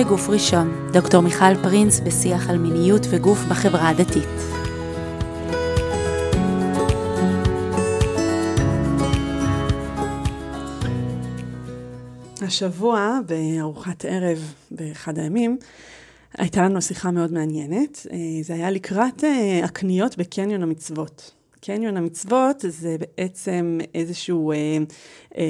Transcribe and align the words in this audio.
מגוף 0.00 0.28
ראשון, 0.28 0.90
דוקטור 0.92 1.20
מיכל 1.20 1.62
פרינס 1.62 2.00
בשיח 2.00 2.50
על 2.50 2.58
מיניות 2.58 3.02
וגוף 3.10 3.38
בחברה 3.50 3.88
הדתית. 3.88 4.28
השבוע 12.42 13.18
בארוחת 13.26 14.04
ערב 14.04 14.54
באחד 14.70 15.18
הימים 15.18 15.58
הייתה 16.38 16.62
לנו 16.62 16.82
שיחה 16.82 17.10
מאוד 17.10 17.32
מעניינת. 17.32 18.06
אה, 18.12 18.16
זה 18.42 18.54
היה 18.54 18.70
לקראת 18.70 19.24
אה, 19.24 19.60
הקניות 19.64 20.18
בקניון 20.18 20.62
המצוות. 20.62 21.39
קניון 21.60 21.96
המצוות 21.96 22.64
זה 22.68 22.96
בעצם 22.98 23.78
איזשהו 23.94 24.52
אה, 24.52 24.56
אה, 25.36 25.44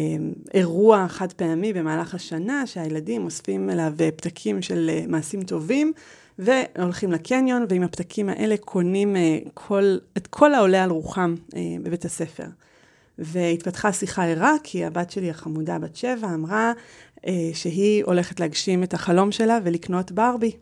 אירוע 0.55 1.09
חד 1.09 1.33
פעמי 1.33 1.73
במהלך 1.73 2.15
השנה, 2.15 2.67
שהילדים 2.67 3.25
אוספים 3.25 3.71
אליו 3.71 3.93
פתקים 4.17 4.63
של 4.63 4.91
אה, 4.93 5.05
מעשים 5.09 5.43
טובים, 5.43 5.93
והולכים 6.39 7.13
לקניון, 7.13 7.67
ועם 7.69 7.83
הפתקים 7.83 8.29
האלה 8.29 8.57
קונים 8.57 9.17
אה, 9.17 9.39
כל, 9.55 9.97
את 10.17 10.27
כל 10.27 10.55
העולה 10.55 10.85
על 10.85 10.91
רוחם 10.91 11.35
אה, 11.57 11.61
בבית 11.83 12.05
הספר. 12.05 12.47
והתפתחה 13.19 13.93
שיחה 13.93 14.25
ערה, 14.25 14.55
כי 14.63 14.85
הבת 14.85 15.11
שלי 15.11 15.31
החמודה 15.31 15.79
בת 15.79 15.97
שבע 15.97 16.35
אמרה 16.35 16.73
אה, 17.27 17.51
שהיא 17.55 18.05
הולכת 18.05 18.41
להגשים 18.41 18.83
את 18.83 18.95
החלום 18.95 19.33
שלה 19.33 19.59
ולקנות 19.65 20.13
ברבי. 20.13 20.53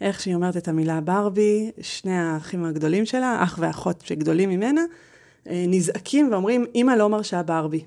איך 0.00 0.20
שהיא 0.20 0.34
אומרת 0.34 0.56
את 0.56 0.68
המילה 0.68 1.00
ברבי, 1.00 1.70
שני 1.80 2.18
האחים 2.18 2.64
הגדולים 2.64 3.06
שלה, 3.06 3.40
אח 3.42 3.58
ואחות 3.60 4.02
שגדולים 4.06 4.50
ממנה, 4.50 4.82
אה, 5.48 5.64
נזעקים 5.68 6.32
ואומרים, 6.32 6.66
אמא 6.74 6.92
לא 6.92 7.08
מרשה 7.08 7.42
ברבי. 7.42 7.84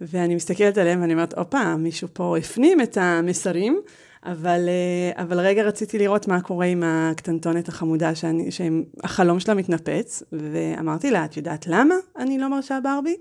ואני 0.00 0.34
מסתכלת 0.34 0.78
עליהם 0.78 1.00
ואני 1.00 1.12
אומרת, 1.12 1.38
הופה, 1.38 1.76
מישהו 1.76 2.08
פה 2.12 2.36
הפנים 2.38 2.80
את 2.80 2.96
המסרים, 3.00 3.80
אבל, 4.24 4.68
אה, 4.68 5.22
אבל 5.22 5.40
רגע 5.40 5.62
רציתי 5.62 5.98
לראות 5.98 6.28
מה 6.28 6.40
קורה 6.40 6.66
עם 6.66 6.82
הקטנטונת 6.86 7.68
החמודה 7.68 8.14
שאני, 8.14 8.48
שהחלום 8.50 9.40
שלה 9.40 9.54
מתנפץ, 9.54 10.22
ואמרתי 10.32 11.10
לה, 11.10 11.24
את 11.24 11.36
יודעת 11.36 11.66
למה 11.66 11.94
אני 12.18 12.38
לא 12.38 12.48
מרשה 12.48 12.78
ברבי? 12.82 13.16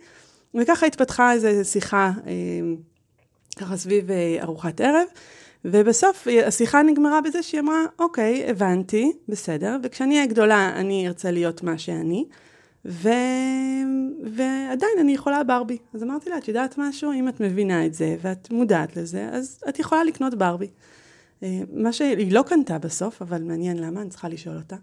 וככה 0.55 0.85
התפתחה 0.85 1.33
איזו 1.33 1.69
שיחה, 1.69 2.11
אה, 2.27 2.31
ככה 3.59 3.77
סביב 3.77 4.09
ארוחת 4.41 4.81
ערב. 4.81 5.07
ובסוף 5.65 6.27
השיחה 6.45 6.81
נגמרה 6.83 7.21
בזה 7.21 7.43
שהיא 7.43 7.61
אמרה, 7.61 7.85
אוקיי, 7.99 8.49
הבנתי, 8.49 9.11
בסדר, 9.27 9.77
וכשאני 9.83 10.15
אהיה 10.15 10.25
גדולה 10.25 10.73
אני 10.75 11.07
ארצה 11.07 11.31
להיות 11.31 11.63
מה 11.63 11.77
שאני, 11.77 12.25
ו... 12.85 13.09
ועדיין 14.23 14.91
אני 14.99 15.13
יכולה 15.13 15.43
ברבי. 15.43 15.77
אז 15.93 16.03
אמרתי 16.03 16.29
לה, 16.29 16.37
את 16.37 16.47
יודעת 16.47 16.77
משהו? 16.77 17.11
אם 17.11 17.27
את 17.27 17.39
מבינה 17.39 17.85
את 17.85 17.93
זה 17.93 18.15
ואת 18.21 18.51
מודעת 18.51 18.97
לזה, 18.97 19.29
אז 19.31 19.63
את 19.69 19.79
יכולה 19.79 20.03
לקנות 20.03 20.35
ברבי. 20.35 20.67
אה, 21.43 21.59
מה 21.73 21.93
שהיא 21.93 22.31
לא 22.31 22.43
קנתה 22.47 22.77
בסוף, 22.77 23.21
אבל 23.21 23.43
מעניין 23.43 23.77
למה, 23.77 24.01
אני 24.01 24.09
צריכה 24.09 24.29
לשאול 24.29 24.57
אותה. 24.57 24.75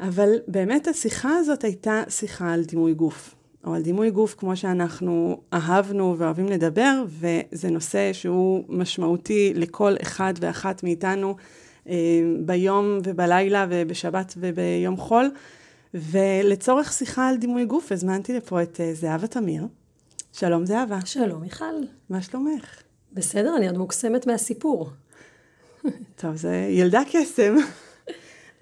אבל 0.00 0.30
באמת 0.48 0.88
השיחה 0.88 1.36
הזאת 1.36 1.64
הייתה 1.64 2.02
שיחה 2.08 2.52
על 2.52 2.64
דימוי 2.64 2.94
גוף. 2.94 3.34
או 3.64 3.74
על 3.74 3.82
דימוי 3.82 4.10
גוף 4.10 4.34
כמו 4.38 4.56
שאנחנו 4.56 5.40
אהבנו 5.52 6.14
ואוהבים 6.18 6.46
לדבר, 6.46 7.04
וזה 7.08 7.70
נושא 7.70 8.12
שהוא 8.12 8.64
משמעותי 8.68 9.52
לכל 9.54 9.94
אחד 10.02 10.34
ואחת 10.40 10.82
מאיתנו 10.82 11.36
אה, 11.88 11.94
ביום 12.46 12.98
ובלילה 13.04 13.66
ובשבת 13.70 14.34
וביום 14.36 14.96
חול. 14.96 15.30
ולצורך 15.94 16.92
שיחה 16.92 17.28
על 17.28 17.36
דימוי 17.36 17.64
גוף 17.64 17.92
הזמנתי 17.92 18.32
לפה 18.32 18.62
את 18.62 18.80
אה, 18.80 18.94
זהבה 18.94 19.26
תמיר. 19.26 19.66
שלום 20.32 20.66
זהבה. 20.66 20.98
שלום 21.04 21.40
מיכל. 21.40 21.74
מה 22.10 22.22
שלומך? 22.22 22.82
בסדר, 23.12 23.56
אני 23.56 23.66
עוד 23.66 23.78
מוקסמת 23.78 24.26
מהסיפור. 24.26 24.90
טוב, 26.16 26.36
זה 26.36 26.66
ילדה 26.70 27.02
קסם. 27.12 27.56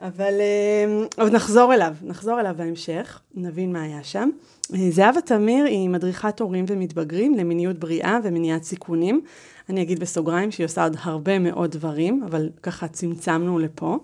אבל 0.00 0.34
אה, 0.40 1.04
עוד 1.24 1.34
נחזור 1.34 1.74
אליו, 1.74 1.94
נחזור 2.02 2.40
אליו 2.40 2.54
בהמשך, 2.56 3.20
נבין 3.34 3.72
מה 3.72 3.82
היה 3.82 4.02
שם. 4.02 4.30
אה, 4.74 4.90
זהבה 4.90 5.20
תמיר 5.20 5.64
היא 5.64 5.88
מדריכת 5.88 6.40
הורים 6.40 6.64
ומתבגרים 6.68 7.34
למיניות 7.34 7.78
בריאה 7.78 8.18
ומניעת 8.24 8.62
סיכונים. 8.62 9.20
אני 9.68 9.82
אגיד 9.82 10.00
בסוגריים 10.00 10.50
שהיא 10.50 10.64
עושה 10.64 10.84
עוד 10.84 10.96
הרבה 11.00 11.38
מאוד 11.38 11.70
דברים, 11.70 12.22
אבל 12.26 12.50
ככה 12.62 12.88
צמצמנו 12.88 13.58
לפה. 13.58 13.98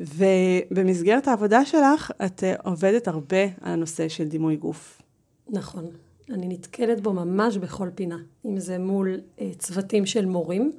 ובמסגרת 0.00 1.28
העבודה 1.28 1.64
שלך, 1.64 2.10
את 2.24 2.44
אה, 2.44 2.54
עובדת 2.64 3.08
הרבה 3.08 3.42
על 3.42 3.72
הנושא 3.72 4.08
של 4.08 4.28
דימוי 4.28 4.56
גוף. 4.56 5.02
נכון. 5.48 5.86
אני 6.30 6.48
נתקלת 6.48 7.00
בו 7.00 7.12
ממש 7.12 7.56
בכל 7.56 7.88
פינה. 7.94 8.18
אם 8.46 8.60
זה 8.60 8.78
מול 8.78 9.20
צוותים 9.58 10.06
של 10.06 10.26
מורים, 10.26 10.72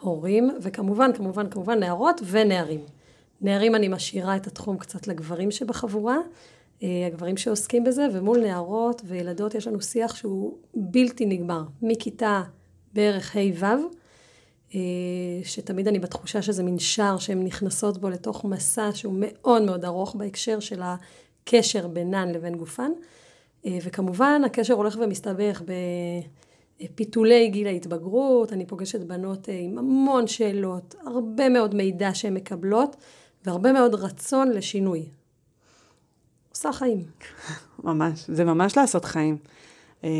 הורים, 0.00 0.50
וכמובן, 0.62 1.12
כמובן, 1.12 1.50
כמובן, 1.50 1.78
נערות 1.78 2.20
ונערים. 2.30 2.80
נערים 3.40 3.74
אני 3.74 3.88
משאירה 3.88 4.36
את 4.36 4.46
התחום 4.46 4.78
קצת 4.78 5.06
לגברים 5.06 5.50
שבחבורה, 5.50 6.16
אה, 6.82 7.06
הגברים 7.06 7.36
שעוסקים 7.36 7.84
בזה, 7.84 8.06
ומול 8.12 8.40
נערות 8.40 9.02
וילדות 9.04 9.54
יש 9.54 9.66
לנו 9.66 9.80
שיח 9.80 10.14
שהוא 10.14 10.58
בלתי 10.74 11.26
נגמר, 11.26 11.62
מכיתה 11.82 12.42
בערך 12.92 13.36
ה'-ו', 13.36 13.66
אה, 14.74 14.80
שתמיד 15.44 15.88
אני 15.88 15.98
בתחושה 15.98 16.42
שזה 16.42 16.62
מין 16.62 16.78
שער 16.78 17.18
שהן 17.18 17.42
נכנסות 17.42 17.98
בו 17.98 18.10
לתוך 18.10 18.44
מסע 18.44 18.90
שהוא 18.94 19.14
מאוד 19.18 19.62
מאוד 19.62 19.84
ארוך 19.84 20.14
בהקשר 20.14 20.60
של 20.60 20.82
הקשר 20.82 21.88
בינן 21.88 22.32
לבין 22.32 22.54
גופן, 22.54 22.90
אה, 23.66 23.78
וכמובן 23.84 24.42
הקשר 24.46 24.74
הולך 24.74 24.98
ומסתבך 25.00 25.62
בפיתולי 26.80 27.48
גיל 27.48 27.66
ההתבגרות, 27.66 28.52
אני 28.52 28.66
פוגשת 28.66 29.00
בנות 29.00 29.48
עם 29.52 29.78
המון 29.78 30.26
שאלות, 30.26 30.94
הרבה 31.06 31.48
מאוד 31.48 31.74
מידע 31.74 32.10
שהן 32.14 32.34
מקבלות, 32.34 32.96
והרבה 33.46 33.72
מאוד 33.72 33.94
רצון 33.94 34.50
לשינוי. 34.50 35.06
עושה 36.50 36.72
חיים. 36.72 37.04
ממש, 37.84 38.24
זה 38.28 38.44
ממש 38.44 38.76
לעשות 38.76 39.04
חיים. 39.04 39.36
אה, 40.04 40.10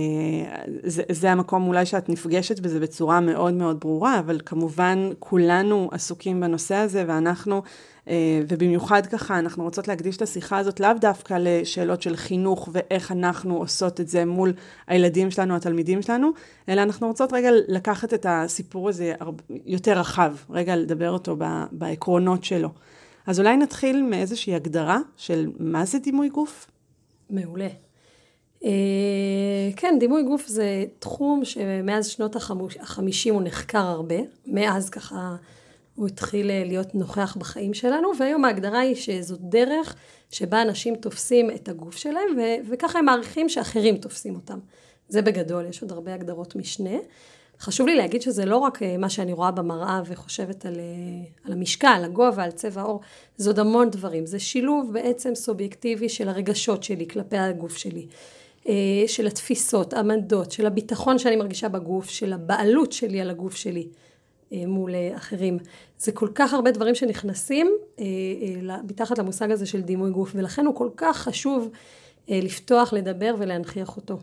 זה, 0.82 1.02
זה 1.08 1.32
המקום 1.32 1.68
אולי 1.68 1.86
שאת 1.86 2.08
נפגשת 2.08 2.60
בזה 2.60 2.80
בצורה 2.80 3.20
מאוד 3.20 3.54
מאוד 3.54 3.80
ברורה, 3.80 4.18
אבל 4.18 4.40
כמובן 4.46 5.10
כולנו 5.18 5.88
עסוקים 5.92 6.40
בנושא 6.40 6.74
הזה, 6.74 7.04
ואנחנו, 7.06 7.62
אה, 8.08 8.40
ובמיוחד 8.48 9.06
ככה, 9.06 9.38
אנחנו 9.38 9.64
רוצות 9.64 9.88
להקדיש 9.88 10.16
את 10.16 10.22
השיחה 10.22 10.58
הזאת 10.58 10.80
לאו 10.80 10.92
דווקא 11.00 11.36
לשאלות 11.40 12.02
של 12.02 12.16
חינוך 12.16 12.68
ואיך 12.72 13.12
אנחנו 13.12 13.56
עושות 13.56 14.00
את 14.00 14.08
זה 14.08 14.24
מול 14.24 14.52
הילדים 14.86 15.30
שלנו, 15.30 15.56
התלמידים 15.56 16.02
שלנו, 16.02 16.30
אלא 16.68 16.82
אנחנו 16.82 17.06
רוצות 17.06 17.32
רגע 17.32 17.48
לקחת 17.68 18.14
את 18.14 18.26
הסיפור 18.28 18.88
הזה 18.88 19.14
יותר 19.66 19.98
רחב, 19.98 20.34
רגע 20.50 20.76
לדבר 20.76 21.10
אותו 21.10 21.36
בעקרונות 21.72 22.44
שלו. 22.44 22.68
אז 23.26 23.40
אולי 23.40 23.56
נתחיל 23.56 24.02
מאיזושהי 24.02 24.54
הגדרה 24.54 24.98
של 25.16 25.50
מה 25.58 25.84
זה 25.84 25.98
דימוי 25.98 26.28
גוף? 26.28 26.66
מעולה. 27.30 27.68
אה, 28.64 28.70
כן, 29.76 29.96
דימוי 30.00 30.22
גוף 30.22 30.46
זה 30.46 30.84
תחום 30.98 31.44
שמאז 31.44 32.06
שנות 32.06 32.36
החמישים 32.80 33.34
הוא 33.34 33.42
נחקר 33.42 33.78
הרבה, 33.86 34.16
מאז 34.46 34.90
ככה 34.90 35.36
הוא 35.94 36.06
התחיל 36.06 36.50
אה, 36.50 36.62
להיות 36.66 36.94
נוכח 36.94 37.36
בחיים 37.36 37.74
שלנו, 37.74 38.10
והיום 38.18 38.44
ההגדרה 38.44 38.78
היא 38.78 38.94
שזו 38.94 39.36
דרך 39.40 39.96
שבה 40.30 40.62
אנשים 40.62 40.96
תופסים 40.96 41.50
את 41.50 41.68
הגוף 41.68 41.96
שלהם, 41.96 42.36
ו- 42.36 42.70
וככה 42.70 42.98
הם 42.98 43.04
מעריכים 43.04 43.48
שאחרים 43.48 43.96
תופסים 43.96 44.34
אותם. 44.34 44.58
זה 45.08 45.22
בגדול, 45.22 45.66
יש 45.66 45.82
עוד 45.82 45.92
הרבה 45.92 46.14
הגדרות 46.14 46.56
משנה. 46.56 46.96
חשוב 47.60 47.86
לי 47.86 47.96
להגיד 47.96 48.22
שזה 48.22 48.44
לא 48.44 48.56
רק 48.56 48.82
אה, 48.82 48.96
מה 48.98 49.08
שאני 49.08 49.32
רואה 49.32 49.50
במראה 49.50 50.02
וחושבת 50.06 50.66
על, 50.66 50.74
אה, 50.74 51.24
על 51.44 51.52
המשקל, 51.52 52.02
הגובה, 52.04 52.44
על 52.44 52.50
צבע 52.50 52.80
העור, 52.80 53.00
זה 53.36 53.50
עוד 53.50 53.58
המון 53.58 53.90
דברים. 53.90 54.26
זה 54.26 54.38
שילוב 54.38 54.92
בעצם 54.92 55.34
סובייקטיבי 55.34 56.08
של 56.08 56.28
הרגשות 56.28 56.82
שלי 56.82 57.08
כלפי 57.08 57.36
הגוף 57.36 57.76
שלי, 57.76 58.06
אה, 58.68 58.74
של 59.06 59.26
התפיסות, 59.26 59.94
עמדות, 59.94 60.52
של 60.52 60.66
הביטחון 60.66 61.18
שאני 61.18 61.36
מרגישה 61.36 61.68
בגוף, 61.68 62.10
של 62.10 62.32
הבעלות 62.32 62.92
שלי 62.92 63.20
על 63.20 63.30
הגוף 63.30 63.56
שלי 63.56 63.88
מול 64.52 64.94
אחרים. 65.16 65.58
זה 65.98 66.12
כל 66.12 66.28
כך 66.34 66.54
הרבה 66.54 66.70
דברים 66.70 66.94
שנכנסים 66.94 67.70
מתחת 68.88 69.18
למושג 69.18 69.50
הזה 69.50 69.66
של 69.66 69.80
דימוי 69.80 70.10
גוף, 70.10 70.32
ולכן 70.34 70.66
הוא 70.66 70.74
כל 70.74 70.88
כך 70.96 71.16
חשוב 71.16 71.70
לפתוח, 72.28 72.92
לדבר 72.92 73.34
ולהנכיח 73.38 73.96
אותו. 73.96 74.18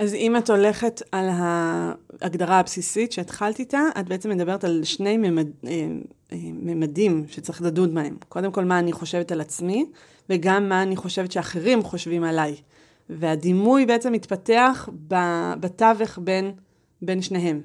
אז 0.00 0.14
אם 0.14 0.36
את 0.36 0.50
הולכת 0.50 1.02
על 1.12 1.28
ההגדרה 1.32 2.58
הבסיסית 2.58 3.12
שהתחלת 3.12 3.58
איתה, 3.58 3.80
את 4.00 4.08
בעצם 4.08 4.30
מדברת 4.30 4.64
על 4.64 4.80
שני 4.84 5.16
ממד, 5.16 5.46
אה, 5.66 5.70
אה, 6.32 6.38
ממדים 6.52 7.24
שצריך 7.28 7.62
לדון 7.62 7.94
בהם. 7.94 8.16
קודם 8.28 8.52
כל, 8.52 8.64
מה 8.64 8.78
אני 8.78 8.92
חושבת 8.92 9.32
על 9.32 9.40
עצמי, 9.40 9.86
וגם 10.30 10.68
מה 10.68 10.82
אני 10.82 10.96
חושבת 10.96 11.32
שאחרים 11.32 11.82
חושבים 11.82 12.24
עליי. 12.24 12.56
והדימוי 13.10 13.86
בעצם 13.86 14.12
מתפתח 14.12 14.88
בתווך 15.60 16.18
בין, 16.22 16.52
בין 17.02 17.22
שניהם. 17.22 17.60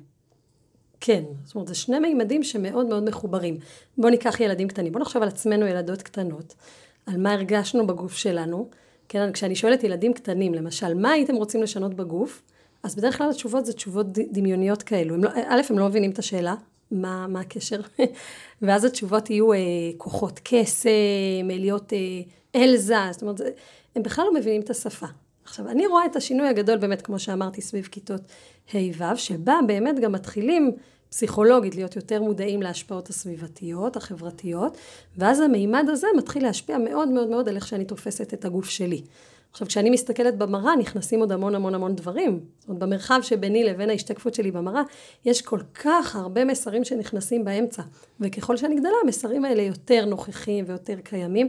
כן, 0.99 1.23
זאת 1.43 1.55
אומרת, 1.55 1.67
זה 1.67 1.75
שני 1.75 1.99
מימדים 1.99 2.43
שמאוד 2.43 2.87
מאוד 2.87 3.09
מחוברים. 3.09 3.57
בואו 3.97 4.11
ניקח 4.11 4.39
ילדים 4.39 4.67
קטנים, 4.67 4.91
בואו 4.91 5.01
נחשוב 5.01 5.21
על 5.21 5.27
עצמנו 5.27 5.65
ילדות 5.65 6.01
קטנות, 6.01 6.55
על 7.05 7.17
מה 7.17 7.33
הרגשנו 7.33 7.87
בגוף 7.87 8.13
שלנו. 8.13 8.69
כן, 9.09 9.31
כשאני 9.31 9.55
שואלת 9.55 9.83
ילדים 9.83 10.13
קטנים, 10.13 10.53
למשל, 10.53 10.93
מה 10.93 11.11
הייתם 11.11 11.35
רוצים 11.35 11.63
לשנות 11.63 11.93
בגוף? 11.93 12.41
אז 12.83 12.95
בדרך 12.95 13.17
כלל 13.17 13.29
התשובות 13.29 13.65
זה 13.65 13.73
תשובות 13.73 14.05
דמיוניות 14.31 14.83
כאלו. 14.83 15.13
הם 15.13 15.23
לא, 15.23 15.29
א', 15.47 15.61
הם 15.69 15.79
לא 15.79 15.87
מבינים 15.87 16.11
את 16.11 16.19
השאלה, 16.19 16.55
מה, 16.91 17.27
מה 17.27 17.39
הקשר? 17.39 17.81
ואז 18.61 18.85
התשובות 18.85 19.29
יהיו 19.29 19.53
אה, 19.53 19.57
כוחות 19.97 20.39
קסם, 20.43 20.89
להיות 21.49 21.93
אה, 21.93 21.99
אלזה, 22.61 22.95
זאת 23.11 23.21
אומרת, 23.21 23.41
הם 23.95 24.03
בכלל 24.03 24.25
לא 24.25 24.33
מבינים 24.33 24.61
את 24.61 24.69
השפה. 24.69 25.05
עכשיו, 25.43 25.69
אני 25.69 25.87
רואה 25.87 26.05
את 26.05 26.15
השינוי 26.15 26.47
הגדול 26.47 26.77
באמת, 26.77 27.01
כמו 27.01 27.19
שאמרתי, 27.19 27.61
סביב 27.61 27.87
כיתות 27.91 28.21
ה'-ו', 28.73 29.17
שבה 29.17 29.59
באמת 29.67 29.99
גם 29.99 30.11
מתחילים 30.11 30.71
פסיכולוגית 31.15 31.75
להיות 31.75 31.95
יותר 31.95 32.21
מודעים 32.21 32.61
להשפעות 32.61 33.09
הסביבתיות, 33.09 33.95
החברתיות, 33.95 34.77
ואז 35.17 35.39
המימד 35.39 35.85
הזה 35.89 36.07
מתחיל 36.17 36.43
להשפיע 36.43 36.77
מאוד 36.77 37.07
מאוד 37.09 37.27
מאוד 37.29 37.49
על 37.49 37.55
איך 37.55 37.67
שאני 37.67 37.85
תופסת 37.85 38.33
את 38.33 38.45
הגוף 38.45 38.69
שלי. 38.69 39.01
עכשיו, 39.51 39.67
כשאני 39.67 39.89
מסתכלת 39.89 40.37
במראה, 40.37 40.75
נכנסים 40.75 41.19
עוד 41.19 41.31
המון 41.31 41.55
המון 41.55 41.75
המון 41.75 41.95
דברים. 41.95 42.39
זאת 42.59 42.69
אומרת, 42.69 42.81
במרחב 42.81 43.19
שביני 43.21 43.63
לבין 43.63 43.89
ההשתקפות 43.89 44.33
שלי 44.33 44.51
במראה, 44.51 44.81
יש 45.25 45.41
כל 45.41 45.59
כך 45.73 46.15
הרבה 46.15 46.45
מסרים 46.45 46.83
שנכנסים 46.83 47.45
באמצע. 47.45 47.81
וככל 48.19 48.57
שאני 48.57 48.75
גדלה, 48.75 48.95
המסרים 49.03 49.45
האלה 49.45 49.61
יותר 49.61 50.05
נוכחים 50.05 50.65
ויותר 50.67 50.95
קיימים, 51.03 51.47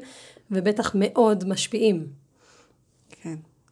ובטח 0.51 0.93
מאוד 0.95 1.45
משפיעים. 1.49 2.07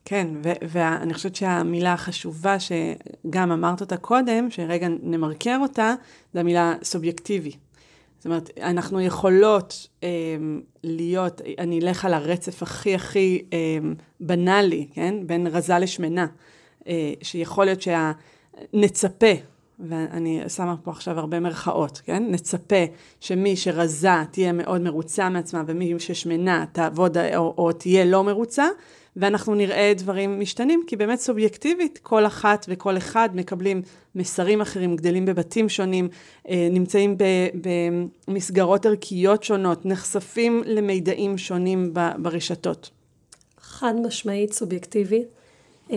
כן. 0.04 0.28
ואני 0.42 1.14
חושבת 1.14 1.36
שהמילה 1.36 1.92
החשובה, 1.92 2.56
שגם 2.60 3.52
אמרת 3.52 3.80
אותה 3.80 3.96
קודם, 3.96 4.50
שרגע 4.50 4.88
נמרקר 5.02 5.58
אותה, 5.62 5.94
זה 6.34 6.40
המילה 6.40 6.74
סובייקטיבי. 6.82 7.52
זאת 8.24 8.26
אומרת, 8.26 8.50
אנחנו 8.62 9.00
יכולות 9.00 9.88
אה, 10.02 10.08
להיות, 10.84 11.40
אני 11.58 11.80
אלך 11.80 12.04
על 12.04 12.14
הרצף 12.14 12.62
הכי 12.62 12.94
הכי 12.94 13.42
אה, 13.52 13.58
בנאלי, 14.20 14.86
כן? 14.94 15.14
בין 15.26 15.46
רזה 15.46 15.78
לשמנה, 15.78 16.26
אה, 16.88 17.12
שיכול 17.22 17.64
להיות 17.64 17.80
שנצפה, 17.82 19.26
ואני 19.78 20.42
שמה 20.48 20.76
פה 20.76 20.90
עכשיו 20.90 21.18
הרבה 21.18 21.40
מרכאות, 21.40 22.00
כן? 22.04 22.22
נצפה 22.30 22.84
שמי 23.20 23.56
שרזה 23.56 24.08
תהיה 24.30 24.52
מאוד 24.52 24.80
מרוצה 24.80 25.28
מעצמה, 25.28 25.62
ומי 25.66 25.94
ששמנה 25.98 26.64
תעבוד 26.72 27.18
או, 27.18 27.54
או 27.58 27.72
תהיה 27.72 28.04
לא 28.04 28.24
מרוצה, 28.24 28.66
ואנחנו 29.16 29.54
נראה 29.54 29.92
דברים 29.96 30.40
משתנים, 30.40 30.82
כי 30.86 30.96
באמת 30.96 31.18
סובייקטיבית, 31.18 31.98
כל 32.02 32.26
אחת 32.26 32.66
וכל 32.68 32.96
אחד 32.96 33.28
מקבלים 33.34 33.82
מסרים 34.14 34.60
אחרים, 34.60 34.96
גדלים 34.96 35.24
בבתים 35.24 35.68
שונים, 35.68 36.08
אה, 36.48 36.68
נמצאים 36.70 37.16
במסגרות 38.28 38.86
ערכיות 38.86 39.44
שונות, 39.44 39.86
נחשפים 39.86 40.62
למידעים 40.66 41.38
שונים 41.38 41.94
ברשתות. 42.18 42.90
חד 43.60 43.94
משמעית 44.06 44.52
סובייקטיבי, 44.52 45.24
אה, 45.90 45.96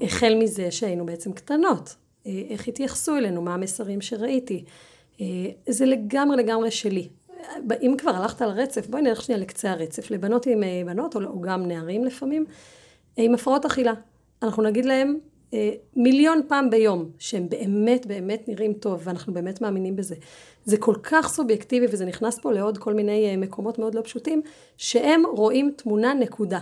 החל 0.00 0.34
מזה 0.34 0.70
שהיינו 0.70 1.06
בעצם 1.06 1.32
קטנות, 1.32 1.96
אה, 2.26 2.42
איך 2.50 2.68
התייחסו 2.68 3.16
אלינו, 3.16 3.42
מה 3.42 3.54
המסרים 3.54 4.00
שראיתי. 4.00 4.64
זה 5.68 5.86
לגמרי 5.86 6.36
לגמרי 6.36 6.70
שלי. 6.70 7.08
אם 7.82 7.94
כבר 7.98 8.10
הלכת 8.10 8.42
על 8.42 8.50
הרצף, 8.50 8.86
בואי 8.86 9.02
נלך 9.02 9.22
שנייה 9.22 9.40
לקצה 9.40 9.70
הרצף. 9.70 10.10
לבנות 10.10 10.46
עם 10.46 10.62
אה, 10.62 10.82
בנות, 10.86 11.16
או 11.16 11.40
גם 11.40 11.68
נערים 11.68 12.04
לפעמים, 12.04 12.44
אה, 13.18 13.24
עם 13.24 13.34
הפרעות 13.34 13.64
אכילה. 13.64 13.92
אנחנו 14.42 14.62
נגיד 14.62 14.84
להם 14.84 15.18
אה, 15.54 15.70
מיליון 15.96 16.40
פעם 16.48 16.70
ביום, 16.70 17.10
שהם 17.18 17.48
באמת 17.48 18.06
באמת 18.06 18.48
נראים 18.48 18.72
טוב, 18.72 19.00
ואנחנו 19.04 19.34
באמת 19.34 19.60
מאמינים 19.60 19.96
בזה. 19.96 20.14
זה 20.64 20.76
כל 20.76 20.94
כך 21.02 21.28
סובייקטיבי, 21.28 21.86
וזה 21.90 22.04
נכנס 22.04 22.38
פה 22.38 22.52
לעוד 22.52 22.78
כל 22.78 22.94
מיני 22.94 23.36
מקומות 23.36 23.78
מאוד 23.78 23.94
לא 23.94 24.00
פשוטים, 24.00 24.42
שהם 24.76 25.22
רואים 25.32 25.72
תמונה 25.76 26.14
נקודה. 26.14 26.58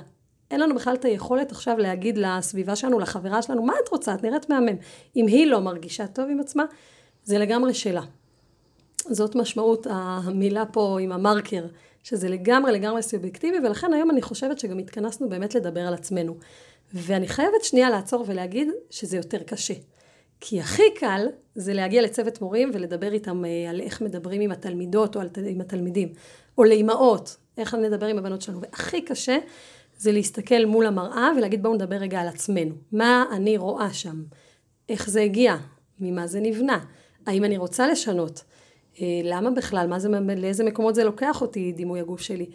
אין 0.50 0.60
לנו 0.60 0.74
בכלל 0.74 0.94
את 0.94 1.04
היכולת 1.04 1.52
עכשיו 1.52 1.78
להגיד 1.78 2.18
לסביבה 2.18 2.76
שלנו, 2.76 2.98
לחברה 2.98 3.42
שלנו, 3.42 3.62
מה 3.62 3.72
את 3.84 3.88
רוצה? 3.88 4.14
את 4.14 4.22
נראית 4.22 4.50
מהמם. 4.50 4.76
אם 5.16 5.26
היא 5.26 5.46
לא 5.46 5.60
מרגישה 5.60 6.06
טוב 6.06 6.30
עם 6.30 6.40
עצמה, 6.40 6.64
זה 7.24 7.38
לגמרי 7.38 7.74
שלה. 7.74 8.02
זאת 9.11 9.35
משמעות 9.35 9.87
המילה 9.91 10.67
פה 10.67 10.99
עם 11.00 11.12
המרקר, 11.12 11.67
שזה 12.02 12.29
לגמרי 12.29 12.73
לגמרי 12.73 13.02
סובייקטיבי, 13.02 13.58
ולכן 13.58 13.93
היום 13.93 14.11
אני 14.11 14.23
חושבת 14.23 14.58
שגם 14.58 14.79
התכנסנו 14.79 15.29
באמת 15.29 15.55
לדבר 15.55 15.81
על 15.81 15.94
עצמנו. 15.94 16.37
ואני 16.94 17.29
חייבת 17.29 17.64
שנייה 17.64 17.91
לעצור 17.91 18.25
ולהגיד 18.26 18.69
שזה 18.91 19.17
יותר 19.17 19.38
קשה. 19.38 19.75
כי 20.41 20.61
הכי 20.61 20.82
קל 20.97 21.26
זה 21.55 21.75
להגיע 21.75 22.02
לצוות 22.02 22.41
מורים 22.41 22.70
ולדבר 22.75 23.12
איתם 23.12 23.44
אה, 23.44 23.70
על 23.70 23.81
איך 23.81 24.00
מדברים 24.00 24.41
עם 24.41 24.50
התלמידות 24.50 25.17
או 25.17 25.20
עם 25.47 25.61
התלמידים, 25.61 26.12
או 26.58 26.64
לאימהות, 26.64 27.37
איך 27.58 27.75
נדבר 27.75 28.06
עם 28.06 28.19
הבנות 28.19 28.43
שלנו. 28.43 28.61
והכי 28.61 29.02
קשה 29.02 29.38
זה 29.99 30.12
להסתכל 30.12 30.64
מול 30.64 30.87
המראה 30.87 31.29
ולהגיד 31.37 31.62
בואו 31.62 31.75
נדבר 31.75 31.97
רגע 31.97 32.20
על 32.20 32.29
עצמנו. 32.29 32.75
מה 32.93 33.25
אני 33.32 33.56
רואה 33.56 33.93
שם? 33.93 34.23
איך 34.88 35.11
זה 35.11 35.23
הגיע? 35.23 35.56
ממה 36.00 36.26
זה 36.26 36.41
נבנה? 36.41 36.79
האם 37.26 37.44
אני 37.44 37.58
רוצה 37.58 37.87
לשנות? 37.87 38.43
אה, 39.00 39.06
למה 39.25 39.50
בכלל? 39.50 39.87
מה 39.87 39.98
זה, 39.98 40.08
לאיזה 40.37 40.64
מקומות 40.64 40.94
זה 40.94 41.04
לוקח 41.04 41.42
אותי, 41.42 41.72
דימוי 41.72 42.00
הגוף 42.00 42.20
שלי? 42.20 42.46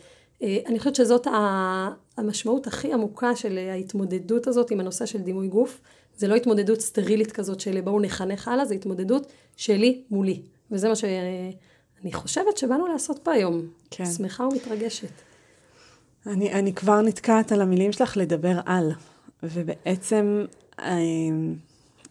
אה, 0.43 0.57
אני 0.65 0.79
חושבת 0.79 0.95
שזאת 0.95 1.27
המשמעות 2.17 2.67
הכי 2.67 2.93
עמוקה 2.93 3.35
של 3.35 3.57
ההתמודדות 3.71 4.47
הזאת 4.47 4.71
עם 4.71 4.79
הנושא 4.79 5.05
של 5.05 5.21
דימוי 5.21 5.47
גוף. 5.47 5.81
זה 6.17 6.27
לא 6.27 6.35
התמודדות 6.35 6.81
סטרילית 6.81 7.31
כזאת 7.31 7.59
של 7.59 7.81
בואו 7.81 7.99
נחנך 7.99 8.47
הלאה, 8.47 8.65
זה 8.65 8.73
התמודדות 8.73 9.31
שלי 9.55 10.01
מולי. 10.11 10.41
וזה 10.71 10.89
מה 10.89 10.95
שאני 10.95 12.13
חושבת 12.13 12.57
שבאנו 12.57 12.87
לעשות 12.87 13.19
פה 13.23 13.31
היום. 13.31 13.61
כן. 13.91 14.05
שמחה 14.05 14.43
ומתרגשת. 14.47 15.11
אני, 16.25 16.53
אני 16.53 16.73
כבר 16.73 17.01
נתקעת 17.01 17.51
על 17.51 17.61
המילים 17.61 17.91
שלך 17.91 18.17
לדבר 18.17 18.59
על, 18.65 18.91
ובעצם 19.43 20.45
אה, 20.79 20.95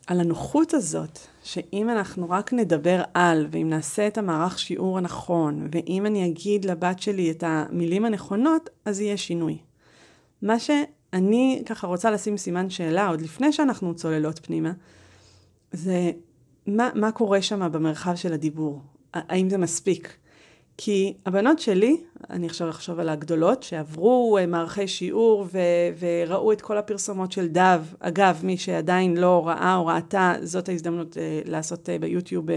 על 0.06 0.20
הנוחות 0.20 0.74
הזאת 0.74 1.18
שאם 1.42 1.90
אנחנו 1.90 2.30
רק 2.30 2.52
נדבר 2.52 3.02
על, 3.14 3.46
ואם 3.50 3.68
נעשה 3.70 4.06
את 4.06 4.18
המערך 4.18 4.58
שיעור 4.58 4.98
הנכון, 4.98 5.68
ואם 5.72 6.06
אני 6.06 6.26
אגיד 6.26 6.64
לבת 6.64 6.98
שלי 6.98 7.30
את 7.30 7.44
המילים 7.46 8.04
הנכונות, 8.04 8.70
אז 8.84 9.00
יהיה 9.00 9.16
שינוי. 9.16 9.58
מה 10.42 10.58
שאני 10.58 11.62
ככה 11.66 11.86
רוצה 11.86 12.10
לשים 12.10 12.36
סימן 12.36 12.70
שאלה, 12.70 13.08
עוד 13.08 13.20
לפני 13.20 13.52
שאנחנו 13.52 13.94
צוללות 13.94 14.46
פנימה, 14.46 14.72
זה 15.72 16.10
מה, 16.66 16.90
מה 16.94 17.12
קורה 17.12 17.42
שם 17.42 17.72
במרחב 17.72 18.14
של 18.14 18.32
הדיבור? 18.32 18.80
האם 19.14 19.50
זה 19.50 19.58
מספיק? 19.58 20.16
כי 20.76 21.14
הבנות 21.26 21.58
שלי, 21.58 21.96
אני 22.30 22.46
עכשיו 22.46 22.70
אחשוב 22.70 23.00
על 23.00 23.08
הגדולות, 23.08 23.62
שעברו 23.62 24.38
אה, 24.38 24.46
מערכי 24.46 24.88
שיעור 24.88 25.46
ו- 25.52 25.58
וראו 25.98 26.52
את 26.52 26.60
כל 26.60 26.78
הפרסומות 26.78 27.32
של 27.32 27.48
דב. 27.48 27.80
אגב, 28.00 28.40
מי 28.42 28.56
שעדיין 28.56 29.16
לא 29.16 29.46
ראה 29.46 29.76
או 29.76 29.86
ראתה, 29.86 30.34
זאת 30.42 30.68
ההזדמנות 30.68 31.14
uh, 31.14 31.50
לעשות 31.50 31.88
uh, 31.88 32.00
ביוטיוב 32.00 32.50
uh, 32.50 32.52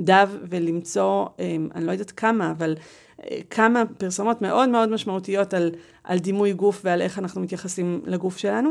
דב 0.00 0.28
ולמצוא, 0.48 1.26
um, 1.26 1.40
אני 1.74 1.86
לא 1.86 1.92
יודעת 1.92 2.10
כמה, 2.10 2.50
אבל 2.50 2.74
uh, 2.76 3.24
כמה 3.50 3.82
פרסומות 3.98 4.42
מאוד 4.42 4.68
מאוד 4.68 4.88
משמעותיות 4.90 5.54
על, 5.54 5.70
על 6.04 6.18
דימוי 6.18 6.52
גוף 6.52 6.80
ועל 6.84 7.02
איך 7.02 7.18
אנחנו 7.18 7.40
מתייחסים 7.40 8.00
לגוף 8.06 8.36
שלנו. 8.36 8.70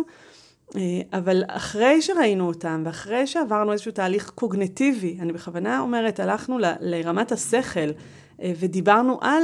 Uh, 0.70 0.76
אבל 1.14 1.44
אחרי 1.48 2.02
שראינו 2.02 2.48
אותם, 2.48 2.84
ואחרי 2.86 3.28
שעברנו 3.28 3.72
איזשהו 3.72 3.92
תהליך 3.92 4.30
קוגנטיבי, 4.30 5.18
אני 5.20 5.34
בכוונה 5.34 5.80
אומרת, 5.80 6.20
הלכנו 6.20 6.60
ל- 6.60 6.74
לרמת 6.80 7.32
השכל, 7.32 7.80
אה, 7.80 7.92
ודיברנו 8.44 9.18
על, 9.22 9.44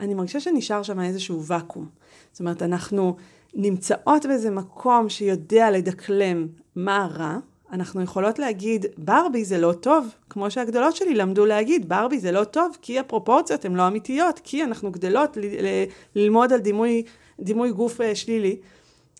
אני 0.00 0.14
מרגישה 0.14 0.40
שנשאר 0.40 0.82
שם 0.82 1.00
איזשהו 1.00 1.44
ואקום. 1.44 1.88
זאת 2.32 2.40
אומרת, 2.40 2.62
אנחנו 2.62 3.16
נמצאות 3.54 4.26
באיזה 4.26 4.50
מקום 4.50 5.08
שיודע 5.08 5.70
לדקלם 5.70 6.46
מה 6.76 7.08
רע, 7.14 7.38
אנחנו 7.72 8.02
יכולות 8.02 8.38
להגיד, 8.38 8.86
ברבי 8.98 9.44
זה 9.44 9.58
לא 9.58 9.72
טוב, 9.72 10.08
כמו 10.30 10.50
שהגדולות 10.50 10.96
שלי 10.96 11.14
למדו 11.14 11.46
להגיד, 11.46 11.88
ברבי 11.88 12.18
זה 12.18 12.32
לא 12.32 12.44
טוב, 12.44 12.76
כי 12.82 12.98
הפרופורציות 12.98 13.64
הן 13.64 13.74
לא 13.74 13.86
אמיתיות, 13.86 14.40
כי 14.44 14.64
אנחנו 14.64 14.90
גדלות 14.90 15.36
ל- 15.36 15.40
ל- 15.40 15.84
ללמוד 16.14 16.52
על 16.52 16.60
דימוי, 16.60 17.02
דימוי 17.40 17.72
גוף 17.72 18.00
אה, 18.00 18.14
שלילי. 18.14 18.56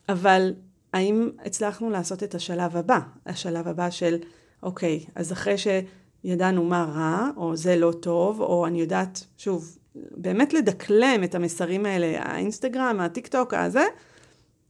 אבל 0.08 0.54
האם 0.92 1.30
הצלחנו 1.44 1.90
לעשות 1.90 2.22
את 2.22 2.34
השלב 2.34 2.76
הבא? 2.76 2.98
השלב 3.26 3.68
הבא 3.68 3.90
של, 3.90 4.16
אוקיי, 4.62 5.04
אז 5.14 5.32
אחרי 5.32 5.58
ש... 5.58 5.66
ידענו 6.24 6.64
מה 6.64 6.84
רע, 6.94 7.30
או 7.36 7.56
זה 7.56 7.76
לא 7.76 7.92
טוב, 8.00 8.40
או 8.40 8.66
אני 8.66 8.80
יודעת, 8.80 9.24
שוב, 9.38 9.78
באמת 9.94 10.52
לדקלם 10.52 11.24
את 11.24 11.34
המסרים 11.34 11.86
האלה, 11.86 12.22
האינסטגרם, 12.22 13.00
הטיק 13.00 13.26
טוק, 13.26 13.54
הזה, 13.54 13.84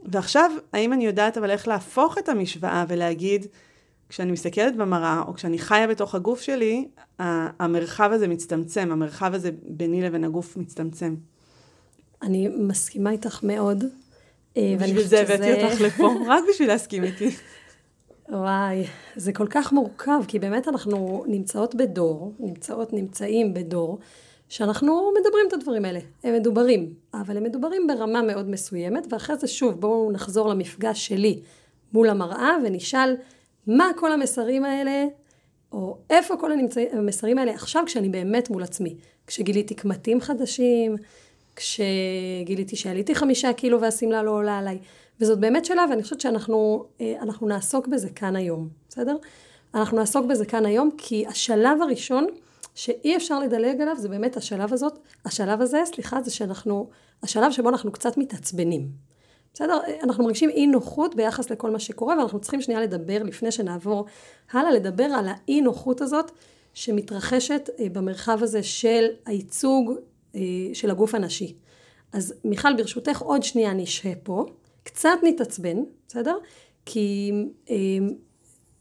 ועכשיו, 0.01 0.51
האם 0.73 0.93
אני 0.93 1.07
יודעת 1.07 1.39
אבל 1.39 1.51
איך 1.51 1.69
להפוך 1.69 2.19
את 2.19 2.29
המשוואה 2.29 2.85
ולהגיד, 2.89 3.47
כשאני 4.09 4.33
מסתכלת 4.33 4.77
במראה, 4.77 5.23
או 5.27 5.35
כשאני 5.35 5.59
חיה 5.59 5.87
בתוך 5.87 6.15
הגוף 6.15 6.41
שלי, 6.41 6.89
המרחב 7.19 8.11
הזה 8.13 8.29
מצטמצם, 8.29 8.89
המרחב 8.93 9.35
הזה 9.35 9.51
ביני 9.63 10.03
לבין 10.03 10.25
הגוף 10.25 10.57
מצטמצם. 10.57 11.15
אני 12.23 12.49
מסכימה 12.49 13.11
איתך 13.11 13.41
מאוד. 13.43 13.85
אה, 14.57 14.75
בשביל 14.81 15.03
זה 15.03 15.21
הבאתי 15.21 15.65
אותך 15.65 15.81
לפה, 15.81 16.15
רק 16.27 16.45
בשביל 16.51 16.69
להסכים 16.69 17.05
איתי. 17.05 17.31
וואי, 18.33 18.85
זה 19.17 19.33
כל 19.33 19.47
כך 19.51 19.73
מורכב, 19.73 20.21
כי 20.29 20.39
באמת 20.39 20.69
אנחנו 20.69 21.25
נמצאות 21.27 21.75
בדור, 21.75 22.35
נמצאות, 22.39 22.93
נמצאים 22.93 23.55
בדור, 23.55 23.99
שאנחנו 24.49 25.13
מדברים 25.21 25.45
את 25.49 25.53
הדברים 25.53 25.85
האלה. 25.85 26.01
הם 26.25 26.35
מדוברים, 26.35 26.95
אבל 27.15 27.37
הם 27.37 27.45
מדוברים 27.45 27.87
ברמה 27.87 28.23
מאוד 28.23 28.49
מסוימת, 28.51 29.13
ואחרי 29.13 29.37
זה 29.37 29.47
שוב, 29.47 29.81
בואו 29.81 30.13
נחזור 30.13 30.49
למפגש 30.49 31.07
שלי 31.07 31.41
מול 31.93 32.09
המראה 32.09 32.57
ונשאל 32.65 33.17
מה 33.67 33.91
כל 33.97 34.13
המסרים 34.13 34.65
האלה 34.65 35.05
או 35.73 35.99
איפה 36.11 36.37
כל 36.37 36.51
המסרים 36.93 37.39
האלה 37.39 37.55
עכשיו 37.55 37.83
כשאני 37.87 38.09
באמת 38.09 38.51
מול 38.51 38.63
עצמי. 38.63 38.97
כשגיליתי 39.27 39.75
קמטים 39.75 40.21
חדשים, 40.21 40.97
כשגיליתי 41.57 42.77
שעליתי 42.77 43.15
חמישה 43.15 43.53
קילו 43.53 43.81
והשמלה 43.81 44.23
לא 44.23 44.31
עולה 44.31 44.59
עליי. 44.59 44.79
וזאת 45.21 45.39
באמת 45.39 45.65
שאלה, 45.65 45.85
ואני 45.91 46.03
חושבת 46.03 46.21
שאנחנו 46.21 46.85
אה, 47.01 47.15
נעסוק 47.43 47.87
בזה 47.87 48.11
כאן 48.11 48.37
היום, 48.37 48.69
בסדר? 48.89 49.17
אנחנו 49.75 49.97
נעסוק 49.97 50.27
בזה 50.27 50.45
כאן 50.45 50.67
היום, 50.67 50.91
כי 50.99 51.27
השלב 51.27 51.83
הראשון 51.83 52.27
שאי 52.75 53.17
אפשר 53.17 53.39
לדלג 53.39 53.81
עליו, 53.81 53.97
זה 53.99 54.09
באמת 54.09 54.37
השלב 54.37 54.73
הזאת, 54.73 54.99
השלב 55.25 55.61
הזה, 55.61 55.83
סליחה, 55.85 56.23
זה 56.23 56.31
שאנחנו, 56.31 56.89
השלב 57.23 57.53
שבו 57.53 57.69
אנחנו 57.69 57.93
קצת 57.93 58.17
מתעצבנים. 58.17 58.89
בסדר? 59.55 59.79
אנחנו 60.03 60.25
מרגישים 60.25 60.51
אי 60.51 60.67
נוחות 60.67 61.15
ביחס 61.15 61.51
לכל 61.51 61.71
מה 61.71 61.79
שקורה, 61.79 62.19
ואנחנו 62.19 62.41
צריכים 62.41 62.61
שנייה 62.61 62.81
לדבר, 62.81 63.23
לפני 63.23 63.53
שנעבור 63.53 64.07
הלאה, 64.53 64.71
לדבר 64.71 65.05
על 65.05 65.27
האי 65.29 65.61
נוחות 65.61 66.01
הזאת 66.01 66.31
שמתרחשת 66.75 67.71
אה, 67.79 67.87
במרחב 67.93 68.39
הזה 68.43 68.63
של 68.63 69.07
הייצוג 69.27 69.93
אה, 70.35 70.41
של 70.75 70.91
הגוף 70.91 71.15
הנשי. 71.15 71.55
אז 72.13 72.35
מיכל, 72.45 72.77
ברשותך, 72.77 73.23
עוד 73.23 73.43
שנייה 73.43 73.73
נשהה 73.73 74.13
פה, 74.23 74.47
קצת 74.83 75.19
נתעצבן, 75.23 75.77
בסדר? 76.09 76.37
כי 76.87 77.33
אה, 77.71 77.77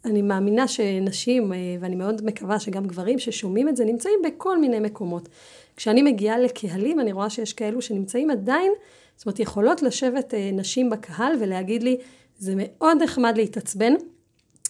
אני 0.06 0.22
מאמינה 0.22 0.68
שנשים, 0.68 1.51
ואני 1.79 1.96
מאוד 1.96 2.25
מקווה 2.25 2.60
שגם 2.60 2.88
גברים 2.88 3.20
ששומעים 3.20 3.70
את 3.70 3.77
זה, 3.77 3.86
נמצאים 3.86 4.20
בכל 4.25 4.58
מיני 4.60 4.79
מקומות. 4.79 5.29
כשאני 5.75 6.01
מגיעה 6.01 6.39
לקהלים, 6.39 7.00
אני 7.00 7.12
רואה 7.12 7.29
שיש 7.29 7.53
כאלו 7.53 7.82
שנמצאים 7.82 8.29
עדיין 8.29 8.72
זאת 9.20 9.25
אומרת, 9.25 9.39
יכולות 9.39 9.82
לשבת 9.82 10.34
אה, 10.34 10.50
נשים 10.53 10.89
בקהל 10.89 11.34
ולהגיד 11.39 11.84
לי, 11.84 11.98
זה 12.38 12.53
מאוד 12.58 13.03
נחמד 13.03 13.34
להתעצבן, 13.38 13.94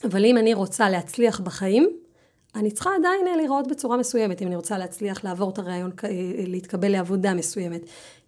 אבל 0.03 0.25
אם 0.25 0.37
אני 0.37 0.53
רוצה 0.53 0.89
להצליח 0.89 1.39
בחיים, 1.39 1.89
אני 2.55 2.71
צריכה 2.71 2.89
עדיין 2.99 3.27
אה, 3.27 3.35
להיראות 3.35 3.67
בצורה 3.67 3.97
מסוימת, 3.97 4.41
אם 4.41 4.47
אני 4.47 4.55
רוצה 4.55 4.77
להצליח 4.77 5.23
לעבור 5.23 5.49
את 5.49 5.59
הרעיון, 5.59 5.91
אה, 6.03 6.09
להתקבל 6.47 6.91
לעבודה 6.91 7.33
מסוימת, 7.33 7.81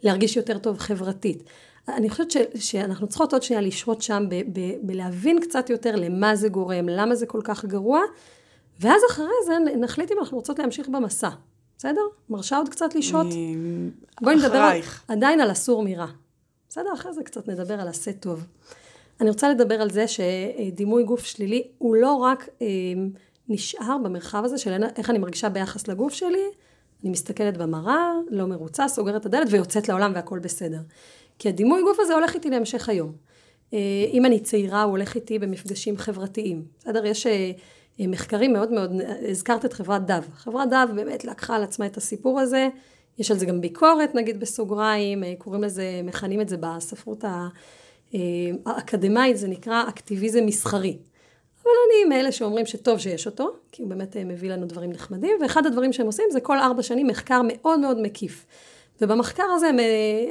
להרגיש 0.03 0.37
יותר 0.37 0.57
טוב 0.57 0.77
חברתית. 0.77 1.43
אני 1.87 2.09
חושבת 2.09 2.31
ש, 2.31 2.37
שאנחנו 2.55 3.07
צריכות 3.07 3.33
עוד 3.33 3.43
שנייה 3.43 3.61
לשהות 3.61 4.01
שם 4.01 4.25
ב, 4.29 4.35
ב, 4.35 4.59
בלהבין 4.81 5.39
קצת 5.39 5.69
יותר 5.69 5.95
למה 5.95 6.35
זה 6.35 6.49
גורם, 6.49 6.89
למה 6.89 7.15
זה 7.15 7.25
כל 7.25 7.41
כך 7.43 7.65
גרוע, 7.65 8.01
ואז 8.79 9.01
אחרי 9.11 9.25
זה 9.45 9.57
נחליט 9.77 10.11
אם 10.11 10.19
אנחנו 10.19 10.37
רוצות 10.37 10.59
להמשיך 10.59 10.89
במסע. 10.89 11.29
בסדר? 11.77 12.01
מרשה 12.29 12.57
עוד 12.57 12.69
קצת 12.69 12.95
לשהות? 12.95 13.27
בואי 14.21 14.35
נדבר 14.35 14.57
על, 14.57 14.79
עדיין 15.07 15.41
על 15.41 15.51
אסור 15.51 15.83
מרע. 15.83 16.07
בסדר? 16.69 16.93
אחרי 16.93 17.13
זה 17.13 17.23
קצת 17.23 17.47
נדבר 17.47 17.81
על 17.81 17.87
עשה 17.87 18.13
טוב. 18.13 18.45
אני 19.21 19.29
רוצה 19.29 19.49
לדבר 19.49 19.81
על 19.81 19.91
זה 19.91 20.05
שדימוי 20.07 21.03
גוף 21.03 21.25
שלילי 21.25 21.67
הוא 21.77 21.95
לא 21.95 22.13
רק 22.13 22.49
אה, 22.61 22.67
נשאר 23.49 23.97
במרחב 24.03 24.45
הזה 24.45 24.57
של 24.57 24.83
איך 24.97 25.09
אני 25.09 25.19
מרגישה 25.19 25.49
ביחס 25.49 25.87
לגוף 25.87 26.13
שלי, 26.13 26.45
אני 27.03 27.09
מסתכלת 27.09 27.57
במראה, 27.57 28.11
לא 28.29 28.47
מרוצה, 28.47 28.87
סוגרת 28.87 29.21
את 29.21 29.25
הדלת 29.25 29.47
ויוצאת 29.51 29.89
לעולם 29.89 30.11
והכל 30.15 30.39
בסדר. 30.39 30.79
כי 31.41 31.49
הדימוי 31.49 31.81
גוף 31.81 31.97
הזה 31.99 32.13
הולך 32.13 32.35
איתי 32.35 32.49
להמשך 32.49 32.89
היום. 32.89 33.11
אה, 33.73 33.79
אם 34.11 34.25
אני 34.25 34.39
צעירה, 34.39 34.83
הוא 34.83 34.91
הולך 34.91 35.15
איתי 35.15 35.39
במפגשים 35.39 35.97
חברתיים. 35.97 36.65
בסדר? 36.79 37.05
יש 37.05 37.27
אה, 37.27 37.51
מחקרים 37.99 38.53
מאוד 38.53 38.71
מאוד, 38.71 38.91
הזכרת 39.29 39.65
את 39.65 39.73
חברת 39.73 40.05
דב. 40.05 40.23
חברת 40.35 40.69
דב 40.69 40.87
באמת 40.95 41.25
לקחה 41.25 41.55
על 41.55 41.63
עצמה 41.63 41.85
את 41.85 41.97
הסיפור 41.97 42.39
הזה, 42.39 42.67
יש 43.19 43.31
על 43.31 43.37
זה 43.37 43.45
גם 43.45 43.61
ביקורת 43.61 44.15
נגיד 44.15 44.39
בסוגריים, 44.39 45.23
אה, 45.23 45.33
קוראים 45.37 45.63
לזה, 45.63 46.01
מכנים 46.03 46.41
את 46.41 46.49
זה 46.49 46.57
בספרות 46.57 47.25
אה, 47.25 47.47
האקדמאית, 48.65 49.37
זה 49.37 49.47
נקרא 49.47 49.83
אקטיביזם 49.89 50.45
מסחרי. 50.45 50.97
אבל 51.63 51.71
אני 51.87 52.15
מאלה 52.15 52.31
שאומרים 52.31 52.65
שטוב 52.65 52.99
שיש 52.99 53.25
אותו, 53.25 53.49
כי 53.71 53.81
הוא 53.81 53.89
באמת 53.89 54.17
אה, 54.17 54.23
מביא 54.23 54.51
לנו 54.51 54.65
דברים 54.65 54.91
נחמדים, 54.91 55.37
ואחד 55.41 55.65
הדברים 55.65 55.93
שהם 55.93 56.05
עושים 56.05 56.25
זה 56.31 56.39
כל 56.39 56.59
ארבע 56.59 56.83
שנים 56.83 57.07
מחקר 57.07 57.41
מאוד 57.47 57.79
מאוד 57.79 58.01
מקיף. 58.01 58.45
ובמחקר 59.01 59.43
הזה 59.43 59.67
הם, 59.67 59.77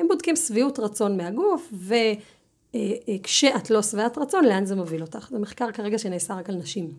הם 0.00 0.09
בודקים 0.09 0.37
שביעות 0.37 0.79
רצון 0.79 1.17
מהגוף, 1.17 1.73
וכשאת 2.75 3.71
לא 3.71 3.83
שבעת 3.83 4.19
רצון, 4.19 4.45
לאן 4.45 4.65
זה 4.65 4.77
מוביל 4.77 5.03
אותך. 5.03 5.29
זה 5.31 5.39
מחקר 5.39 5.73
כרגע 5.73 5.99
שנעשה 5.99 6.35
רק 6.35 6.49
על 6.49 6.55
נשים. 6.55 6.91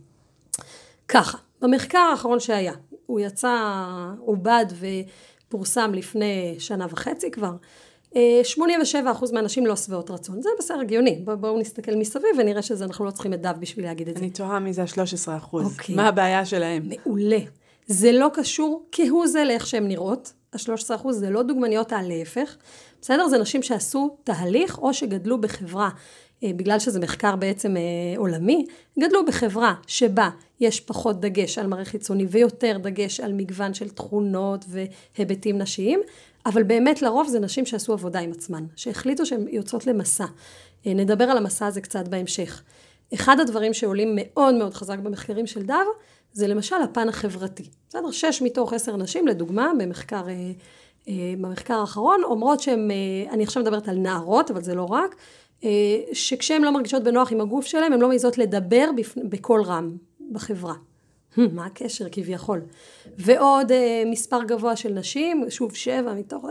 ככה, 1.07 1.37
במחקר 1.61 1.97
האחרון 1.97 2.39
שהיה, 2.39 2.73
הוא 3.05 3.19
יצא, 3.19 3.57
עובד 4.19 4.65
ופורסם 5.47 5.91
לפני 5.93 6.55
שנה 6.59 6.87
וחצי 6.89 7.31
כבר, 7.31 7.51
87% 8.13 8.15
אה, 8.15 9.11
מהנשים 9.33 9.65
לא 9.65 9.75
שבעות 9.75 10.11
רצון. 10.11 10.41
זה 10.41 10.49
בסדר 10.59 10.79
הגיוני, 10.79 11.23
בואו 11.39 11.59
נסתכל 11.59 11.95
מסביב 11.95 12.29
ונראה 12.37 12.61
שאנחנו 12.61 13.05
לא 13.05 13.11
צריכים 13.11 13.33
את 13.33 13.41
דף 13.41 13.55
בשביל 13.59 13.85
להגיד 13.85 14.09
את 14.09 14.17
זה. 14.17 14.21
אני 14.23 14.29
תוהה 14.29 14.59
מי 14.59 14.73
זה 14.73 14.81
ה-13%. 14.81 15.53
אוקיי. 15.53 15.95
מה 15.95 16.07
הבעיה 16.07 16.45
שלהם? 16.45 16.89
מעולה. 16.89 17.39
זה 17.87 18.11
לא 18.11 18.27
קשור 18.33 18.85
כהוא 18.91 19.27
זה 19.27 19.43
לאיך 19.43 19.67
שהן 19.67 19.87
נראות. 19.87 20.33
ה-13% 20.53 21.11
זה 21.11 21.29
לא 21.29 21.43
דוגמניות 21.43 21.91
הלהפך. 21.91 22.55
בסדר? 23.01 23.27
זה 23.27 23.37
נשים 23.37 23.63
שעשו 23.63 24.17
תהליך 24.23 24.77
או 24.77 24.93
שגדלו 24.93 25.41
בחברה 25.41 25.89
אה, 26.43 26.51
בגלל 26.55 26.79
שזה 26.79 26.99
מחקר 26.99 27.35
בעצם 27.35 27.77
אה, 27.77 27.81
עולמי, 28.17 28.65
גדלו 28.99 29.25
בחברה 29.25 29.73
שבה 29.87 30.29
יש 30.59 30.79
פחות 30.79 31.19
דגש 31.19 31.57
על 31.57 31.67
מראה 31.67 31.85
חיצוני 31.85 32.25
ויותר 32.29 32.77
דגש 32.77 33.19
על 33.19 33.33
מגוון 33.33 33.73
של 33.73 33.89
תכונות 33.89 34.65
והיבטים 34.67 35.57
נשיים, 35.57 35.99
אבל 36.45 36.63
באמת 36.63 37.01
לרוב 37.01 37.27
זה 37.27 37.39
נשים 37.39 37.65
שעשו 37.65 37.93
עבודה 37.93 38.19
עם 38.19 38.31
עצמן, 38.31 38.65
שהחליטו 38.75 39.25
שהן 39.25 39.47
יוצאות 39.49 39.87
למסע. 39.87 40.25
אה, 40.87 40.93
נדבר 40.93 41.23
על 41.23 41.37
המסע 41.37 41.67
הזה 41.67 41.81
קצת 41.81 42.07
בהמשך. 42.07 42.61
אחד 43.13 43.39
הדברים 43.39 43.73
שעולים 43.73 44.11
מאוד 44.15 44.55
מאוד 44.55 44.73
חזק 44.73 44.99
במחקרים 44.99 45.47
של 45.47 45.63
דב, 45.63 45.85
זה 46.33 46.47
למשל 46.47 46.75
הפן 46.83 47.09
החברתי. 47.09 47.63
בסדר? 47.89 48.11
שש 48.11 48.41
מתוך 48.41 48.73
עשר 48.73 48.97
נשים, 48.97 49.27
לדוגמה, 49.27 49.71
במחקר, 49.79 50.23
במחקר 51.37 51.73
האחרון, 51.73 52.21
אומרות 52.23 52.59
שהן, 52.59 52.91
אני 53.29 53.43
עכשיו 53.43 53.63
מדברת 53.63 53.87
על 53.87 53.97
נערות, 53.97 54.51
אבל 54.51 54.61
זה 54.61 54.75
לא 54.75 54.85
רק, 54.85 55.15
אה, 55.63 55.69
שכשהן 56.13 56.61
לא 56.61 56.71
מרגישות 56.71 57.03
בנוח 57.03 57.31
עם 57.31 57.41
הגוף 57.41 57.65
שלהן, 57.65 57.93
הן 57.93 57.99
לא 57.99 58.07
מעיזות 58.07 58.37
לדבר 58.37 58.89
בקול 59.29 59.61
רם 59.61 59.97
בחברה. 60.31 60.73
מה 61.37 61.65
הקשר 61.65 62.05
כביכול? 62.11 62.61
ועוד 63.17 63.71
uh, 63.71 63.75
מספר 64.11 64.43
גבוה 64.43 64.75
של 64.75 64.93
נשים, 64.93 65.45
שוב 65.49 65.75
שבע 65.75 66.13
מתוך, 66.13 66.45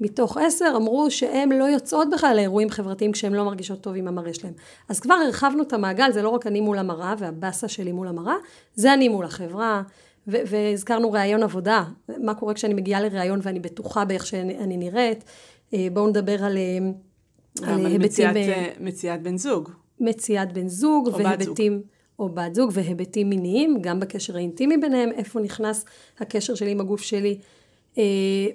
מתוך 0.00 0.36
עשר, 0.36 0.72
אמרו 0.76 1.10
שהן 1.10 1.52
לא 1.52 1.64
יוצאות 1.64 2.08
בכלל 2.12 2.36
לאירועים 2.36 2.70
חברתיים 2.70 3.12
כשהן 3.12 3.32
לא 3.32 3.44
מרגישות 3.44 3.80
טוב 3.80 3.96
עם 3.96 4.08
המראה 4.08 4.34
שלהן. 4.34 4.52
אז 4.88 5.00
כבר 5.00 5.14
הרחבנו 5.14 5.62
את 5.62 5.72
המעגל, 5.72 6.12
זה 6.12 6.22
לא 6.22 6.28
רק 6.28 6.46
אני 6.46 6.60
מול 6.60 6.78
המראה 6.78 7.14
והבאסה 7.18 7.68
שלי 7.68 7.92
מול 7.92 8.08
המראה, 8.08 8.36
זה 8.74 8.94
אני 8.94 9.08
מול 9.08 9.24
החברה, 9.24 9.82
והזכרנו 10.26 11.12
ראיון 11.12 11.42
עבודה, 11.42 11.84
מה 12.08 12.34
קורה 12.34 12.54
כשאני 12.54 12.74
מגיעה 12.74 13.00
לראיון 13.00 13.40
ואני 13.42 13.60
בטוחה 13.60 14.04
באיך 14.04 14.26
שאני 14.26 14.76
נראית, 14.76 15.24
uh, 15.70 15.74
בואו 15.92 16.08
נדבר 16.08 16.44
על... 16.44 16.56
Uh, 16.56 17.10
על 17.62 17.86
היבטים... 17.86 18.00
מציאת, 18.00 18.36
אה, 18.36 18.70
מציאת 18.80 19.22
בן 19.22 19.36
זוג. 19.36 19.70
מציאת 20.00 20.52
בן 20.52 20.68
זוג, 20.68 21.10
והיבטים... 21.14 21.72
זוג. 21.72 21.99
או 22.20 22.28
בת 22.28 22.54
זוג, 22.54 22.70
והיבטים 22.74 23.30
מיניים, 23.30 23.78
גם 23.80 24.00
בקשר 24.00 24.36
האינטימי 24.36 24.76
ביניהם, 24.76 25.10
איפה 25.12 25.40
נכנס 25.40 25.84
הקשר 26.18 26.54
שלי 26.54 26.70
עם 26.70 26.80
הגוף 26.80 27.00
שלי. 27.00 27.38
אה, 27.98 28.02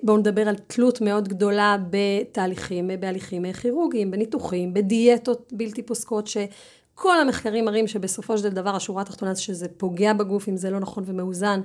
בואו 0.04 0.18
נדבר 0.18 0.50
על 0.50 0.56
תלות 0.56 1.02
מאוד 1.02 1.28
גדולה 1.28 1.78
בתהליכים, 1.90 2.90
בהליכים 3.00 3.54
כירורגיים, 3.54 4.12
בניתוחים, 4.12 4.74
בדיאטות 4.74 5.54
בלתי 5.54 5.82
פוסקות, 5.82 6.28
שכל 6.28 7.20
המחקרים 7.22 7.66
מראים 7.66 7.88
שבסופו 7.88 8.38
של 8.38 8.50
דבר 8.50 8.76
השורה 8.76 9.02
התחתונה 9.02 9.34
זה 9.34 9.42
שזה 9.42 9.68
פוגע 9.78 10.14
בגוף 10.14 10.50
אם 10.50 10.58
זה 10.58 10.70
לא 10.70 10.80
נכון 10.80 11.04
ומאוזן. 11.08 11.62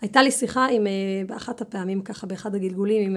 הייתה 0.00 0.22
לי 0.22 0.30
שיחה 0.30 0.66
עם, 0.66 0.86
אה, 0.86 0.92
באחת 1.26 1.60
הפעמים 1.60 2.02
ככה, 2.02 2.26
באחד 2.26 2.54
הגלגולים, 2.54 3.16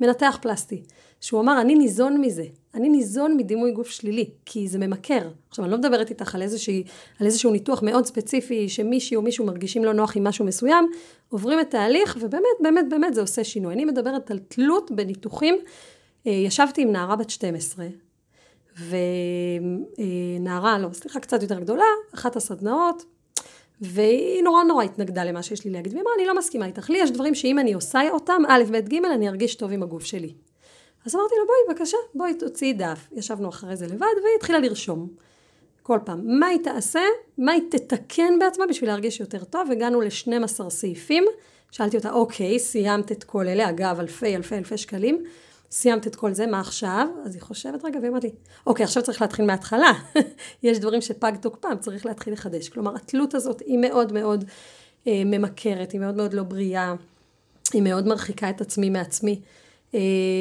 מנתח 0.00 0.38
פלסטי. 0.42 0.82
שהוא 1.20 1.40
אמר, 1.40 1.60
אני 1.60 1.74
ניזון 1.74 2.20
מזה, 2.20 2.44
אני 2.74 2.88
ניזון 2.88 3.36
מדימוי 3.36 3.72
גוף 3.72 3.88
שלילי, 3.90 4.30
כי 4.44 4.68
זה 4.68 4.78
ממכר. 4.78 5.28
עכשיו, 5.48 5.64
אני 5.64 5.72
לא 5.72 5.78
מדברת 5.78 6.10
איתך 6.10 6.34
על, 6.34 6.42
איזושהי, 6.42 6.84
על 7.20 7.26
איזשהו 7.26 7.52
ניתוח 7.52 7.82
מאוד 7.82 8.06
ספציפי, 8.06 8.68
שמישהי 8.68 9.16
או 9.16 9.22
מישהו 9.22 9.46
מרגישים 9.46 9.84
לא 9.84 9.92
נוח 9.92 10.16
עם 10.16 10.24
משהו 10.24 10.44
מסוים, 10.44 10.90
עוברים 11.28 11.60
את 11.60 11.70
תהליך, 11.70 12.18
ובאמת, 12.20 12.44
באמת, 12.60 12.88
באמת 12.88 13.14
זה 13.14 13.20
עושה 13.20 13.44
שינוי. 13.44 13.74
אני 13.74 13.84
מדברת 13.84 14.30
על 14.30 14.38
תלות 14.38 14.90
בניתוחים. 14.90 15.54
אה, 16.26 16.32
ישבתי 16.32 16.82
עם 16.82 16.92
נערה 16.92 17.16
בת 17.16 17.30
12, 17.30 17.86
ונערה, 20.38 20.78
לא, 20.78 20.88
סליחה, 20.92 21.20
קצת 21.20 21.42
יותר 21.42 21.60
גדולה, 21.60 21.84
אחת 22.14 22.36
הסדנאות, 22.36 23.04
והיא 23.80 24.42
נורא 24.42 24.62
נורא 24.64 24.84
התנגדה 24.84 25.24
למה 25.24 25.42
שיש 25.42 25.64
לי 25.64 25.70
להגיד, 25.70 25.92
והיא 25.92 26.02
אמרה, 26.02 26.12
אני 26.18 26.26
לא 26.26 26.38
מסכימה 26.38 26.66
איתך, 26.66 26.90
לי 26.90 26.98
יש 26.98 27.10
דברים 27.10 27.34
שאם 27.34 27.58
אני 27.58 27.72
עושה 27.72 28.00
אותם, 28.10 28.42
א', 28.48 28.62
ב', 28.72 28.88
ג', 28.88 29.04
אני 29.14 29.28
ארגיש 29.28 29.54
טוב 29.54 29.72
עם 29.72 29.82
הגוף 29.82 30.04
שלי. 30.04 30.32
אז 31.08 31.14
אמרתי 31.14 31.34
לו, 31.38 31.46
בואי, 31.46 31.56
בבקשה, 31.68 31.96
בואי 32.14 32.34
תוציאי 32.34 32.72
דף. 32.72 33.08
ישבנו 33.12 33.48
אחרי 33.48 33.76
זה 33.76 33.86
לבד, 33.86 34.00
והיא 34.22 34.36
התחילה 34.36 34.58
לרשום. 34.58 35.08
כל 35.82 35.98
פעם, 36.04 36.38
מה 36.38 36.46
היא 36.46 36.58
תעשה, 36.64 37.00
מה 37.38 37.52
היא 37.52 37.62
תתקן 37.70 38.38
בעצמה 38.38 38.66
בשביל 38.66 38.90
להרגיש 38.90 39.20
יותר 39.20 39.44
טוב. 39.44 39.70
הגענו 39.70 40.00
ל-12 40.00 40.68
סעיפים. 40.68 41.24
שאלתי 41.70 41.96
אותה, 41.96 42.10
אוקיי, 42.10 42.58
סיימת 42.58 43.12
את 43.12 43.24
כל 43.24 43.48
אלה, 43.48 43.70
אגב, 43.70 44.00
אלפי 44.00 44.36
אלפי 44.36 44.54
אלפי 44.56 44.78
שקלים. 44.78 45.24
סיימת 45.70 46.06
את 46.06 46.16
כל 46.16 46.32
זה, 46.32 46.46
מה 46.46 46.60
עכשיו? 46.60 47.06
אז 47.24 47.34
היא 47.34 47.42
חושבת 47.42 47.84
רגע, 47.84 47.98
והיא 47.98 48.10
אמרת 48.10 48.24
לי, 48.24 48.30
אוקיי, 48.66 48.84
עכשיו 48.84 49.02
צריך 49.02 49.22
להתחיל 49.22 49.44
מההתחלה. 49.44 49.92
יש 50.62 50.78
דברים 50.78 51.00
שפג 51.00 51.32
תוקפם, 51.40 51.76
צריך 51.80 52.06
להתחיל 52.06 52.32
לחדש. 52.32 52.68
כלומר, 52.68 52.94
התלות 52.94 53.34
הזאת 53.34 53.60
היא 53.66 53.78
מאוד 53.78 54.12
מאוד 54.12 54.44
אה, 55.06 55.22
ממכרת, 55.24 55.92
היא 55.92 56.00
מאוד 56.00 56.16
מאוד 56.16 56.34
לא 56.34 56.42
בריאה, 56.42 56.94
היא 57.72 57.82
מאוד 57.82 58.06
מרחיקה 58.06 58.50
את 58.50 58.60
עצמי 58.60 58.90
מעצמי. 58.90 59.40
אה, 59.94 60.00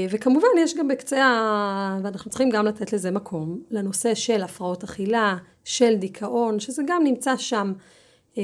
וכמובן 0.10 0.48
יש 0.60 0.76
גם 0.76 0.88
בקצה, 0.88 1.26
ה... 1.26 2.00
ואנחנו 2.04 2.30
צריכים 2.30 2.50
גם 2.50 2.66
לתת 2.66 2.94
לזה 2.94 3.12
מקום, 3.12 3.62
לנושא 3.72 4.16
של 4.16 4.44
הפרעות 4.44 4.84
אכילה, 4.84 5.38
של 5.64 5.96
דיכאון, 5.96 6.60
שזה 6.60 6.84
גם 6.88 7.04
נמצא 7.04 7.38
שם. 7.38 7.74
אה, 8.38 8.44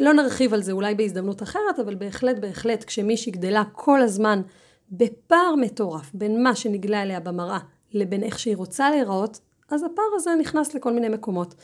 לא 0.00 0.12
נרחיב 0.12 0.54
על 0.54 0.62
זה 0.62 0.72
אולי 0.72 0.94
בהזדמנות 0.94 1.42
אחרת, 1.42 1.80
אבל 1.84 1.94
בהחלט 1.94 2.38
בהחלט 2.38 2.84
כשמישהי 2.84 3.32
גדלה 3.32 3.62
כל 3.72 4.02
הזמן 4.02 4.42
בפער 4.90 5.54
מטורף 5.60 6.10
בין 6.14 6.42
מה 6.42 6.54
שנגלה 6.54 7.02
אליה 7.02 7.20
במראה 7.20 7.58
לבין 7.92 8.22
איך 8.22 8.38
שהיא 8.38 8.56
רוצה 8.56 8.90
להיראות, 8.90 9.40
אז 9.70 9.82
הפער 9.82 10.04
הזה 10.14 10.30
נכנס 10.40 10.74
לכל 10.74 10.92
מיני 10.92 11.08
מקומות. 11.08 11.54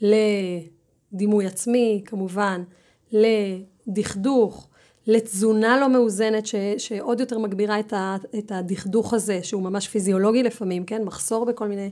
לדימוי 0.00 1.46
עצמי 1.46 2.02
כמובן, 2.04 2.62
לדכדוך, 3.12 4.68
לתזונה 5.08 5.80
לא 5.80 5.88
מאוזנת 5.88 6.46
ש, 6.46 6.54
שעוד 6.78 7.20
יותר 7.20 7.38
מגבירה 7.38 7.80
את, 7.80 7.92
ה, 7.92 8.16
את 8.38 8.52
הדכדוך 8.52 9.14
הזה, 9.14 9.40
שהוא 9.42 9.62
ממש 9.62 9.88
פיזיולוגי 9.88 10.42
לפעמים, 10.42 10.84
כן? 10.84 11.04
מחסור 11.04 11.46
בכל 11.46 11.68
מיני 11.68 11.90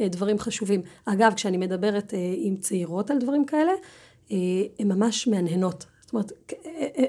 אה, 0.00 0.08
דברים 0.08 0.38
חשובים. 0.38 0.82
אגב, 1.04 1.32
כשאני 1.36 1.56
מדברת 1.56 2.14
אה, 2.14 2.18
עם 2.36 2.56
צעירות 2.56 3.10
על 3.10 3.18
דברים 3.18 3.44
כאלה, 3.44 3.72
אה, 4.32 4.36
הן 4.78 4.92
ממש 4.92 5.28
מהנהנות. 5.28 5.86
זאת 6.00 6.12
אומרת, 6.12 6.32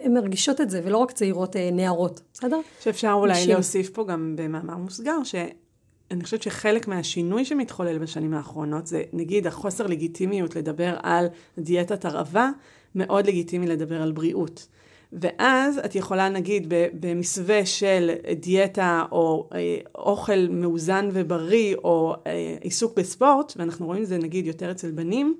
הן 0.03 0.13
מרגישות 0.13 0.61
את 0.61 0.69
זה, 0.69 0.81
ולא 0.83 0.97
רק 0.97 1.11
צעירות, 1.11 1.55
נערות, 1.71 2.21
בסדר? 2.33 2.59
שאפשר 2.79 3.11
אולי 3.11 3.33
נשים. 3.33 3.49
להוסיף 3.49 3.89
פה 3.89 4.03
גם 4.03 4.35
במאמר 4.37 4.77
מוסגר, 4.77 5.23
שאני 5.23 6.23
חושבת 6.23 6.41
שחלק 6.41 6.87
מהשינוי 6.87 7.45
שמתחולל 7.45 7.97
בשנים 7.97 8.33
האחרונות, 8.33 8.87
זה 8.87 9.03
נגיד 9.13 9.47
החוסר 9.47 9.87
לגיטימיות 9.87 10.55
לדבר 10.55 10.95
על 11.03 11.27
דיאטת 11.57 12.05
הרעבה, 12.05 12.49
מאוד 12.95 13.27
לגיטימי 13.27 13.67
לדבר 13.67 14.01
על 14.01 14.11
בריאות. 14.11 14.67
ואז 15.13 15.77
את 15.85 15.95
יכולה 15.95 16.29
נגיד 16.29 16.73
במסווה 16.93 17.65
של 17.65 18.11
דיאטה 18.39 19.05
או 19.11 19.49
אה, 19.53 19.77
אוכל 19.95 20.47
מאוזן 20.49 21.09
ובריא 21.13 21.75
או 21.75 22.15
אה, 22.27 22.57
עיסוק 22.61 22.97
בספורט, 22.97 23.53
ואנחנו 23.57 23.85
רואים 23.85 24.03
את 24.03 24.07
זה 24.07 24.17
נגיד 24.17 24.45
יותר 24.45 24.71
אצל 24.71 24.91
בנים, 24.91 25.37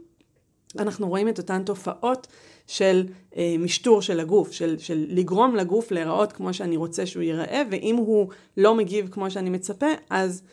אנחנו 0.80 1.10
רואים 1.10 1.30
את 1.30 1.38
אותן 1.38 1.64
תופעות 1.64 2.28
של 2.68 3.06
אה, 3.38 3.56
משטור 3.60 4.02
של 4.02 4.20
הגוף, 4.20 4.52
של, 4.52 4.78
של 4.78 5.06
לגרום 5.10 5.56
לגוף 5.56 5.92
להיראות 5.92 6.34
כמו 6.34 6.54
שאני 6.54 6.78
רוצה 6.78 7.06
שהוא 7.06 7.24
ייראה, 7.24 7.62
ואם 7.72 7.96
הוא 7.96 8.30
לא 8.58 8.76
מגיב 8.76 9.08
כמו 9.12 9.32
שאני 9.32 9.50
מצפה, 9.50 9.88
אז 10.10 10.44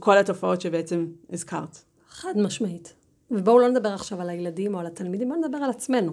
כל 0.00 0.18
התופעות 0.18 0.60
שבעצם 0.60 1.06
הזכרת. 1.32 1.78
חד 2.08 2.32
משמעית. 2.36 3.01
ובואו 3.32 3.58
לא 3.58 3.68
נדבר 3.68 3.88
עכשיו 3.88 4.20
על 4.20 4.30
הילדים 4.30 4.74
או 4.74 4.80
על 4.80 4.86
התלמידים, 4.86 5.28
בואו 5.28 5.40
נדבר 5.40 5.58
על 5.58 5.70
עצמנו. 5.70 6.12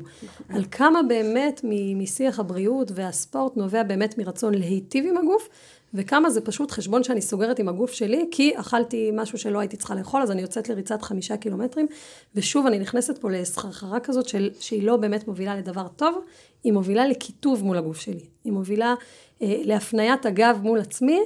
על 0.49 0.63
כמה 0.71 1.03
באמת 1.03 1.61
משיח 1.95 2.39
הבריאות 2.39 2.91
והספורט 2.95 3.57
נובע 3.57 3.83
באמת 3.83 4.17
מרצון 4.17 4.53
להיטיב 4.53 5.05
עם 5.07 5.17
הגוף, 5.17 5.49
וכמה 5.93 6.29
זה 6.29 6.41
פשוט 6.41 6.71
חשבון 6.71 7.03
שאני 7.03 7.21
סוגרת 7.21 7.59
עם 7.59 7.69
הגוף 7.69 7.91
שלי, 7.91 8.27
כי 8.31 8.53
אכלתי 8.55 9.11
משהו 9.13 9.37
שלא 9.37 9.59
הייתי 9.59 9.77
צריכה 9.77 9.95
לאכול, 9.95 10.21
אז 10.21 10.31
אני 10.31 10.41
יוצאת 10.41 10.69
לריצת 10.69 11.01
חמישה 11.01 11.37
קילומטרים, 11.37 11.87
ושוב 12.35 12.65
אני 12.65 12.79
נכנסת 12.79 13.17
פה 13.17 13.31
לסחרחרה 13.31 13.99
כזאת 13.99 14.29
של, 14.29 14.49
שהיא 14.59 14.83
לא 14.83 14.97
באמת 14.97 15.27
מובילה 15.27 15.55
לדבר 15.55 15.87
טוב, 15.87 16.23
היא 16.63 16.73
מובילה 16.73 17.07
לקיטוב 17.07 17.63
מול 17.63 17.77
הגוף 17.77 17.99
שלי. 17.99 18.25
היא 18.43 18.53
מובילה 18.53 18.95
אה, 19.41 19.61
להפניית 19.63 20.25
הגב 20.25 20.59
מול 20.63 20.79
עצמי, 20.79 21.19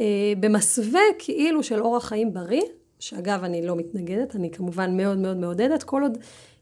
אה, 0.00 0.32
במסווה 0.40 1.00
כאילו 1.18 1.62
של 1.62 1.80
אורח 1.80 2.04
חיים 2.04 2.32
בריא, 2.32 2.62
שאגב, 2.98 3.44
אני 3.44 3.66
לא 3.66 3.76
מתנגדת, 3.76 4.36
אני 4.36 4.50
כמובן 4.50 4.96
מאוד 4.96 5.18
מאוד 5.18 5.36
מעודדת, 5.36 5.82
כל 5.82 6.02
עוד, 6.02 6.18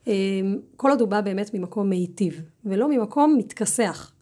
אמ, 0.06 0.58
כל 0.76 0.90
עוד 0.90 1.00
הוא 1.00 1.08
בא 1.08 1.20
באמת 1.20 1.54
ממקום 1.54 1.90
מיטיב, 1.90 2.42
ולא 2.64 2.88
ממקום 2.88 3.36
מתכסח. 3.38 4.12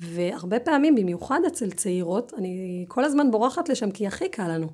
והרבה 0.00 0.60
פעמים, 0.60 0.94
במיוחד 0.94 1.40
אצל 1.46 1.70
צעירות, 1.70 2.32
אני 2.36 2.84
כל 2.88 3.04
הזמן 3.04 3.30
בורחת 3.30 3.68
לשם 3.68 3.90
כי 3.90 4.06
הכי 4.06 4.28
קל 4.28 4.48
לנו. 4.48 4.66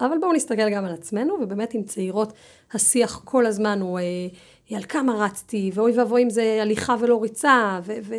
אבל 0.00 0.18
בואו 0.20 0.32
נסתכל 0.32 0.70
גם 0.70 0.84
על 0.84 0.94
עצמנו, 0.94 1.34
ובאמת 1.40 1.74
עם 1.74 1.82
צעירות 1.82 2.32
השיח 2.72 3.22
כל 3.24 3.46
הזמן 3.46 3.80
הוא 3.80 3.98
אה, 3.98 4.76
על 4.76 4.82
כמה 4.82 5.24
רצתי, 5.24 5.70
ואוי 5.74 5.98
ואבוי 5.98 6.22
אם 6.22 6.30
זה 6.30 6.58
הליכה 6.62 6.96
ולא 7.00 7.22
ריצה, 7.22 7.80
ו... 7.84 7.92
ו 8.02 8.14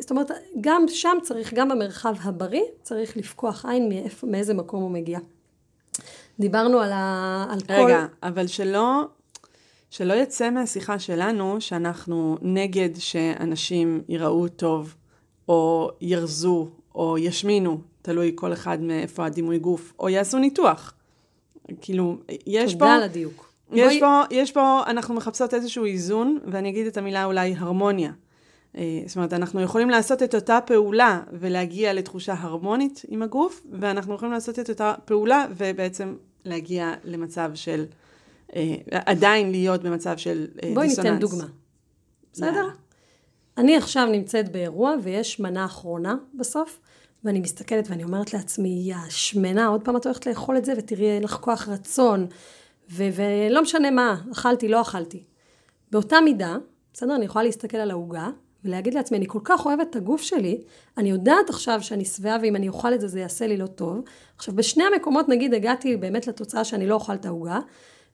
זאת 0.00 0.10
אומרת, 0.10 0.30
גם 0.60 0.84
שם 0.88 1.16
צריך, 1.22 1.54
גם 1.54 1.68
במרחב 1.68 2.14
הבריא, 2.22 2.62
צריך 2.82 3.16
לפקוח 3.16 3.66
עין 3.66 3.88
מאיפה, 3.88 4.26
מאיזה 4.26 4.54
מקום 4.54 4.82
הוא 4.82 4.90
מגיע. 4.90 5.18
דיברנו 6.40 6.80
על, 6.80 6.92
ה, 6.92 7.46
על 7.50 7.60
כל... 7.60 7.72
רגע, 7.72 8.06
אבל 8.22 8.46
שלא, 8.46 9.02
שלא 9.90 10.14
יצא 10.14 10.50
מהשיחה 10.50 10.98
שלנו 10.98 11.60
שאנחנו 11.60 12.38
נגד 12.42 12.90
שאנשים 12.98 14.02
יראו 14.08 14.48
טוב, 14.48 14.94
או 15.48 15.90
ירזו, 16.00 16.68
או 16.94 17.18
ישמינו, 17.18 17.80
תלוי 18.02 18.32
כל 18.34 18.52
אחד 18.52 18.80
מאיפה 18.80 19.26
הדימוי 19.26 19.58
גוף, 19.58 19.92
או 19.98 20.08
יעשו 20.08 20.38
ניתוח. 20.38 20.94
כאילו, 21.80 22.16
יש 22.46 22.72
תודה 22.72 22.84
פה... 22.84 22.84
תודה 22.84 22.94
על 22.94 23.02
הדיוק. 23.02 23.52
יש 23.72 23.78
בואי... 23.78 24.00
פה, 24.00 24.22
יש 24.30 24.52
פה, 24.52 24.82
אנחנו 24.86 25.14
מחפשות 25.14 25.54
איזשהו 25.54 25.84
איזון, 25.84 26.38
ואני 26.46 26.68
אגיד 26.68 26.86
את 26.86 26.96
המילה 26.96 27.24
אולי 27.24 27.54
הרמוניה. 27.58 28.12
אה, 28.76 29.00
זאת 29.06 29.16
אומרת, 29.16 29.32
אנחנו 29.32 29.60
יכולים 29.60 29.90
לעשות 29.90 30.22
את 30.22 30.34
אותה 30.34 30.58
פעולה 30.66 31.20
ולהגיע 31.32 31.92
לתחושה 31.92 32.34
הרמונית 32.38 33.02
עם 33.08 33.22
הגוף, 33.22 33.66
ואנחנו 33.72 34.14
יכולים 34.14 34.32
לעשות 34.32 34.58
את 34.58 34.70
אותה 34.70 34.94
פעולה 35.04 35.46
ובעצם 35.56 36.14
להגיע 36.44 36.94
למצב 37.04 37.50
של, 37.54 37.84
אה, 38.56 38.74
עדיין 38.90 39.50
להיות 39.50 39.82
במצב 39.82 40.16
של 40.16 40.46
אה, 40.62 40.70
בואי 40.74 40.88
דיסוננס. 40.88 41.04
בואי 41.04 41.14
ניתן 41.14 41.20
דוגמה. 41.20 41.46
בסדר? 42.32 42.68
אני 43.58 43.76
עכשיו 43.76 44.06
נמצאת 44.06 44.52
באירוע 44.52 44.94
ויש 45.02 45.40
מנה 45.40 45.64
אחרונה 45.64 46.16
בסוף, 46.34 46.80
ואני 47.24 47.40
מסתכלת 47.40 47.90
ואני 47.90 48.04
אומרת 48.04 48.34
לעצמי, 48.34 48.82
יא 48.84 48.96
שמנה, 49.08 49.66
עוד 49.66 49.84
פעם 49.84 49.96
את 49.96 50.06
הולכת 50.06 50.26
לאכול 50.26 50.56
את 50.56 50.64
זה 50.64 50.72
ותראי, 50.76 51.10
אין 51.10 51.22
לך 51.22 51.34
כוח 51.40 51.68
רצון, 51.68 52.26
ו- 52.90 53.08
ולא 53.14 53.62
משנה 53.62 53.90
מה, 53.90 54.22
אכלתי, 54.32 54.68
לא 54.68 54.80
אכלתי. 54.80 55.24
באותה 55.92 56.20
מידה, 56.20 56.56
בסדר, 56.92 57.16
אני 57.16 57.24
יכולה 57.24 57.44
להסתכל 57.44 57.76
על 57.76 57.90
העוגה, 57.90 58.30
ולהגיד 58.66 58.94
לעצמי, 58.94 59.18
אני 59.18 59.26
כל 59.28 59.38
כך 59.44 59.66
אוהבת 59.66 59.90
את 59.90 59.96
הגוף 59.96 60.22
שלי, 60.22 60.60
אני 60.98 61.10
יודעת 61.10 61.50
עכשיו 61.50 61.82
שאני 61.82 62.04
שבעה 62.04 62.38
ואם 62.42 62.56
אני 62.56 62.68
אוכל 62.68 62.94
את 62.94 63.00
זה, 63.00 63.08
זה 63.08 63.20
יעשה 63.20 63.46
לי 63.46 63.56
לא 63.56 63.66
טוב. 63.66 64.00
עכשיו, 64.36 64.54
בשני 64.56 64.84
המקומות, 64.84 65.28
נגיד, 65.28 65.54
הגעתי 65.54 65.96
באמת 65.96 66.26
לתוצאה 66.26 66.64
שאני 66.64 66.86
לא 66.86 66.94
אוכל 66.94 67.14
את 67.14 67.26
העוגה, 67.26 67.58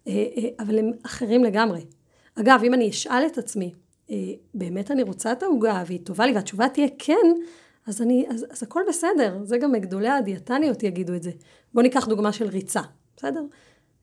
אה, 0.08 0.12
אה, 0.12 0.48
אבל 0.58 0.78
הם 0.78 0.90
אחרים 1.02 1.44
לגמרי. 1.44 1.80
אגב, 2.34 2.60
אם 2.64 2.74
אני 2.74 2.90
אשאל 2.90 3.26
את 3.26 3.38
עצמי, 3.38 3.72
אה, 4.10 4.16
באמת 4.54 4.90
אני 4.90 5.02
רוצה 5.02 5.32
את 5.32 5.42
העוגה 5.42 5.82
והיא 5.86 6.00
טובה 6.04 6.26
לי, 6.26 6.32
והתשובה 6.32 6.68
תהיה 6.68 6.88
כן, 6.98 7.32
אז, 7.86 8.02
אני, 8.02 8.26
אז, 8.30 8.46
אז 8.50 8.62
הכל 8.62 8.82
בסדר, 8.88 9.38
זה 9.44 9.58
גם 9.58 9.72
גדולי 9.72 10.08
הדיאטניות 10.08 10.82
יגידו 10.82 11.14
את 11.14 11.22
זה. 11.22 11.30
בואו 11.74 11.82
ניקח 11.82 12.08
דוגמה 12.08 12.32
של 12.32 12.46
ריצה, 12.48 12.80
בסדר? 13.16 13.42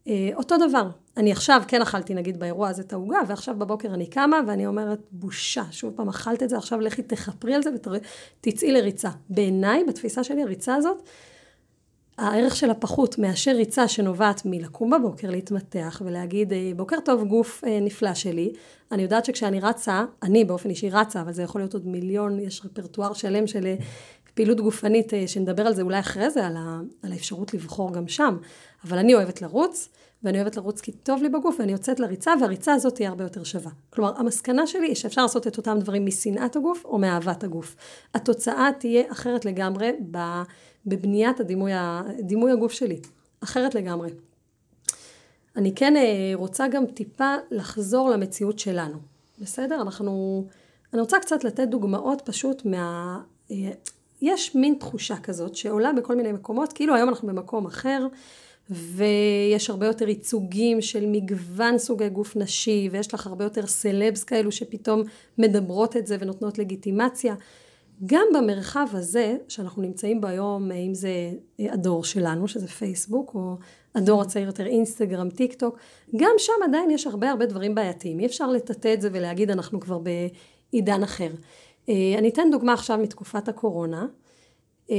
אה, 0.07 0.29
אותו 0.35 0.55
דבר, 0.69 0.89
אני 1.17 1.31
עכשיו 1.31 1.61
כן 1.67 1.81
אכלתי 1.81 2.13
נגיד 2.13 2.39
באירוע 2.39 2.69
הזה 2.69 2.81
את 2.81 2.93
העוגה, 2.93 3.19
ועכשיו 3.27 3.55
בבוקר 3.55 3.93
אני 3.93 4.07
קמה 4.07 4.39
ואני 4.47 4.67
אומרת, 4.67 4.99
בושה, 5.11 5.63
שוב 5.71 5.93
פעם 5.95 6.09
אכלת 6.09 6.43
את 6.43 6.49
זה, 6.49 6.57
עכשיו 6.57 6.79
לכי 6.79 7.01
תכפרי 7.01 7.53
על 7.53 7.63
זה 7.63 7.69
ותצאי 8.41 8.71
לריצה. 8.71 9.09
בעיניי, 9.29 9.83
בתפיסה 9.87 10.23
שלי, 10.23 10.43
הריצה 10.43 10.75
הזאת, 10.75 11.09
הערך 12.17 12.55
שלה 12.55 12.73
פחות 12.73 13.17
מאשר 13.17 13.51
ריצה 13.51 13.87
שנובעת 13.87 14.41
מלקום 14.45 14.89
בבוקר, 14.89 15.29
להתמתח 15.29 16.01
ולהגיד, 16.05 16.53
אה, 16.53 16.71
בוקר 16.75 16.97
טוב 17.05 17.23
גוף 17.23 17.63
אה, 17.67 17.79
נפלא 17.81 18.13
שלי. 18.13 18.53
אני 18.91 19.03
יודעת 19.03 19.25
שכשאני 19.25 19.59
רצה, 19.59 20.05
אני 20.23 20.45
באופן 20.45 20.69
אישי 20.69 20.89
רצה, 20.89 21.21
אבל 21.21 21.31
זה 21.33 21.43
יכול 21.43 21.61
להיות 21.61 21.73
עוד 21.73 21.87
מיליון, 21.87 22.39
יש 22.39 22.61
רפרטואר 22.65 23.13
שלם 23.13 23.47
של 23.47 23.73
פעילות 24.39 24.61
גופנית, 24.61 25.13
שנדבר 25.27 25.67
על 25.67 25.73
זה 25.73 25.81
אולי 25.81 25.99
אחרי 25.99 26.29
זה, 26.29 26.47
על, 26.47 26.57
ה, 26.57 26.79
על 27.03 27.11
האפשרות 27.11 27.53
לבחור 27.53 27.93
גם 27.93 28.07
שם. 28.07 28.37
אבל 28.83 28.97
אני 28.97 29.15
אוהבת 29.15 29.41
לרוץ, 29.41 29.89
ואני 30.23 30.37
אוהבת 30.37 30.57
לרוץ 30.57 30.81
כי 30.81 30.91
טוב 30.91 31.21
לי 31.21 31.29
בגוף, 31.29 31.55
ואני 31.59 31.71
יוצאת 31.71 31.99
לריצה, 31.99 32.33
והריצה 32.41 32.73
הזאת 32.73 32.95
תהיה 32.95 33.09
הרבה 33.09 33.23
יותר 33.23 33.43
שווה. 33.43 33.71
כלומר, 33.89 34.13
המסקנה 34.17 34.67
שלי 34.67 34.87
היא 34.87 34.95
שאפשר 34.95 35.21
לעשות 35.21 35.47
את 35.47 35.57
אותם 35.57 35.77
דברים 35.79 36.05
משנאת 36.05 36.55
הגוף 36.55 36.85
או 36.85 36.97
מאהבת 36.97 37.43
הגוף. 37.43 37.75
התוצאה 38.13 38.69
תהיה 38.79 39.11
אחרת 39.11 39.45
לגמרי 39.45 39.91
בבניית 40.85 41.39
הדימוי, 41.39 41.71
דימוי 42.19 42.51
הגוף 42.51 42.71
שלי. 42.71 42.99
אחרת 43.43 43.75
לגמרי. 43.75 44.09
אני 45.55 45.75
כן 45.75 45.95
אה, 45.97 46.31
רוצה 46.33 46.67
גם 46.67 46.85
טיפה 46.85 47.35
לחזור 47.51 48.09
למציאות 48.09 48.59
שלנו. 48.59 48.97
בסדר? 49.39 49.81
אנחנו... 49.81 50.45
אני 50.93 51.01
רוצה 51.01 51.19
קצת 51.19 51.43
לתת 51.43 51.67
דוגמאות 51.67 52.21
פשוט 52.25 52.65
מה... 52.65 53.19
יש 54.21 54.55
מין 54.55 54.75
תחושה 54.79 55.15
כזאת 55.17 55.55
שעולה 55.55 55.93
בכל 55.93 56.15
מיני 56.15 56.31
מקומות, 56.31 56.73
כאילו 56.73 56.95
היום 56.95 57.09
אנחנו 57.09 57.27
במקום 57.27 57.65
אחר. 57.65 58.07
ויש 58.71 59.69
הרבה 59.69 59.87
יותר 59.87 60.09
ייצוגים 60.09 60.81
של 60.81 61.05
מגוון 61.05 61.77
סוגי 61.77 62.09
גוף 62.09 62.35
נשי, 62.35 62.89
ויש 62.91 63.13
לך 63.13 63.27
הרבה 63.27 63.43
יותר 63.43 63.67
סלבס 63.67 64.23
כאלו 64.23 64.51
שפתאום 64.51 65.03
מדברות 65.37 65.97
את 65.97 66.07
זה 66.07 66.17
ונותנות 66.19 66.57
לגיטימציה. 66.57 67.35
גם 68.05 68.25
במרחב 68.35 68.87
הזה, 68.91 69.37
שאנחנו 69.47 69.81
נמצאים 69.81 70.21
בו 70.21 70.27
היום, 70.27 70.71
אם 70.71 70.93
זה 70.93 71.11
הדור 71.59 72.03
שלנו, 72.03 72.47
שזה 72.47 72.67
פייסבוק, 72.67 73.31
או 73.35 73.55
הדור 73.95 74.21
הצעיר 74.21 74.45
יותר 74.45 74.65
אינסטגרם, 74.65 75.29
טיק 75.29 75.53
טוק, 75.53 75.77
גם 76.15 76.31
שם 76.37 76.53
עדיין 76.63 76.91
יש 76.91 77.07
הרבה 77.07 77.29
הרבה 77.29 77.45
דברים 77.45 77.75
בעייתיים. 77.75 78.19
אי 78.19 78.25
אפשר 78.25 78.47
לטאטא 78.47 78.93
את 78.93 79.01
זה 79.01 79.09
ולהגיד 79.13 79.51
אנחנו 79.51 79.79
כבר 79.79 79.99
עידן 80.71 81.03
אחר. 81.03 81.29
אה, 81.89 82.15
אני 82.17 82.29
אתן 82.29 82.47
דוגמה 82.51 82.73
עכשיו 82.73 82.97
מתקופת 82.97 83.47
הקורונה. 83.47 84.05
אה, 84.91 84.95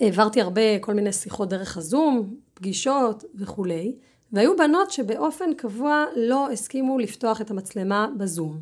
העברתי 0.00 0.40
הרבה 0.40 0.78
כל 0.80 0.94
מיני 0.94 1.12
שיחות 1.12 1.48
דרך 1.48 1.76
הזום, 1.76 2.34
פגישות 2.54 3.24
וכולי, 3.34 3.96
והיו 4.32 4.56
בנות 4.56 4.90
שבאופן 4.90 5.54
קבוע 5.54 6.04
לא 6.16 6.50
הסכימו 6.50 6.98
לפתוח 6.98 7.40
את 7.40 7.50
המצלמה 7.50 8.08
בזום. 8.16 8.60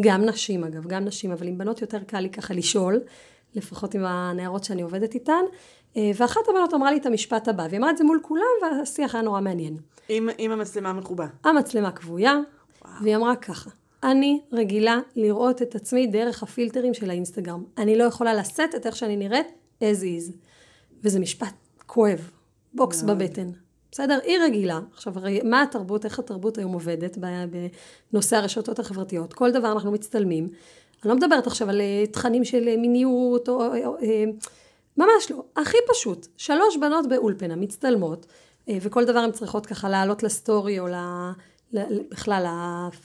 גם 0.00 0.24
נשים 0.24 0.64
אגב, 0.64 0.86
גם 0.86 1.04
נשים, 1.04 1.32
אבל 1.32 1.46
עם 1.48 1.58
בנות 1.58 1.82
יותר 1.82 1.98
קל 1.98 2.20
לי 2.20 2.30
ככה 2.30 2.54
לשאול, 2.54 3.00
לפחות 3.54 3.94
עם 3.94 4.04
הנערות 4.04 4.64
שאני 4.64 4.82
עובדת 4.82 5.14
איתן, 5.14 5.42
אה, 5.96 6.10
ואחת 6.16 6.40
הבנות 6.48 6.74
אמרה 6.74 6.90
לי 6.90 6.96
את 6.96 7.06
המשפט 7.06 7.48
הבא, 7.48 7.66
והיא 7.68 7.78
אמרה 7.78 7.90
את 7.90 7.96
זה 7.96 8.04
מול 8.04 8.18
כולם, 8.22 8.44
והשיח 8.62 9.14
היה 9.14 9.22
נורא 9.22 9.40
מעניין. 9.40 9.76
עם, 10.08 10.28
עם 10.38 10.50
המצלמה 10.50 10.92
מכובה. 10.92 11.26
המצלמה 11.44 11.92
כבויה, 11.92 12.38
והיא 13.02 13.16
אמרה 13.16 13.36
ככה, 13.36 13.70
אני 14.04 14.40
רגילה 14.52 15.00
לראות 15.16 15.62
את 15.62 15.74
עצמי 15.74 16.06
דרך 16.06 16.42
הפילטרים 16.42 16.94
של 16.94 17.10
האינסטגרם. 17.10 17.64
אני 17.78 17.98
לא 17.98 18.04
יכולה 18.04 18.34
לשאת 18.34 18.74
את 18.74 18.86
איך 18.86 18.96
שאני 18.96 19.16
נראית 19.16 19.46
as 19.80 20.02
is. 20.02 20.32
וזה 21.02 21.20
משפט 21.20 21.54
כואב, 21.86 22.30
בוקס 22.74 23.02
מאוד. 23.02 23.18
בבטן. 23.18 23.50
בסדר? 23.92 24.18
היא 24.24 24.38
רגילה. 24.38 24.80
עכשיו, 24.92 25.14
מה 25.44 25.62
התרבות, 25.62 26.04
איך 26.04 26.18
התרבות 26.18 26.58
היום 26.58 26.72
עובדת 26.72 27.18
בנושא 28.12 28.36
הרשתות 28.36 28.78
החברתיות? 28.78 29.32
כל 29.32 29.50
דבר 29.50 29.72
אנחנו 29.72 29.92
מצטלמים. 29.92 30.44
אני 30.44 31.08
לא 31.10 31.16
מדברת 31.16 31.46
עכשיו 31.46 31.70
על 31.70 31.80
אה, 31.80 32.04
תכנים 32.10 32.44
של 32.44 32.68
אה, 32.68 32.76
מיניות, 32.76 33.48
או, 33.48 33.54
או, 33.54 33.84
או, 33.84 33.96
אה, 34.02 34.24
ממש 34.96 35.30
לא. 35.30 35.44
הכי 35.56 35.76
פשוט, 35.92 36.26
שלוש 36.36 36.76
בנות 36.76 37.08
באולפנה 37.08 37.56
מצטלמות, 37.56 38.26
וכל 38.80 39.04
דבר 39.04 39.18
הן 39.18 39.32
צריכות 39.32 39.66
ככה 39.66 39.88
לעלות 39.88 40.22
לסטורי 40.22 40.78
או 40.78 40.86
ל... 40.86 40.94
בכלל 42.10 42.46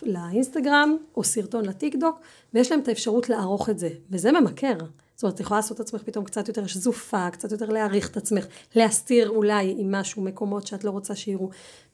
לאינסטגרם, 0.04 0.98
או 1.16 1.24
סרטון 1.24 1.66
לטיק 1.66 1.96
דוק, 1.96 2.20
ויש 2.54 2.72
להם 2.72 2.80
את 2.80 2.88
האפשרות 2.88 3.30
לערוך 3.30 3.70
את 3.70 3.80
זה, 3.80 3.90
וזה 4.12 4.32
ממכר. 4.32 4.78
זאת 5.16 5.24
אומרת, 5.24 5.36
את 5.36 5.40
יכולה 5.40 5.58
לעשות 5.58 5.76
את 5.76 5.86
עצמך 5.86 6.04
פתאום 6.04 6.26
קצת 6.26 6.48
יותר 6.48 6.68
שזופה, 6.68 7.30
קצת 7.30 7.52
יותר 7.52 7.70
להעריך 7.70 8.10
את 8.10 8.18
עצמך, 8.18 8.46
להסתיר 8.76 9.30
אולי 9.30 9.76
עם 9.78 9.96
משהו 9.96 10.22
מקומות 10.22 10.68
שאת 10.68 10.84
לא 10.84 10.92
רוצה 10.92 11.16
שיראו. 11.16 11.50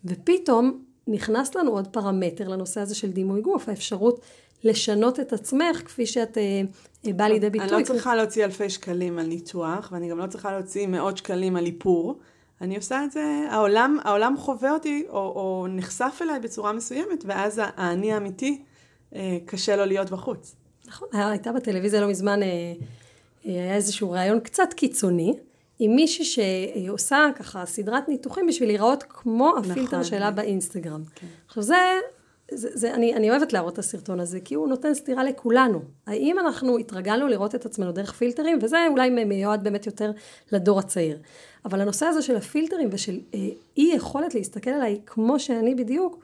ופתאום 0.06 0.84
נכנס 1.08 1.56
לנו 1.56 1.72
עוד 1.72 1.88
פרמטר 1.88 2.48
לנושא 2.48 2.82
הזה 2.82 2.96
של 2.96 3.12
דימוי 3.12 3.42
גוף, 3.42 3.70
האפשרות 3.70 4.20
לשנות 4.64 5.20
את 5.20 5.34
עצמך 5.34 5.82
כפי 5.86 6.06
שאת 6.06 6.38
אה 6.38 7.14
באה 7.14 7.30
לידי 7.30 7.50
ביטוי. 7.50 7.68
אני 7.68 7.82
לא 7.82 7.86
צריכה 7.86 8.16
להוציא 8.16 8.46
אלפי 8.46 8.70
שקלים 8.70 9.20
על 9.20 9.26
ניתוח, 9.26 9.90
ואני 9.92 10.10
גם 10.10 10.18
לא 10.18 10.28
צריכה 10.28 10.52
להוציא 10.52 10.88
מאות 10.88 11.18
שקלים 11.18 11.56
על 11.56 11.66
איפור. 11.66 12.20
אני 12.62 12.76
עושה 12.76 13.04
את 13.04 13.12
זה, 13.12 13.48
העולם, 13.52 13.98
העולם 14.04 14.36
חווה 14.38 14.72
אותי, 14.72 15.06
או, 15.10 15.16
או 15.16 15.68
נחשף 15.70 16.20
אליי 16.22 16.40
בצורה 16.40 16.74
מסוימת, 16.74 17.24
ואז 17.26 17.62
האני 17.64 18.14
האמיתי, 18.14 18.62
אה, 19.16 19.38
קשה 19.46 19.76
לו 19.76 19.86
להיות 19.86 20.10
בחוץ. 20.10 20.56
נכון, 20.88 21.08
הייתה 21.14 21.52
בטלוויזיה 21.52 22.02
לא 22.02 22.08
מזמן 22.08 22.44
אה, 22.44 22.48
היה 23.44 23.76
איזשהו 23.76 24.12
רעיון 24.12 24.40
קצת 24.40 24.74
קיצוני, 24.74 25.34
עם 25.80 25.96
מישהי 25.96 26.26
שעושה 26.26 27.28
ככה 27.36 27.66
סדרת 27.66 28.10
ניתוחים 28.10 28.48
בשביל 28.48 28.70
להיראות 28.70 29.04
כמו 29.10 29.54
הפילטר 29.58 29.82
נכון, 29.82 30.04
שלה 30.04 30.30
כן. 30.30 30.36
באינסטגרם. 30.36 31.04
כן. 31.16 31.28
עכשיו 31.48 31.64
זה, 31.64 31.76
זה, 32.52 32.70
זה 32.74 32.94
אני, 32.94 33.14
אני 33.14 33.30
אוהבת 33.30 33.54
להראות 33.54 33.74
את 33.74 33.80
הסרטון 33.80 34.20
הזה, 34.20 34.40
כי 34.40 34.56
הוא 34.56 34.68
נותן 34.68 34.94
סתירה 34.94 35.24
לכולנו. 35.24 35.82
האם 36.08 36.40
אנחנו 36.40 36.78
התרגלנו 36.78 37.28
לראות 37.28 37.56
את 37.56 37.66
עצמנו 37.66 37.92
דרך 37.92 38.14
פילטרים, 38.14 38.60
וזה 38.62 38.78
אולי 38.90 39.10
מיועד 39.10 39.64
באמת 39.64 39.86
יותר 39.86 40.12
לדור 40.52 40.80
הצעיר. 40.80 41.18
אבל 41.66 41.82
הנושא 41.82 42.06
הזה 42.06 42.22
של 42.22 42.36
הפילטרים 42.36 42.90
ושל 42.92 43.20
אה, 43.34 43.40
אי 43.78 43.92
יכולת 43.96 44.36
להסתכל 44.36 44.70
עליי 44.70 45.02
כמו 45.06 45.40
שאני 45.40 45.76
בדיוק, 45.76 46.20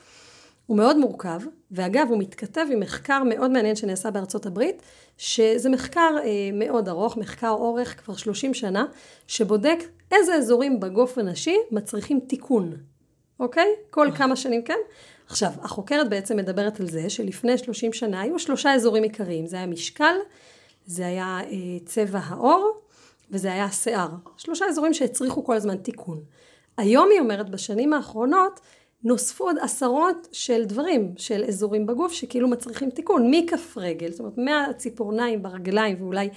הוא 0.65 0.77
מאוד 0.77 0.97
מורכב, 0.97 1.39
ואגב 1.71 2.07
הוא 2.09 2.19
מתכתב 2.19 2.65
עם 2.71 2.79
מחקר 2.79 3.23
מאוד 3.23 3.51
מעניין 3.51 3.75
שנעשה 3.75 4.11
בארצות 4.11 4.45
הברית, 4.45 4.81
שזה 5.17 5.69
מחקר 5.69 6.15
אה, 6.23 6.29
מאוד 6.53 6.89
ארוך, 6.89 7.17
מחקר 7.17 7.49
אורך 7.49 8.03
כבר 8.03 8.15
30 8.15 8.53
שנה, 8.53 8.85
שבודק 9.27 9.79
איזה 10.11 10.35
אזורים 10.35 10.79
בגוף 10.79 11.17
הנשי 11.17 11.55
מצריכים 11.71 12.19
תיקון, 12.19 12.73
אוקיי? 13.39 13.67
כל 13.89 14.07
אה. 14.07 14.15
כמה 14.15 14.35
שנים, 14.35 14.63
כן? 14.63 14.77
עכשיו, 15.31 15.51
החוקרת 15.61 16.09
בעצם 16.09 16.37
מדברת 16.37 16.79
על 16.79 16.87
זה 16.87 17.09
שלפני 17.09 17.57
30 17.57 17.93
שנה 17.93 18.21
היו 18.21 18.39
שלושה 18.39 18.73
אזורים 18.73 19.03
עיקריים, 19.03 19.47
זה 19.47 19.57
היה 19.57 19.65
משקל, 19.65 20.15
זה 20.85 21.05
היה 21.05 21.39
אה, 21.43 21.79
צבע 21.85 22.19
העור, 22.23 22.81
וזה 23.31 23.51
היה 23.51 23.65
השיער. 23.65 24.09
שלושה 24.37 24.65
אזורים 24.65 24.93
שהצריכו 24.93 25.43
כל 25.43 25.55
הזמן 25.55 25.77
תיקון. 25.77 26.23
היום 26.77 27.09
היא 27.11 27.19
אומרת, 27.19 27.49
בשנים 27.49 27.93
האחרונות, 27.93 28.59
נוספו 29.03 29.43
עוד 29.43 29.55
עשרות 29.61 30.27
של 30.31 30.65
דברים, 30.65 31.13
של 31.17 31.43
אזורים 31.47 31.85
בגוף 31.85 32.11
שכאילו 32.11 32.47
מצריכים 32.47 32.89
תיקון, 32.89 33.31
מכף 33.31 33.77
רגל, 33.77 34.11
זאת 34.11 34.19
אומרת 34.19 34.37
מהציפורניים 34.37 35.43
ברגליים 35.43 36.01
ואולי 36.01 36.29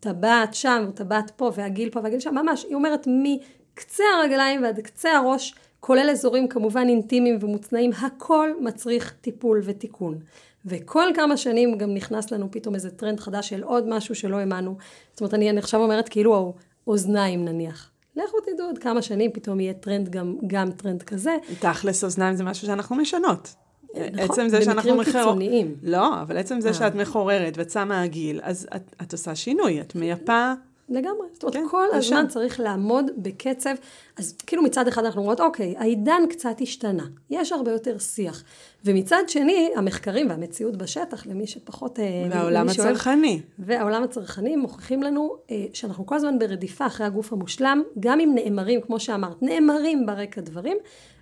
טבעת 0.00 0.54
שם 0.54 0.86
וטבעת 0.88 1.30
פה 1.36 1.50
והגיל 1.54 1.90
פה 1.90 2.00
והגיל 2.02 2.20
שם, 2.20 2.34
ממש, 2.34 2.64
היא 2.64 2.74
אומרת 2.74 3.06
מקצה 3.06 4.04
הרגליים 4.18 4.62
ועד 4.62 4.80
קצה 4.80 5.12
הראש, 5.12 5.54
כולל 5.80 6.10
אזורים 6.10 6.48
כמובן 6.48 6.86
אינטימיים 6.88 7.38
ומוצנעים, 7.40 7.90
הכל 8.00 8.50
מצריך 8.60 9.14
טיפול 9.20 9.60
ותיקון. 9.64 10.18
וכל 10.66 11.08
כמה 11.14 11.36
שנים 11.36 11.78
גם 11.78 11.94
נכנס 11.94 12.30
לנו 12.30 12.50
פתאום 12.50 12.74
איזה 12.74 12.90
טרנד 12.90 13.20
חדש 13.20 13.48
של 13.48 13.62
עוד 13.62 13.88
משהו 13.88 14.14
שלא 14.14 14.36
האמנו. 14.36 14.76
זאת 15.12 15.20
אומרת, 15.20 15.34
אני, 15.34 15.58
עכשיו 15.58 15.80
אומרת 15.80 16.08
כאילו 16.08 16.54
האוזניים 16.86 17.44
נניח. 17.44 17.90
לכו 18.16 18.36
תדעו 18.40 18.66
עוד 18.66 18.78
כמה 18.78 19.02
שנים 19.02 19.32
פתאום 19.32 19.60
יהיה 19.60 19.74
טרנד 19.74 20.08
גם, 20.08 20.36
גם 20.46 20.70
טרנד 20.70 21.02
כזה. 21.02 21.36
תכלס 21.58 22.04
אוזניים 22.04 22.34
זה 22.36 22.44
משהו 22.44 22.66
שאנחנו 22.66 22.96
משנות. 22.96 23.54
נכון, 23.94 24.18
עצם 24.18 24.48
זה 24.48 24.62
שאנחנו 24.62 24.96
מחר... 24.96 25.12
קיצוניים. 25.12 25.74
לא, 25.82 26.22
אבל 26.22 26.36
עצם 26.36 26.60
זה 26.60 26.68
אה. 26.68 26.74
שאת 26.74 26.94
מחוררת 26.94 27.58
ואת 27.58 27.70
שמה 27.70 28.02
הגיל, 28.02 28.40
אז 28.42 28.68
את, 28.76 28.94
את 29.02 29.12
עושה 29.12 29.34
שינוי, 29.34 29.80
את 29.80 29.94
מייפה 29.94 30.52
לגמרי. 30.90 31.26
זאת 31.32 31.42
אומרת, 31.42 31.56
כן, 31.56 31.64
כל 31.70 31.86
הזמן 31.92 32.28
צריך 32.28 32.60
לעמוד 32.60 33.10
בקצב. 33.16 33.74
אז 34.16 34.34
כאילו 34.46 34.62
מצד 34.62 34.88
אחד 34.88 35.04
אנחנו 35.04 35.20
אומרות, 35.20 35.40
אוקיי, 35.40 35.74
העידן 35.78 36.22
קצת 36.30 36.56
השתנה, 36.60 37.04
יש 37.30 37.52
הרבה 37.52 37.70
יותר 37.70 37.98
שיח. 37.98 38.44
ומצד 38.84 39.22
שני, 39.28 39.70
המחקרים 39.76 40.28
והמציאות 40.30 40.76
בשטח, 40.76 41.26
למי 41.26 41.46
שפחות... 41.46 42.00
אה, 42.00 42.04
והעולם 42.30 42.68
הצרכני. 42.68 43.40
והעולם 43.58 44.02
הצרכני 44.02 44.56
מוכיחים 44.56 45.02
לנו 45.02 45.36
אה, 45.50 45.64
שאנחנו 45.72 46.06
כל 46.06 46.14
הזמן 46.14 46.38
ברדיפה 46.38 46.86
אחרי 46.86 47.06
הגוף 47.06 47.32
המושלם, 47.32 47.82
גם 48.00 48.20
אם 48.20 48.32
נאמרים, 48.34 48.80
כמו 48.80 49.00
שאמרת, 49.00 49.42
נאמרים 49.42 50.06
ברקע 50.06 50.40
דברים, 50.40 50.76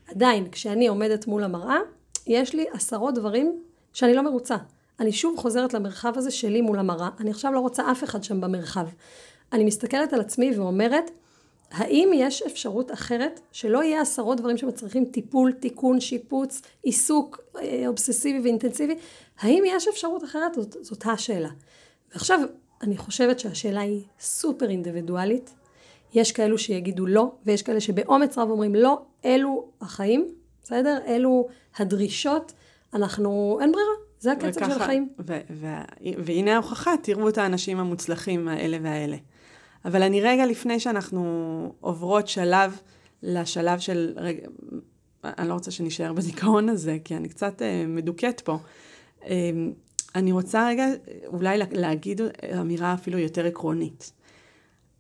עדיין, 0.09 0.49
כשאני 0.53 0.89
עומדת 0.89 1.27
מול 1.27 1.45
המראה, 1.45 1.79
יש 2.27 2.55
לי 2.55 2.65
עשרות 2.73 3.15
דברים 3.15 3.61
שאני 3.93 4.15
לא 4.15 4.23
מרוצה. 4.23 4.57
אני 5.01 5.13
שוב 5.13 5.39
חוזרת 5.39 5.75
למרחב 5.75 6.13
הזה 6.17 6.31
שלי 6.31 6.61
מול 6.61 6.79
המראה, 6.79 7.09
אני 7.21 7.31
עכשיו 7.31 7.53
לא 7.53 7.61
רוצה 7.61 7.91
אף 7.91 8.05
אחד 8.05 8.25
שם 8.25 8.41
במרחב. 8.41 8.87
אני 9.53 9.65
מסתכלת 9.65 10.13
על 10.13 10.21
עצמי 10.21 10.59
ואומרת, 10.59 11.11
האם 11.71 12.11
יש 12.15 12.43
אפשרות 12.43 12.93
אחרת 12.93 13.41
שלא 13.53 13.83
יהיה 13.83 14.01
עשרות 14.01 14.41
דברים 14.41 14.57
שמצריכים 14.57 15.05
טיפול, 15.05 15.53
תיקון, 15.53 16.01
שיפוץ, 16.01 16.63
עיסוק 16.83 17.41
אה, 17.61 17.85
אובססיבי 17.87 18.41
ואינטנסיבי? 18.41 18.95
האם 19.41 19.63
יש 19.67 19.89
אפשרות 19.89 20.25
אחרת? 20.25 20.55
זאת, 20.55 20.77
זאת 20.81 21.07
השאלה. 21.07 21.49
ועכשיו, 22.13 22.41
אני 22.83 22.97
חושבת 22.97 23.39
שהשאלה 23.39 23.81
היא 23.81 24.03
סופר 24.21 24.71
אינדיבידואלית. 24.71 25.55
יש 26.15 26.33
כאלו 26.33 26.59
שיגידו 26.59 27.07
לא, 27.07 27.33
ויש 27.47 27.63
כאלה 27.63 27.81
שבאומץ 27.81 28.39
רב 28.39 28.51
אומרים 28.51 28.75
לא, 28.75 29.03
אלו 29.25 29.69
החיים, 29.81 30.29
בסדר? 30.63 30.99
אלו 31.07 31.49
הדרישות, 31.77 32.53
אנחנו, 32.95 33.59
אין 33.61 33.73
ברירה, 33.73 33.93
זה 34.21 34.33
הקצב 34.33 34.49
וככה, 34.49 34.75
של 34.75 34.83
החיים. 34.83 35.09
ו- 35.27 35.41
ו- 35.51 35.67
והנה 36.25 36.55
ההוכחה, 36.55 36.95
תראו 37.03 37.29
את 37.29 37.39
האנשים 37.39 37.79
המוצלחים 37.79 38.49
האלה 38.49 38.79
והאלה. 38.83 39.17
אבל 39.85 40.03
אני 40.03 40.21
רגע 40.21 40.47
לפני 40.47 40.81
שאנחנו 40.81 41.73
עוברות 41.81 42.29
שלב 42.29 42.81
לשלב 43.23 43.79
של, 43.79 44.13
רגע, 44.17 44.47
אני 45.25 45.49
לא 45.49 45.55
רוצה 45.55 45.71
שנשאר 45.71 46.13
בזיכרון 46.13 46.69
הזה, 46.69 46.99
כי 47.05 47.17
אני 47.17 47.29
קצת 47.29 47.63
אה, 47.63 47.85
מדוכאת 47.89 48.41
פה. 48.41 48.59
אה, 49.25 49.51
אני 50.15 50.33
רוצה 50.33 50.69
רגע 50.69 50.87
אולי 51.27 51.59
להגיד 51.73 52.21
אמירה 52.61 52.95
אפילו 52.95 53.19
יותר 53.19 53.47
עקרונית. 53.47 54.13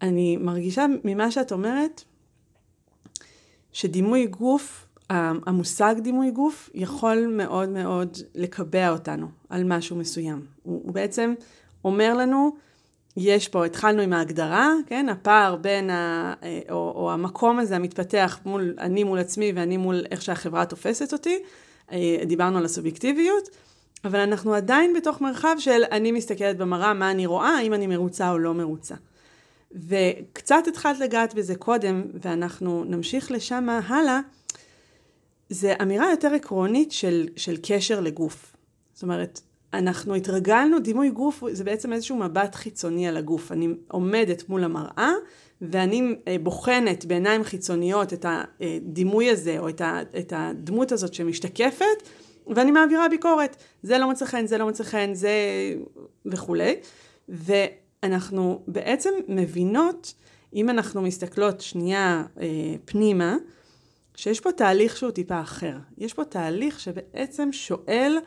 אני 0.02 0.36
מרגישה 0.36 0.86
ממה 1.04 1.30
שאת 1.30 1.52
אומרת, 1.52 2.04
שדימוי 3.72 4.26
גוף, 4.26 4.86
המושג 5.10 5.94
דימוי 6.02 6.30
גוף, 6.30 6.70
יכול 6.74 7.26
מאוד 7.26 7.68
מאוד 7.68 8.16
לקבע 8.34 8.90
אותנו 8.90 9.28
על 9.48 9.64
משהו 9.64 9.96
מסוים. 9.96 10.46
הוא, 10.62 10.80
הוא 10.84 10.92
בעצם 10.92 11.34
אומר 11.84 12.14
לנו, 12.14 12.56
יש 13.16 13.48
פה, 13.48 13.64
התחלנו 13.64 14.02
עם 14.02 14.12
ההגדרה, 14.12 14.72
כן, 14.86 15.08
הפער 15.08 15.56
בין, 15.56 15.90
ה, 15.90 16.34
אה, 16.42 16.60
או, 16.70 16.92
או 16.96 17.12
המקום 17.12 17.58
הזה 17.58 17.76
המתפתח 17.76 18.38
מול, 18.44 18.74
אני 18.78 19.04
מול 19.04 19.18
עצמי 19.18 19.52
ואני 19.54 19.76
מול 19.76 20.04
איך 20.10 20.22
שהחברה 20.22 20.66
תופסת 20.66 21.12
אותי, 21.12 21.38
אה, 21.92 22.16
דיברנו 22.26 22.58
על 22.58 22.64
הסובייקטיביות, 22.64 23.48
אבל 24.04 24.18
אנחנו 24.18 24.54
עדיין 24.54 24.94
בתוך 24.94 25.20
מרחב 25.20 25.56
של 25.58 25.82
אני 25.90 26.12
מסתכלת 26.12 26.56
במראה, 26.56 26.94
מה 26.94 27.10
אני 27.10 27.26
רואה, 27.26 27.58
האם 27.58 27.74
אני 27.74 27.86
מרוצה 27.86 28.30
או 28.30 28.38
לא 28.38 28.54
מרוצה. 28.54 28.94
וקצת 29.72 30.64
התחלת 30.68 30.98
לגעת 30.98 31.34
בזה 31.34 31.54
קודם, 31.54 32.02
ואנחנו 32.22 32.84
נמשיך 32.84 33.30
לשם 33.30 33.68
הלאה, 33.68 34.20
זה 35.48 35.74
אמירה 35.82 36.10
יותר 36.10 36.34
עקרונית 36.34 36.92
של, 36.92 37.28
של 37.36 37.56
קשר 37.62 38.00
לגוף. 38.00 38.56
זאת 38.92 39.02
אומרת, 39.02 39.40
אנחנו 39.74 40.14
התרגלנו, 40.14 40.78
דימוי 40.78 41.10
גוף 41.10 41.42
זה 41.52 41.64
בעצם 41.64 41.92
איזשהו 41.92 42.16
מבט 42.16 42.54
חיצוני 42.54 43.08
על 43.08 43.16
הגוף. 43.16 43.52
אני 43.52 43.68
עומדת 43.88 44.48
מול 44.48 44.64
המראה, 44.64 45.12
ואני 45.62 46.14
אה, 46.28 46.36
בוחנת 46.42 47.04
בעיניים 47.04 47.44
חיצוניות 47.44 48.12
את 48.12 48.26
הדימוי 48.28 49.30
הזה, 49.30 49.58
או 49.58 49.68
את 50.18 50.32
הדמות 50.36 50.92
הזאת 50.92 51.14
שמשתקפת, 51.14 52.02
ואני 52.46 52.70
מעבירה 52.70 53.08
ביקורת. 53.08 53.56
זה 53.82 53.98
לא 53.98 54.06
מוצא 54.06 54.24
חן, 54.24 54.46
זה 54.46 54.58
לא 54.58 54.64
מוצא 54.64 54.84
חן, 54.84 55.14
זה 55.14 55.30
וכולי. 56.26 56.74
ואנחנו 57.28 58.62
בעצם 58.66 59.10
מבינות, 59.28 60.14
אם 60.54 60.70
אנחנו 60.70 61.02
מסתכלות 61.02 61.60
שנייה 61.60 62.24
אה, 62.40 62.46
פנימה, 62.84 63.36
שיש 64.14 64.40
פה 64.40 64.52
תהליך 64.52 64.96
שהוא 64.96 65.10
טיפה 65.10 65.40
אחר. 65.40 65.76
יש 65.98 66.14
פה 66.14 66.24
תהליך 66.24 66.80
שבעצם 66.80 67.48
שואל 67.52 68.18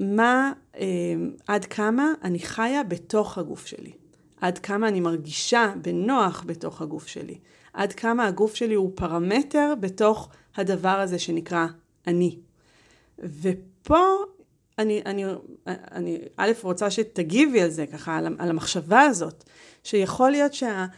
מה, 0.00 0.52
אה, 0.76 0.84
עד 1.46 1.64
כמה 1.64 2.12
אני 2.22 2.38
חיה 2.38 2.82
בתוך 2.82 3.38
הגוף 3.38 3.66
שלי. 3.66 3.92
עד 4.40 4.58
כמה 4.58 4.88
אני 4.88 5.00
מרגישה 5.00 5.72
בנוח 5.82 6.44
בתוך 6.46 6.82
הגוף 6.82 7.06
שלי. 7.06 7.38
עד 7.72 7.92
כמה 7.92 8.26
הגוף 8.26 8.54
שלי 8.54 8.74
הוא 8.74 8.92
פרמטר 8.94 9.74
בתוך 9.80 10.28
הדבר 10.56 10.88
הזה 11.00 11.18
שנקרא 11.18 11.66
אני. 12.06 12.38
ופה 13.18 14.04
אני, 14.78 15.02
אני, 15.06 15.24
אני 15.66 16.18
א', 16.36 16.52
רוצה 16.62 16.90
שתגיבי 16.90 17.62
על 17.62 17.70
זה, 17.70 17.86
ככה, 17.86 18.16
על, 18.16 18.26
על 18.38 18.50
המחשבה 18.50 19.00
הזאת, 19.00 19.44
שיכול 19.84 20.30
להיות 20.30 20.54
שהדור 20.54 20.88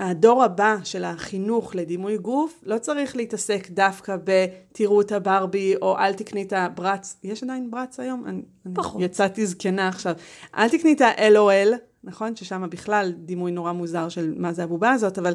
שה, 0.00 0.44
הבא 0.44 0.76
של 0.84 1.04
החינוך 1.04 1.74
לדימוי 1.74 2.18
גוף 2.18 2.60
לא 2.66 2.78
צריך 2.78 3.16
להתעסק 3.16 3.70
דווקא 3.70 4.16
ב"תראו 4.24 5.00
את 5.00 5.12
הברבי" 5.12 5.74
או 5.82 5.98
"אל 5.98 6.14
תקני 6.14 6.42
את 6.42 6.52
הברץ", 6.52 7.16
יש 7.24 7.42
עדיין 7.42 7.70
ברץ 7.70 8.00
היום? 8.00 8.24
אני, 8.26 8.42
פחות. 8.74 8.96
אני 8.96 9.04
יצאתי 9.04 9.46
זקנה 9.46 9.88
עכשיו. 9.88 10.14
אל 10.56 10.68
תקני 10.68 10.92
את 10.92 11.00
ה-LOL, 11.00 11.74
נכון? 12.04 12.36
ששם 12.36 12.66
בכלל 12.70 13.12
דימוי 13.16 13.52
נורא 13.52 13.72
מוזר 13.72 14.08
של 14.08 14.34
מה 14.36 14.52
זה 14.52 14.64
הבובה 14.64 14.90
הזאת, 14.90 15.18
אבל, 15.18 15.34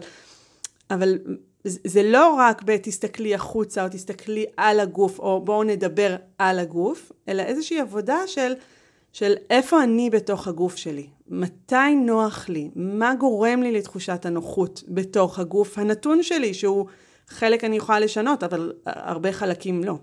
אבל 0.92 1.18
זה 1.64 2.04
לא 2.04 2.34
רק 2.34 2.62
בתסתכלי 2.66 3.36
החוצה 3.36 3.84
או 3.84 3.90
תסתכלי 3.90 4.46
על 4.58 4.80
הגוף 4.80 5.20
או 5.20 5.42
בואו 5.46 5.64
נדבר 5.64 6.16
על 6.38 6.60
הגוף, 6.60 7.12
אלא 7.28 7.42
איזושהי 7.42 7.80
עבודה 7.80 8.18
של, 8.28 8.54
של 9.16 9.34
איפה 9.50 9.84
אני 9.84 10.10
בתוך 10.10 10.48
הגוף 10.48 10.76
שלי, 10.76 11.08
מתי 11.28 11.96
נוח 12.06 12.50
לי, 12.50 12.70
מה 12.76 13.16
גורם 13.16 13.64
לי 13.64 13.72
לתחושת 13.72 14.26
הנוחות 14.26 14.84
בתוך 14.88 15.40
הגוף 15.40 15.78
הנתון 15.78 16.24
שלי, 16.24 16.54
שהוא 16.54 16.86
חלק 17.28 17.64
אני 17.64 17.76
יכולה 17.76 18.00
לשנות, 18.00 18.44
אבל 18.44 18.74
הרבה 18.86 19.32
חלקים 19.32 19.84
לא. 19.84 19.98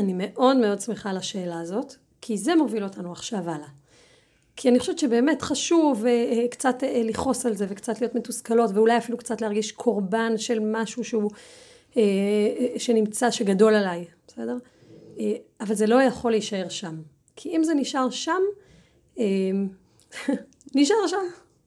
אני 0.00 0.14
מאוד 0.16 0.56
מאוד 0.56 0.80
שמחה 0.80 1.10
על 1.10 1.16
השאלה 1.16 1.60
הזאת, 1.60 1.94
כי 2.20 2.38
זה 2.38 2.54
מוביל 2.54 2.84
אותנו 2.84 3.12
עכשיו 3.12 3.50
הלאה. 3.50 3.68
כי 4.56 4.68
אני 4.68 4.78
חושבת 4.78 4.98
שבאמת 4.98 5.42
חשוב 5.42 6.06
אה, 6.06 6.48
קצת 6.50 6.84
אה, 6.84 7.02
לכעוס 7.04 7.46
על 7.46 7.54
זה 7.54 7.66
וקצת 7.68 8.00
להיות 8.00 8.14
מתוסכלות 8.14 8.70
ואולי 8.74 8.98
אפילו 8.98 9.18
קצת 9.18 9.40
להרגיש 9.40 9.72
קורבן 9.72 10.38
של 10.38 10.58
משהו 10.62 11.04
שהוא, 11.04 11.30
אה, 11.96 12.02
שנמצא, 12.78 13.30
שגדול 13.30 13.74
עליי, 13.74 14.04
בסדר? 14.28 14.56
אבל 15.60 15.74
זה 15.74 15.86
לא 15.86 16.02
יכול 16.02 16.30
להישאר 16.30 16.68
שם. 16.68 16.94
כי 17.36 17.56
אם 17.56 17.64
זה 17.64 17.74
נשאר 17.74 18.10
שם, 18.10 18.40
נשאר 20.74 21.06
שם. 21.06 21.16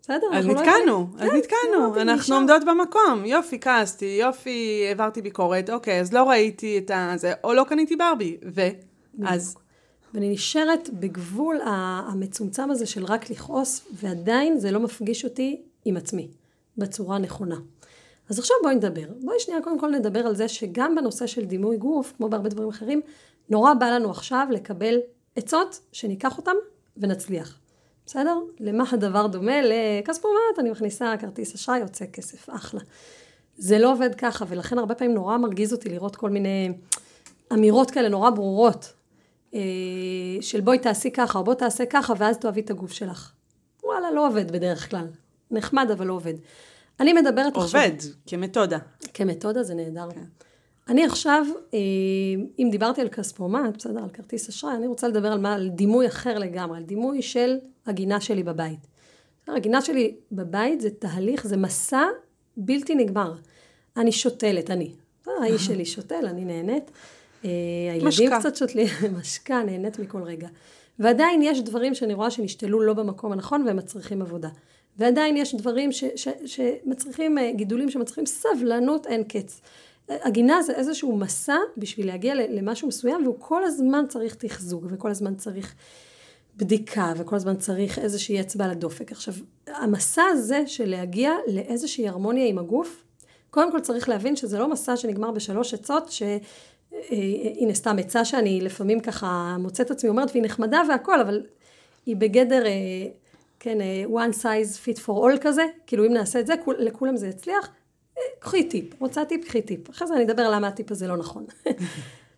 בסדר, 0.02 0.28
אנחנו 0.32 0.54
לא 0.54 0.62
נתקענו, 0.62 1.08
אז 1.18 1.30
כן, 1.30 1.36
נתקענו, 1.38 2.02
אנחנו 2.02 2.36
עומדות 2.36 2.62
במקום, 2.66 3.26
יופי, 3.26 3.60
כעסתי, 3.60 4.18
יופי, 4.22 4.86
העברתי 4.88 5.22
ביקורת, 5.22 5.70
אוקיי, 5.70 6.00
אז 6.00 6.14
לא 6.14 6.30
ראיתי 6.30 6.78
את 6.78 6.92
הזה, 6.94 7.34
או 7.44 7.54
לא 7.54 7.64
קניתי 7.64 7.96
ברבי, 7.96 8.38
ו... 8.56 8.62
אז 9.26 9.56
ואני 10.14 10.30
נשארת 10.30 10.90
בגבול 10.94 11.60
המצומצם 11.64 12.72
הזה 12.72 12.86
של 12.86 13.06
רק 13.06 13.30
לכעוס, 13.30 13.88
ועדיין 13.94 14.60
זה 14.60 14.72
לא 14.72 14.80
מפגיש 14.80 15.26
אותי 15.26 15.62
עם 15.86 15.98
עצמי, 15.98 16.28
בצורה 16.78 17.16
הנכונה. 17.16 17.56
אז 18.30 18.40
עכשיו 18.40 18.56
בואי 18.64 18.76
נדבר. 18.76 19.06
בואי 19.22 19.40
שנייה 19.40 19.62
קודם 19.62 19.80
כל 19.80 19.90
נדבר 19.90 20.20
על 20.20 20.36
זה 20.36 20.48
שגם 20.48 20.96
בנושא 20.96 21.28
של 21.28 21.46
דימוי 21.46 21.78
גוף, 21.78 22.14
כמו 22.18 22.30
בהרבה 22.30 22.50
דברים 22.50 22.70
אחרים, 22.70 23.02
נורא 23.50 23.74
בא 23.74 23.86
לנו 23.86 24.10
עכשיו 24.12 24.48
לקבל 24.52 25.00
עצות 25.36 25.80
שניקח 25.92 26.38
אותם 26.38 26.56
ונצליח. 26.98 27.60
בסדר? 28.06 28.38
למה 28.60 28.84
הדבר 28.92 29.28
דומה? 29.28 29.62
לכספומט, 29.62 30.60
אני 30.60 30.70
מכניסה 30.70 31.14
כרטיס 31.20 31.56
אשראי, 31.56 31.80
יוצא 31.80 32.06
כסף, 32.14 32.50
אחלה. 32.50 32.80
זה 33.58 33.80
לא 33.80 33.92
עובד 33.92 34.16
ככה, 34.16 34.46
ולכן 34.48 34.78
הרבה 34.80 34.96
פעמים 34.96 35.14
נורא 35.14 35.38
מרגיז 35.38 35.74
אותי 35.74 35.90
לראות 35.90 36.16
כל 36.16 36.30
מיני 36.30 36.72
אמירות 37.54 37.92
כאלה 37.92 38.10
נורא 38.10 38.30
ברורות 38.30 38.94
אה, 39.54 39.60
של 40.42 40.62
בואי 40.62 40.80
תעשי 40.80 41.12
ככה 41.12 41.40
או 41.40 41.44
בוא 41.44 41.54
תעשה 41.54 41.86
ככה 41.86 42.14
ואז 42.18 42.38
תאהבי 42.38 42.62
את 42.62 42.70
הגוף 42.70 42.92
שלך. 42.92 43.32
וואלה, 43.84 44.12
לא 44.12 44.28
עובד 44.28 44.52
בדרך 44.52 44.90
כלל. 44.90 45.08
נחמד 45.52 45.92
אבל 45.92 46.08
לא 46.08 46.14
עובד. 46.14 46.34
אני 47.00 47.14
מדברת 47.14 47.56
עובד, 47.56 47.66
עכשיו... 47.66 47.82
עובד, 47.82 47.98
כמתודה. 48.28 48.78
כמתודה 49.14 49.64
זה 49.64 49.74
נהדר. 49.76 50.12
כן. 50.12 50.49
אני 50.89 51.06
עכשיו, 51.06 51.45
אה, 51.73 51.80
אם 52.60 52.67
דיברתי 52.71 53.02
על 53.02 53.10
כספומט, 53.10 53.78
בסדר, 53.78 54.04
על 54.04 54.10
כרטיס 54.10 54.49
אשראי, 54.49 54.73
אני 54.75 54.88
רוצה 54.88 55.08
לדבר 55.08 55.32
על 55.32 55.39
מה, 55.39 55.54
על 55.54 55.69
דימוי 55.69 56.08
אחר 56.08 56.39
לגמרי, 56.39 56.78
על 56.78 56.84
דימוי 56.84 57.21
של 57.21 57.58
הגינה 57.86 58.21
שלי 58.21 58.43
בבית. 58.43 58.88
הגינה 59.47 59.82
שלי 59.82 60.15
בבית 60.32 60.82
זה 60.82 60.89
תהליך, 60.89 61.47
זה 61.47 61.58
מסע 61.58 62.04
בלתי 62.58 62.95
נגמר. 62.95 63.34
אני 63.97 64.12
שותלת, 64.12 64.71
אני. 64.71 64.91
האיש 65.41 65.65
שלי 65.65 65.86
שותל, 65.86 66.25
אני 66.25 66.45
נהנית. 66.45 66.91
אה, 67.45 67.49
הילדים 67.93 68.30
קצת 68.39 68.56
שותלים, 68.56 68.88
משקה, 69.19 69.63
נהנית 69.63 69.99
מכל 69.99 70.23
רגע. 70.23 70.47
ועדיין 70.99 71.41
יש 71.41 71.62
דברים 71.62 71.95
שאני 71.95 72.13
רואה 72.13 72.32
שנשתלו 72.32 72.82
לא 72.82 72.93
במקום 72.93 73.32
הנכון 73.32 73.63
והם 73.67 73.78
מצריכים 73.78 74.21
עבודה. 74.21 74.49
ועדיין 74.97 75.38
יש 75.38 75.56
דברים 75.56 75.91
ש, 75.91 76.04
ש, 76.15 76.28
שמצריכים, 76.45 77.38
אה, 77.38 77.52
גידולים 77.56 77.89
שמצריכים 77.89 78.25
סבלנות 78.25 79.08
אין 79.08 79.23
קץ. 79.23 79.62
הגינה 80.10 80.62
זה 80.62 80.74
איזשהו 80.74 81.15
מסע 81.17 81.58
בשביל 81.78 82.08
להגיע 82.08 82.34
למשהו 82.36 82.88
מסוים 82.88 83.24
והוא 83.24 83.36
כל 83.39 83.63
הזמן 83.63 84.06
צריך 84.10 84.36
תחזוק 84.36 84.84
וכל 84.89 85.12
הזמן 85.12 85.36
צריך 85.36 85.76
בדיקה 86.58 87.13
וכל 87.17 87.36
הזמן 87.36 87.56
צריך 87.56 88.00
איזושהי 88.00 88.39
אצבע 88.39 88.65
על 88.65 88.72
הדופק. 88.72 89.12
עכשיו, 89.12 89.34
המסע 89.67 90.24
הזה 90.24 90.63
של 90.67 90.89
להגיע 90.89 91.34
לאיזושהי 91.48 92.08
הרמוניה 92.08 92.48
עם 92.48 92.58
הגוף, 92.58 93.04
קודם 93.50 93.72
כל 93.72 93.80
צריך 93.80 94.10
להבין 94.10 94.36
שזה 94.36 94.60
לא 94.60 94.69
מסע 94.69 94.98
שנגמר 94.98 95.32
בשלוש 95.32 95.74
עצות 95.74 96.12
ש... 96.12 96.24
אה, 96.93 97.17
הנה 97.58 97.74
סתם 97.74 97.95
עצה 98.00 98.26
שאני 98.26 98.62
לפעמים 98.62 99.00
ככה 99.00 99.56
מוצאת 99.60 99.91
עצמי 99.91 100.10
אומרת 100.10 100.32
והיא 100.32 100.43
נחמדה 100.43 100.82
והכל 100.89 101.22
אבל 101.22 101.43
היא 102.06 102.15
בגדר 102.15 102.65
אה, 102.65 102.72
כן 103.60 103.82
אה, 103.82 104.04
one 104.08 104.34
size 104.34 104.78
fit 104.86 104.98
for 104.98 105.10
all 105.10 105.38
כזה 105.41 105.65
כאילו 105.88 106.06
אם 106.06 106.13
נעשה 106.13 106.39
את 106.39 106.48
זה 106.48 106.54
לכולם 106.78 107.17
זה 107.17 107.28
יצליח 107.28 107.69
קחי 108.39 108.63
טיפ 108.63 109.01
רוצה 109.01 109.25
טיפ 109.25 109.45
קחי 109.45 109.62
טיפ 109.62 109.89
אחרי 109.89 110.08
זה 110.08 110.13
אני 110.13 110.23
אדבר 110.23 110.49
למה 110.49 110.67
הטיפ 110.67 110.91
הזה 110.91 111.08
לא 111.08 111.17
נכון 111.17 111.45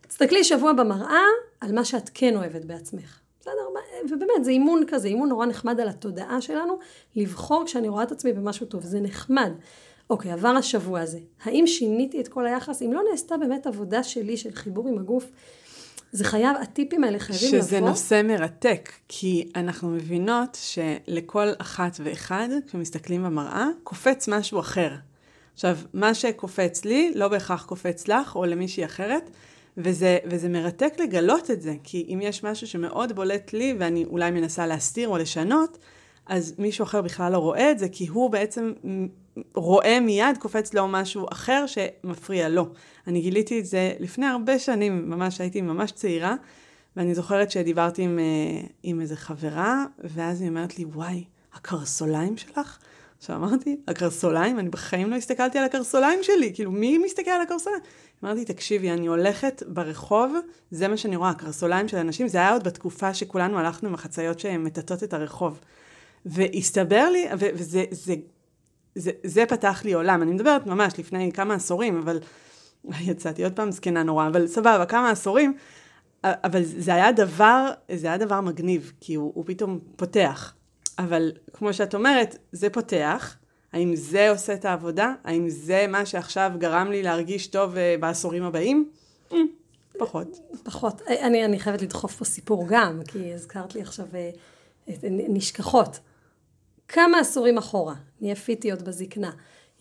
תסתכלי 0.08 0.44
שבוע 0.44 0.72
במראה 0.72 1.24
על 1.60 1.72
מה 1.72 1.84
שאת 1.84 2.10
כן 2.14 2.36
אוהבת 2.36 2.64
בעצמך 2.64 3.18
בסדר 3.40 3.52
ובאמת 4.10 4.44
זה 4.44 4.50
אימון 4.50 4.82
כזה 4.88 5.08
אימון 5.08 5.28
נורא 5.28 5.46
נחמד 5.46 5.80
על 5.80 5.88
התודעה 5.88 6.40
שלנו 6.40 6.78
לבחור 7.16 7.64
כשאני 7.66 7.88
רואה 7.88 8.02
את 8.02 8.12
עצמי 8.12 8.32
במשהו 8.32 8.66
טוב 8.66 8.82
זה 8.82 9.00
נחמד 9.00 9.52
אוקיי, 10.12 10.32
עבר 10.32 10.48
השבוע 10.48 11.00
הזה. 11.00 11.18
האם 11.44 11.66
שיניתי 11.66 12.20
את 12.20 12.28
כל 12.28 12.46
היחס? 12.46 12.82
אם 12.82 12.92
לא 12.92 13.02
נעשתה 13.10 13.36
באמת 13.36 13.66
עבודה 13.66 14.02
שלי 14.02 14.36
של 14.36 14.52
חיבור 14.52 14.88
עם 14.88 14.98
הגוף, 14.98 15.30
זה 16.12 16.24
חייב, 16.24 16.56
הטיפים 16.56 17.04
האלה 17.04 17.18
חייבים 17.18 17.48
שזה 17.48 17.56
לבוא. 17.56 17.66
שזה 17.66 17.80
נושא 17.80 18.22
מרתק, 18.24 18.90
כי 19.08 19.50
אנחנו 19.56 19.88
מבינות 19.88 20.58
שלכל 20.60 21.48
אחת 21.58 21.96
ואחד, 22.04 22.48
כשמסתכלים 22.66 23.24
במראה, 23.24 23.66
קופץ 23.82 24.28
משהו 24.28 24.60
אחר. 24.60 24.90
עכשיו, 25.54 25.78
מה 25.94 26.14
שקופץ 26.14 26.84
לי, 26.84 27.12
לא 27.14 27.28
בהכרח 27.28 27.64
קופץ 27.64 28.08
לך 28.08 28.36
או 28.36 28.44
למישהי 28.44 28.84
אחרת, 28.84 29.30
וזה, 29.76 30.18
וזה 30.24 30.48
מרתק 30.48 30.92
לגלות 30.98 31.50
את 31.50 31.62
זה, 31.62 31.74
כי 31.82 32.06
אם 32.08 32.18
יש 32.22 32.44
משהו 32.44 32.66
שמאוד 32.66 33.12
בולט 33.12 33.52
לי, 33.52 33.74
ואני 33.78 34.04
אולי 34.04 34.30
מנסה 34.30 34.66
להסתיר 34.66 35.08
או 35.08 35.18
לשנות, 35.18 35.78
אז 36.26 36.54
מישהו 36.58 36.82
אחר 36.82 37.02
בכלל 37.02 37.32
לא 37.32 37.38
רואה 37.38 37.70
את 37.70 37.78
זה, 37.78 37.88
כי 37.88 38.06
הוא 38.06 38.30
בעצם 38.30 38.72
רואה 39.54 40.00
מיד, 40.00 40.38
קופץ 40.38 40.74
לו 40.74 40.88
משהו 40.88 41.26
אחר 41.32 41.64
שמפריע 41.66 42.48
לו. 42.48 42.66
אני 43.06 43.20
גיליתי 43.20 43.60
את 43.60 43.66
זה 43.66 43.92
לפני 43.98 44.26
הרבה 44.26 44.58
שנים, 44.58 45.10
ממש 45.10 45.40
הייתי 45.40 45.60
ממש 45.60 45.92
צעירה, 45.92 46.34
ואני 46.96 47.14
זוכרת 47.14 47.50
שדיברתי 47.50 48.02
עם, 48.02 48.18
אה, 48.18 48.66
עם 48.82 49.00
איזה 49.00 49.16
חברה, 49.16 49.84
ואז 49.98 50.40
היא 50.40 50.48
אומרת 50.48 50.78
לי, 50.78 50.84
וואי, 50.84 51.24
הקרסוליים 51.54 52.36
שלך? 52.36 52.78
עכשיו 53.22 53.36
אמרתי, 53.36 53.76
הקרסוליים? 53.88 54.58
אני 54.58 54.68
בחיים 54.68 55.10
לא 55.10 55.16
הסתכלתי 55.16 55.58
על 55.58 55.64
הקרסוליים 55.64 56.22
שלי, 56.22 56.52
כאילו, 56.54 56.70
מי 56.70 56.98
מסתכל 56.98 57.30
על 57.30 57.40
הקרסוליים? 57.40 57.82
אמרתי, 58.24 58.44
תקשיבי, 58.44 58.90
אני 58.90 59.06
הולכת 59.06 59.62
ברחוב, 59.66 60.34
זה 60.70 60.88
מה 60.88 60.96
שאני 60.96 61.16
רואה, 61.16 61.30
הקרסוליים 61.30 61.88
של 61.88 61.96
אנשים, 61.96 62.28
זה 62.28 62.38
היה 62.38 62.52
עוד 62.52 62.64
בתקופה 62.64 63.14
שכולנו 63.14 63.58
הלכנו 63.58 63.88
עם 63.88 63.94
החציות 63.94 64.40
שמטאטות 64.40 65.02
את 65.02 65.14
הרחוב. 65.14 65.60
והסתבר 66.26 67.08
לי, 67.10 67.26
וזה 67.38 67.84
זה, 67.90 68.14
זה, 68.94 69.10
זה 69.24 69.44
פתח 69.46 69.82
לי 69.84 69.92
עולם, 69.92 70.22
אני 70.22 70.30
מדברת 70.30 70.66
ממש 70.66 70.98
לפני 70.98 71.32
כמה 71.32 71.54
עשורים, 71.54 71.98
אבל 71.98 72.18
יצאתי 73.00 73.44
עוד 73.44 73.52
פעם 73.52 73.70
זקנה 73.70 74.02
נורא, 74.02 74.26
אבל 74.26 74.46
סבבה, 74.46 74.86
כמה 74.86 75.10
עשורים, 75.10 75.54
אבל 76.24 76.62
זה 76.64 76.94
היה 76.94 77.12
דבר, 77.12 77.70
זה 77.92 78.06
היה 78.06 78.18
דבר 78.18 78.40
מגניב, 78.40 78.92
כי 79.00 79.14
הוא, 79.14 79.32
הוא 79.34 79.44
פתאום 79.46 79.78
פותח. 79.96 80.54
אבל 80.98 81.32
כמו 81.52 81.72
שאת 81.72 81.94
אומרת, 81.94 82.36
זה 82.52 82.70
פותח. 82.70 83.36
האם 83.72 83.96
זה 83.96 84.30
עושה 84.30 84.54
את 84.54 84.64
העבודה? 84.64 85.14
האם 85.24 85.48
זה 85.48 85.86
מה 85.88 86.06
שעכשיו 86.06 86.52
גרם 86.58 86.90
לי 86.90 87.02
להרגיש 87.02 87.46
טוב 87.46 87.74
uh, 87.74 88.00
בעשורים 88.00 88.42
הבאים? 88.42 88.90
Mm, 89.30 89.34
פחות. 89.98 90.40
פחות. 90.62 91.02
אני, 91.08 91.44
אני 91.44 91.58
חייבת 91.58 91.82
לדחוף 91.82 92.16
פה 92.16 92.24
סיפור 92.24 92.66
גם, 92.68 93.00
כי 93.08 93.34
הזכרת 93.34 93.74
לי 93.74 93.80
עכשיו 93.80 94.06
נשכחות. 95.10 95.98
כמה 96.88 97.18
עשורים 97.18 97.58
אחורה, 97.58 97.94
נהיה 98.20 98.34
פיטיות 98.34 98.82
בזקנה. 98.82 99.30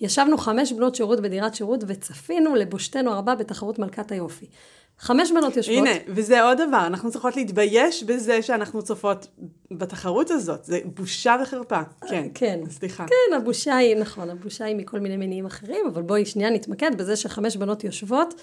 ישבנו 0.01 0.37
חמש 0.37 0.73
בנות 0.73 0.95
שירות 0.95 1.19
בדירת 1.19 1.55
שירות 1.55 1.83
וצפינו 1.87 2.55
לבושתנו 2.55 3.11
הרבה 3.11 3.35
בתחרות 3.35 3.79
מלכת 3.79 4.11
היופי. 4.11 4.45
חמש 5.01 5.31
בנות 5.31 5.57
יושבות. 5.57 5.77
הנה, 5.77 5.89
וזה 6.07 6.43
עוד 6.43 6.57
דבר, 6.57 6.83
אנחנו 6.87 7.11
צריכות 7.11 7.35
להתבייש 7.35 8.03
בזה 8.03 8.41
שאנחנו 8.41 8.81
צופות 8.81 9.27
בתחרות 9.71 10.31
הזאת. 10.31 10.65
זה 10.65 10.79
בושה 10.85 11.35
וחרפה. 11.43 11.81
כן, 12.09 12.27
כן. 12.33 12.59
סליחה. 12.69 13.05
כן, 13.07 13.35
הבושה 13.35 13.75
היא, 13.75 13.95
נכון, 13.95 14.29
הבושה 14.29 14.65
היא 14.65 14.75
מכל 14.75 14.99
מיני 14.99 15.17
מניעים 15.17 15.45
אחרים, 15.45 15.85
אבל 15.93 16.01
בואי 16.01 16.25
שנייה 16.25 16.49
נתמקד 16.49 16.97
בזה 16.97 17.15
שחמש 17.15 17.57
בנות 17.57 17.83
יושבות, 17.83 18.33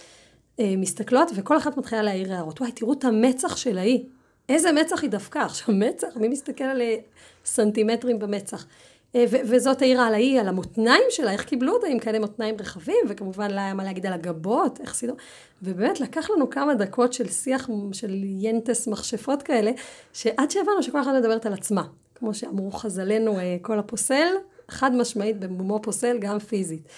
אה, 0.60 0.74
מסתכלות, 0.76 1.30
וכל 1.34 1.56
אחת 1.56 1.76
מתחילה 1.76 2.02
להעיר 2.02 2.32
הערות. 2.32 2.60
וואי, 2.60 2.72
תראו 2.72 2.92
את 2.92 3.04
המצח 3.04 3.56
של 3.56 3.78
ההיא. 3.78 4.04
איזה 4.48 4.72
מצח 4.72 5.02
היא 5.02 5.10
דווקא? 5.10 5.38
עכשיו, 5.38 5.74
מצח, 5.74 6.16
מי 6.16 6.28
מסתכל 6.28 6.64
על 6.64 6.80
אה, 6.80 6.96
סנטימטרים 7.44 8.18
במצח? 8.18 8.66
אה, 9.14 9.24
וזאת 9.30 9.82
העירה 9.82 10.06
על 10.06 10.14
ההיא, 10.14 10.40
על 10.40 10.48
המותניים 10.48 11.04
שלה, 11.10 11.32
איך 11.32 11.44
קיבלו 11.44 11.72
אותה 11.72 11.86
עם 11.86 11.98
כאלה 11.98 12.18
מותניים 12.18 12.54
רחבים, 12.60 12.96
וכמובן 13.08 13.50
לה 13.50 13.64
היה 13.64 13.74
מה 13.74 13.84
להגיד 13.84 14.06
על 14.06 14.12
הגבות, 14.12 14.80
איך 14.80 14.94
סידור, 14.94 15.16
ובאמת 15.62 16.00
לקח 16.00 16.30
לנו 16.30 16.50
כמה 16.50 16.74
דקות 16.74 17.12
של 17.12 17.28
שיח 17.28 17.68
של 17.92 18.24
ינטס 18.24 18.88
מכשפות 18.88 19.42
כאלה, 19.42 19.70
שעד 20.12 20.50
שהבנו 20.50 20.82
שכל 20.82 21.00
אחת 21.00 21.10
מדברת 21.18 21.46
על 21.46 21.52
עצמה. 21.52 21.82
כמו 22.14 22.34
שאמרו 22.34 22.70
חז"לינו, 22.70 23.38
אה, 23.38 23.56
כל 23.62 23.78
הפוסל, 23.78 24.28
חד 24.68 24.94
משמעית 24.94 25.40
במומו 25.40 25.82
פוסל, 25.82 26.18
גם 26.18 26.38
פיזית. 26.38 26.88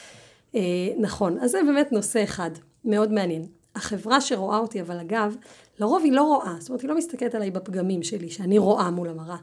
אה, 0.54 0.60
נכון, 0.98 1.38
אז 1.40 1.50
זה 1.50 1.60
באמת 1.66 1.92
נושא 1.92 2.24
אחד, 2.24 2.50
מאוד 2.84 3.12
מעניין. 3.12 3.46
החברה 3.76 4.20
שרואה 4.20 4.58
אותי, 4.58 4.80
אבל 4.80 4.98
אגב, 4.98 5.36
לרוב 5.78 6.02
היא 6.04 6.12
לא 6.12 6.22
רואה, 6.22 6.54
זאת 6.58 6.68
אומרת, 6.68 6.82
היא 6.82 6.88
לא 6.88 6.96
מסתכלת 6.96 7.34
עליי 7.34 7.50
בפגמים 7.50 8.02
שלי, 8.02 8.30
שאני 8.30 8.58
רואה 8.58 8.90
מול 8.90 9.08
המראה. 9.08 9.36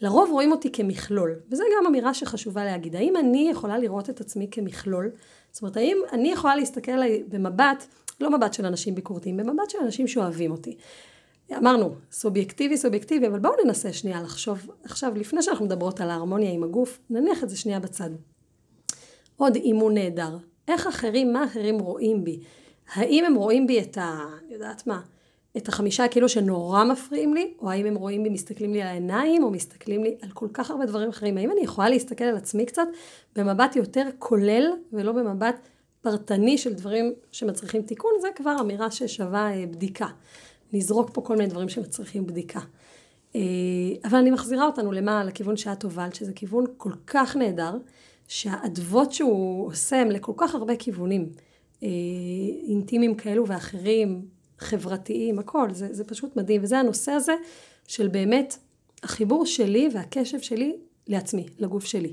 לרוב 0.00 0.30
רואים 0.30 0.52
אותי 0.52 0.72
כמכלול, 0.72 1.40
וזו 1.50 1.64
גם 1.76 1.86
אמירה 1.86 2.14
שחשובה 2.14 2.64
להגיד. 2.64 2.96
האם 2.96 3.16
אני 3.16 3.48
יכולה 3.50 3.78
לראות 3.78 4.10
את 4.10 4.20
עצמי 4.20 4.48
כמכלול? 4.50 5.10
זאת 5.52 5.62
אומרת, 5.62 5.76
האם 5.76 5.98
אני 6.12 6.32
יכולה 6.32 6.56
להסתכל 6.56 6.92
עליי 6.92 7.22
במבט, 7.28 7.84
לא 8.20 8.30
מבט 8.30 8.54
של 8.54 8.66
אנשים 8.66 8.94
ביקורתיים, 8.94 9.36
במבט 9.36 9.70
של 9.70 9.78
אנשים 9.84 10.08
שאוהבים 10.08 10.50
אותי. 10.50 10.76
אמרנו, 11.56 11.94
סובייקטיבי, 12.12 12.76
סובייקטיבי, 12.76 13.26
אבל 13.26 13.38
בואו 13.38 13.52
ננסה 13.64 13.92
שנייה 13.92 14.22
לחשוב, 14.22 14.70
עכשיו, 14.84 15.12
לפני 15.16 15.42
שאנחנו 15.42 15.64
מדברות 15.64 16.00
על 16.00 16.10
ההרמוניה 16.10 16.50
עם 16.50 16.62
הגוף, 16.62 16.98
נניח 17.10 17.44
את 17.44 17.48
זה 17.48 17.56
שנייה 17.56 17.80
בצד. 17.80 18.10
עוד 19.36 19.56
אימון 19.56 19.94
נהדר. 19.94 20.36
איך 20.68 20.86
אחרים, 20.86 21.32
מה 21.32 21.44
אחרים 21.44 21.78
רואים 21.78 22.24
בי? 22.24 22.40
האם 22.94 23.24
הם 23.24 23.34
רואים 23.34 23.66
בי 23.66 23.80
את 23.80 23.98
ה... 23.98 24.24
יודעת 24.48 24.86
מה, 24.86 25.00
את 25.56 25.68
החמישה 25.68 26.08
כאילו 26.08 26.28
שנורא 26.28 26.84
מפריעים 26.84 27.34
לי, 27.34 27.54
או 27.58 27.70
האם 27.70 27.86
הם 27.86 27.94
רואים 27.94 28.22
בי, 28.22 28.28
מסתכלים 28.28 28.72
לי 28.72 28.82
על 28.82 28.88
העיניים, 28.88 29.44
או 29.44 29.50
מסתכלים 29.50 30.04
לי 30.04 30.16
על 30.22 30.30
כל 30.30 30.48
כך 30.52 30.70
הרבה 30.70 30.86
דברים 30.86 31.08
אחרים. 31.08 31.38
האם 31.38 31.50
אני 31.50 31.60
יכולה 31.60 31.88
להסתכל 31.88 32.24
על 32.24 32.36
עצמי 32.36 32.66
קצת 32.66 32.86
במבט 33.36 33.76
יותר 33.76 34.08
כולל, 34.18 34.64
ולא 34.92 35.12
במבט 35.12 35.68
פרטני 36.02 36.58
של 36.58 36.74
דברים 36.74 37.12
שמצריכים 37.32 37.82
תיקון, 37.82 38.10
זה 38.20 38.28
כבר 38.34 38.56
אמירה 38.60 38.90
ששווה 38.90 39.52
אה, 39.52 39.66
בדיקה. 39.66 40.06
נזרוק 40.72 41.10
פה 41.12 41.20
כל 41.20 41.36
מיני 41.36 41.48
דברים 41.48 41.68
שמצריכים 41.68 42.26
בדיקה. 42.26 42.60
אה, 43.34 43.40
אבל 44.04 44.18
אני 44.18 44.30
מחזירה 44.30 44.66
אותנו 44.66 44.92
למה? 44.92 45.24
לכיוון 45.24 45.56
שאת 45.56 45.82
הובלת, 45.82 46.14
שזה 46.14 46.32
כיוון 46.32 46.64
כל 46.76 46.92
כך 47.06 47.36
נהדר, 47.36 47.76
שהאדוות 48.28 49.12
שהוא 49.12 49.66
עושה 49.66 50.00
הם 50.00 50.10
לכל 50.10 50.32
כך 50.36 50.54
הרבה 50.54 50.76
כיוונים. 50.76 51.28
אה, 51.82 51.88
אינטימיים 52.68 53.14
כאלו 53.14 53.46
ואחרים, 53.46 54.22
חברתיים, 54.60 55.38
הכל, 55.38 55.68
זה, 55.72 55.88
זה 55.90 56.04
פשוט 56.04 56.36
מדהים. 56.36 56.62
וזה 56.64 56.78
הנושא 56.78 57.12
הזה 57.12 57.34
של 57.88 58.08
באמת 58.08 58.56
החיבור 59.02 59.46
שלי 59.46 59.88
והקשב 59.94 60.40
שלי 60.40 60.76
לעצמי, 61.06 61.46
לגוף 61.58 61.84
שלי. 61.84 62.12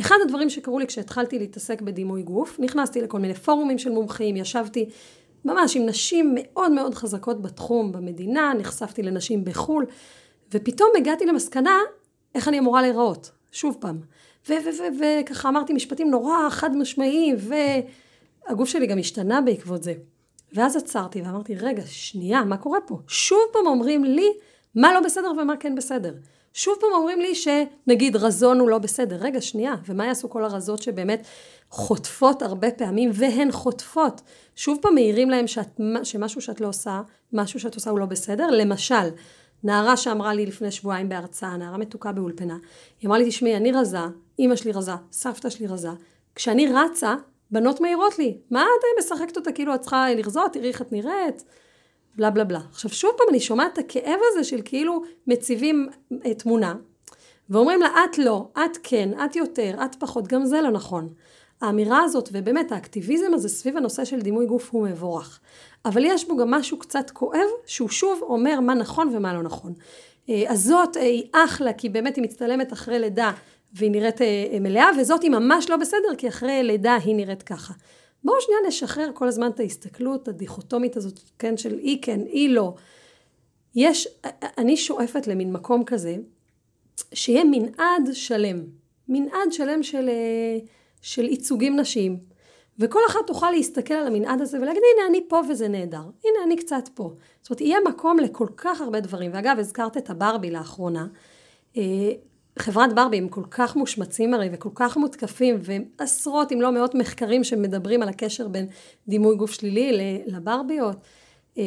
אחד 0.00 0.16
הדברים 0.24 0.50
שקרו 0.50 0.78
לי 0.78 0.86
כשהתחלתי 0.86 1.38
להתעסק 1.38 1.80
בדימוי 1.80 2.22
גוף, 2.22 2.60
נכנסתי 2.60 3.00
לכל 3.00 3.18
מיני 3.18 3.34
פורומים 3.34 3.78
של 3.78 3.90
מומחים, 3.90 4.36
ישבתי 4.36 4.88
ממש 5.44 5.76
עם 5.76 5.86
נשים 5.86 6.34
מאוד 6.34 6.72
מאוד 6.72 6.94
חזקות 6.94 7.42
בתחום 7.42 7.92
במדינה, 7.92 8.52
נחשפתי 8.58 9.02
לנשים 9.02 9.44
בחו"ל, 9.44 9.86
ופתאום 10.54 10.90
הגעתי 10.96 11.26
למסקנה 11.26 11.78
איך 12.34 12.48
אני 12.48 12.58
אמורה 12.58 12.82
להיראות, 12.82 13.30
שוב 13.52 13.76
פעם. 13.80 14.00
וככה 14.48 15.48
אמרתי 15.48 15.72
משפטים 15.72 16.10
נורא 16.10 16.50
חד 16.50 16.76
משמעיים, 16.76 17.36
והגוף 17.38 18.68
שלי 18.68 18.86
גם 18.86 18.98
השתנה 18.98 19.40
בעקבות 19.40 19.82
זה. 19.82 19.94
ואז 20.54 20.76
עצרתי 20.76 21.22
ואמרתי, 21.22 21.54
רגע, 21.54 21.82
שנייה, 21.86 22.44
מה 22.44 22.56
קורה 22.56 22.78
פה? 22.80 22.98
שוב 23.06 23.38
פעם 23.52 23.66
אומרים 23.66 24.04
לי 24.04 24.28
מה 24.74 24.94
לא 24.94 25.00
בסדר 25.00 25.30
ומה 25.38 25.56
כן 25.56 25.74
בסדר. 25.74 26.14
שוב 26.54 26.76
פעם 26.80 26.90
אומרים 26.94 27.20
לי 27.20 27.34
שנגיד 27.34 28.16
רזון 28.16 28.60
הוא 28.60 28.68
לא 28.68 28.78
בסדר. 28.78 29.16
רגע, 29.20 29.40
שנייה, 29.40 29.74
ומה 29.86 30.06
יעשו 30.06 30.30
כל 30.30 30.44
הרזות 30.44 30.82
שבאמת 30.82 31.26
חוטפות 31.70 32.42
הרבה 32.42 32.70
פעמים, 32.70 33.10
והן 33.14 33.52
חוטפות. 33.52 34.20
שוב 34.56 34.78
פעם 34.82 34.94
מעירים 34.94 35.30
להם 35.30 35.46
שאת, 35.46 35.80
שמשהו 36.04 36.40
שאת 36.40 36.60
לא 36.60 36.68
עושה, 36.68 37.00
משהו 37.32 37.60
שאת 37.60 37.74
עושה 37.74 37.90
הוא 37.90 37.98
לא 37.98 38.06
בסדר. 38.06 38.46
למשל, 38.50 39.08
נערה 39.64 39.96
שאמרה 39.96 40.34
לי 40.34 40.46
לפני 40.46 40.70
שבועיים 40.70 41.08
בהרצאה, 41.08 41.56
נערה 41.56 41.78
מתוקה 41.78 42.12
באולפנה, 42.12 42.56
היא 43.00 43.08
אמרה 43.08 43.18
לי, 43.18 43.28
תשמעי, 43.28 43.56
אני 43.56 43.72
רזה, 43.72 43.98
אימא 44.38 44.56
שלי 44.56 44.72
רזה, 44.72 44.92
סבתא 45.12 45.50
שלי 45.50 45.66
רזה. 45.66 45.90
כשאני 46.34 46.66
רצה, 46.66 47.14
בנות 47.52 47.80
מעירות 47.80 48.18
לי, 48.18 48.38
מה 48.50 48.62
את 48.62 49.04
משחקת 49.04 49.36
אותה 49.36 49.52
כאילו 49.52 49.74
את 49.74 49.80
צריכה 49.80 50.14
לרזות, 50.14 50.52
תראי 50.52 50.68
איך 50.68 50.82
את 50.82 50.92
נראית, 50.92 51.44
בלה 52.16 52.30
בלה 52.30 52.44
בלה. 52.44 52.60
עכשיו 52.70 52.90
שוב 52.90 53.10
פעם 53.16 53.26
אני 53.30 53.40
שומעת 53.40 53.72
את 53.72 53.78
הכאב 53.78 54.18
הזה 54.32 54.44
של 54.44 54.60
כאילו 54.64 55.02
מציבים 55.26 55.88
אה, 56.26 56.34
תמונה, 56.34 56.74
ואומרים 57.50 57.80
לה 57.80 57.88
את 58.04 58.18
לא, 58.18 58.48
את 58.52 58.78
כן, 58.82 59.10
את 59.24 59.36
יותר, 59.36 59.74
את 59.84 59.94
פחות, 59.94 60.28
גם 60.28 60.44
זה 60.44 60.60
לא 60.60 60.70
נכון. 60.70 61.08
האמירה 61.60 62.02
הזאת, 62.02 62.28
ובאמת 62.32 62.72
האקטיביזם 62.72 63.34
הזה 63.34 63.48
סביב 63.48 63.76
הנושא 63.76 64.04
של 64.04 64.20
דימוי 64.20 64.46
גוף 64.46 64.70
הוא 64.70 64.88
מבורך. 64.88 65.40
אבל 65.84 66.04
יש 66.04 66.28
בו 66.28 66.36
גם 66.36 66.50
משהו 66.50 66.78
קצת 66.78 67.10
כואב, 67.10 67.48
שהוא 67.66 67.88
שוב 67.88 68.22
אומר 68.22 68.60
מה 68.60 68.74
נכון 68.74 69.08
ומה 69.12 69.34
לא 69.34 69.42
נכון. 69.42 69.72
אה, 70.28 70.44
אז 70.48 70.64
זאת 70.64 70.96
אה, 70.96 71.02
היא 71.02 71.24
אחלה, 71.32 71.72
כי 71.72 71.88
באמת 71.88 72.16
היא 72.16 72.24
מצטלמת 72.24 72.72
אחרי 72.72 72.98
לידה 72.98 73.32
והיא 73.72 73.90
נראית 73.90 74.22
אה, 74.22 74.46
אה, 74.52 74.60
מלאה, 74.60 74.88
וזאת 74.98 75.22
היא 75.22 75.30
ממש 75.30 75.70
לא 75.70 75.76
בסדר, 75.76 76.14
כי 76.18 76.28
אחרי 76.28 76.62
לידה 76.62 76.94
היא 77.04 77.14
נראית 77.14 77.42
ככה. 77.42 77.74
בואו 78.24 78.40
שנייה 78.40 78.60
נשחרר 78.68 79.10
כל 79.14 79.28
הזמן 79.28 79.50
את 79.50 79.60
ההסתכלות 79.60 80.28
הדיכוטומית 80.28 80.96
הזאת, 80.96 81.20
כן, 81.38 81.56
של 81.56 81.78
אי 81.78 81.98
כן, 82.02 82.20
אי 82.20 82.48
לא. 82.48 82.74
יש, 83.74 84.08
אני 84.58 84.76
שואפת 84.76 85.26
למין 85.26 85.52
מקום 85.52 85.84
כזה, 85.84 86.16
שיהיה 87.14 87.44
מנעד 87.44 88.08
שלם. 88.12 88.64
מנעד 89.08 89.52
שלם 89.52 89.82
של, 89.82 90.08
אה, 90.08 90.58
של 91.02 91.24
ייצוגים 91.24 91.76
נשיים. 91.76 92.18
וכל 92.78 93.00
אחת 93.08 93.20
תוכל 93.26 93.50
להסתכל 93.50 93.94
על 93.94 94.06
המנעד 94.06 94.40
הזה 94.40 94.58
ולהגיד, 94.58 94.82
הנה 94.96 95.06
אני 95.08 95.20
פה 95.28 95.40
וזה 95.50 95.68
נהדר. 95.68 96.02
הנה 96.24 96.44
אני 96.44 96.56
קצת 96.56 96.88
פה. 96.94 97.12
זאת 97.42 97.50
אומרת, 97.50 97.60
יהיה 97.60 97.78
מקום 97.88 98.18
לכל 98.18 98.46
כך 98.56 98.80
הרבה 98.80 99.00
דברים. 99.00 99.30
ואגב, 99.34 99.56
הזכרת 99.58 99.96
את 99.96 100.10
הברבי 100.10 100.50
לאחרונה. 100.50 101.06
חברת 102.62 102.94
ברבי 102.94 103.18
הם 103.18 103.28
כל 103.28 103.44
כך 103.50 103.76
מושמצים 103.76 104.34
הרי 104.34 104.48
וכל 104.52 104.68
כך 104.74 104.96
מותקפים 104.96 105.58
ועשרות 105.60 106.52
אם 106.52 106.60
לא 106.60 106.72
מאות 106.72 106.94
מחקרים 106.94 107.44
שמדברים 107.44 108.02
על 108.02 108.08
הקשר 108.08 108.48
בין 108.48 108.66
דימוי 109.08 109.36
גוף 109.36 109.52
שלילי 109.52 110.22
לברביות. 110.26 110.96
אמ, 111.56 111.62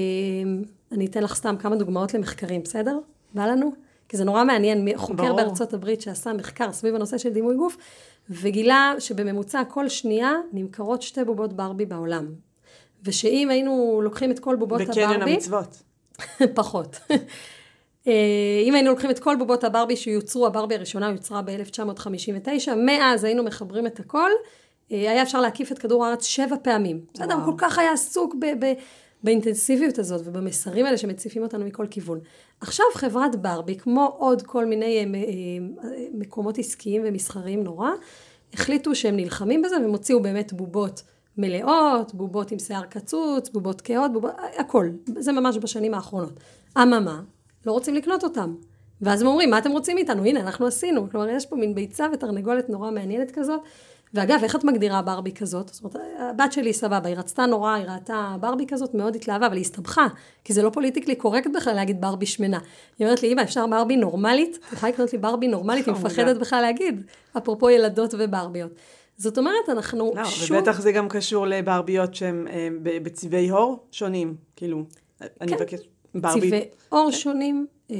אני 0.91 1.05
אתן 1.05 1.23
לך 1.23 1.35
סתם 1.35 1.55
כמה 1.59 1.75
דוגמאות 1.75 2.13
למחקרים, 2.13 2.61
בסדר? 2.61 2.99
בא 3.33 3.45
לנו? 3.45 3.71
כי 4.09 4.17
זה 4.17 4.23
נורא 4.23 4.43
מעניין, 4.43 4.97
חוקר 4.97 5.13
ברור. 5.13 5.35
בארצות 5.35 5.73
הברית 5.73 6.01
שעשה 6.01 6.33
מחקר 6.33 6.71
סביב 6.71 6.95
הנושא 6.95 7.17
של 7.17 7.29
דימוי 7.29 7.55
גוף 7.55 7.77
וגילה 8.29 8.93
שבממוצע 8.99 9.63
כל 9.69 9.89
שנייה 9.89 10.31
נמכרות 10.53 11.01
שתי 11.01 11.23
בובות 11.23 11.53
ברבי 11.53 11.85
בעולם. 11.85 12.27
ושאם 13.03 13.49
היינו 13.49 13.99
לוקחים 14.03 14.31
את 14.31 14.39
כל 14.39 14.55
בובות 14.55 14.81
הברבי... 14.81 15.01
בקניון 15.01 15.21
המצוות. 15.21 15.83
פחות. 16.55 16.99
אה, 18.07 18.13
אם 18.63 18.75
היינו 18.75 18.89
לוקחים 18.89 19.09
את 19.09 19.19
כל 19.19 19.35
בובות 19.35 19.63
הברבי 19.63 19.95
שיוצרו, 19.95 20.47
הברבי 20.47 20.75
הראשונה 20.75 21.09
יוצרה 21.11 21.41
ב-1959, 21.41 22.75
מאז 22.77 23.23
היינו 23.23 23.43
מחברים 23.43 23.87
את 23.87 23.99
הכל, 23.99 24.31
אה, 24.91 25.11
היה 25.11 25.21
אפשר 25.21 25.41
להקיף 25.41 25.71
את 25.71 25.79
כדור 25.79 26.05
הארץ 26.05 26.25
שבע 26.25 26.55
פעמים. 26.61 27.01
בסדר, 27.13 27.33
הוא 27.33 27.45
כל 27.45 27.53
כך 27.57 27.79
היה 27.79 27.91
עסוק 27.91 28.35
ב- 28.39 28.65
ב- 28.65 28.73
באינטנסיביות 29.23 29.99
הזאת 29.99 30.21
ובמסרים 30.25 30.85
האלה 30.85 30.97
שמציפים 30.97 31.43
אותנו 31.43 31.65
מכל 31.65 31.87
כיוון. 31.89 32.19
עכשיו 32.61 32.85
חברת 32.93 33.35
ברבי, 33.35 33.75
כמו 33.75 34.15
עוד 34.17 34.41
כל 34.41 34.65
מיני 34.65 34.99
אה, 34.99 35.05
מקומות 36.13 36.57
עסקיים 36.57 37.01
ומסחריים 37.05 37.63
נורא, 37.63 37.89
החליטו 38.53 38.95
שהם 38.95 39.15
נלחמים 39.15 39.61
בזה 39.61 39.75
והם 39.75 39.89
הוציאו 39.89 40.21
באמת 40.21 40.53
בובות 40.53 41.03
מלאות, 41.37 42.13
בובות 42.13 42.51
עם 42.51 42.59
שיער 42.59 42.85
קצוץ, 42.85 43.49
בובות 43.49 43.81
כהות, 43.81 44.13
בובות, 44.13 44.31
הכל. 44.57 44.89
זה 45.05 45.31
ממש 45.31 45.57
בשנים 45.57 45.93
האחרונות. 45.93 46.39
אממה, 46.77 47.21
לא 47.65 47.71
רוצים 47.71 47.95
לקנות 47.95 48.23
אותם. 48.23 48.55
ואז 49.01 49.21
הם 49.21 49.27
אומרים, 49.27 49.49
מה 49.49 49.57
אתם 49.57 49.71
רוצים 49.71 49.95
מאיתנו? 49.95 50.25
הנה, 50.25 50.39
אנחנו 50.39 50.67
עשינו. 50.67 51.09
כלומר, 51.11 51.29
יש 51.29 51.45
פה 51.45 51.55
מין 51.55 51.75
ביצה 51.75 52.05
ותרנגולת 52.13 52.69
נורא 52.69 52.91
מעניינת 52.91 53.31
כזאת. 53.31 53.59
ואגב, 54.13 54.39
איך 54.43 54.55
את 54.55 54.63
מגדירה 54.63 55.01
ברבי 55.01 55.31
כזאת? 55.31 55.67
זאת 55.73 55.83
אומרת, 55.83 56.09
הבת 56.19 56.51
שלי 56.51 56.73
סבבה, 56.73 57.09
היא 57.09 57.15
רצתה 57.15 57.45
נורא, 57.45 57.73
היא 57.73 57.85
ראתה 57.85 58.35
ברבי 58.39 58.65
כזאת, 58.67 58.93
מאוד 58.93 59.15
התלהבה, 59.15 59.47
אבל 59.47 59.55
היא 59.55 59.61
הסתבכה, 59.61 60.07
כי 60.43 60.53
זה 60.53 60.61
לא 60.63 60.69
פוליטיקלי 60.69 61.15
קורקט 61.15 61.49
בכלל 61.55 61.73
להגיד 61.73 62.01
ברבי 62.01 62.25
שמנה. 62.25 62.59
היא 62.99 63.07
אומרת 63.07 63.23
לי, 63.23 63.33
אמא, 63.33 63.41
אפשר 63.41 63.67
ברבי 63.67 63.97
נורמלית? 63.97 64.59
את 64.67 64.73
יכולה 64.73 64.91
לקנות 64.91 65.13
לי 65.13 65.19
ברבי 65.19 65.47
נורמלית? 65.47 65.85
היא 65.85 65.93
מפחדת 65.97 66.37
בכלל 66.37 66.61
להגיד, 66.61 67.03
אפרופו 67.37 67.69
ילדות 67.69 68.13
וברביות. 68.17 68.71
זאת 69.17 69.37
אומרת, 69.37 69.69
אנחנו 69.69 70.11
לא, 70.15 70.25
שוב... 70.25 70.57
ובטח 70.57 70.81
זה 70.81 70.91
גם 70.91 71.09
קשור 71.09 71.47
לברביות 71.47 72.15
שהן 72.15 72.47
אה, 72.47 72.67
בצבעי 72.83 73.49
עור 73.49 73.87
שונים, 73.91 74.35
כאילו, 74.55 74.83
אני 75.41 75.57
כן. 75.57 75.77
ברבי... 76.15 76.47
צבעי 76.47 76.61
עור 76.89 77.11
שונים, 77.11 77.65
אה, 77.91 77.95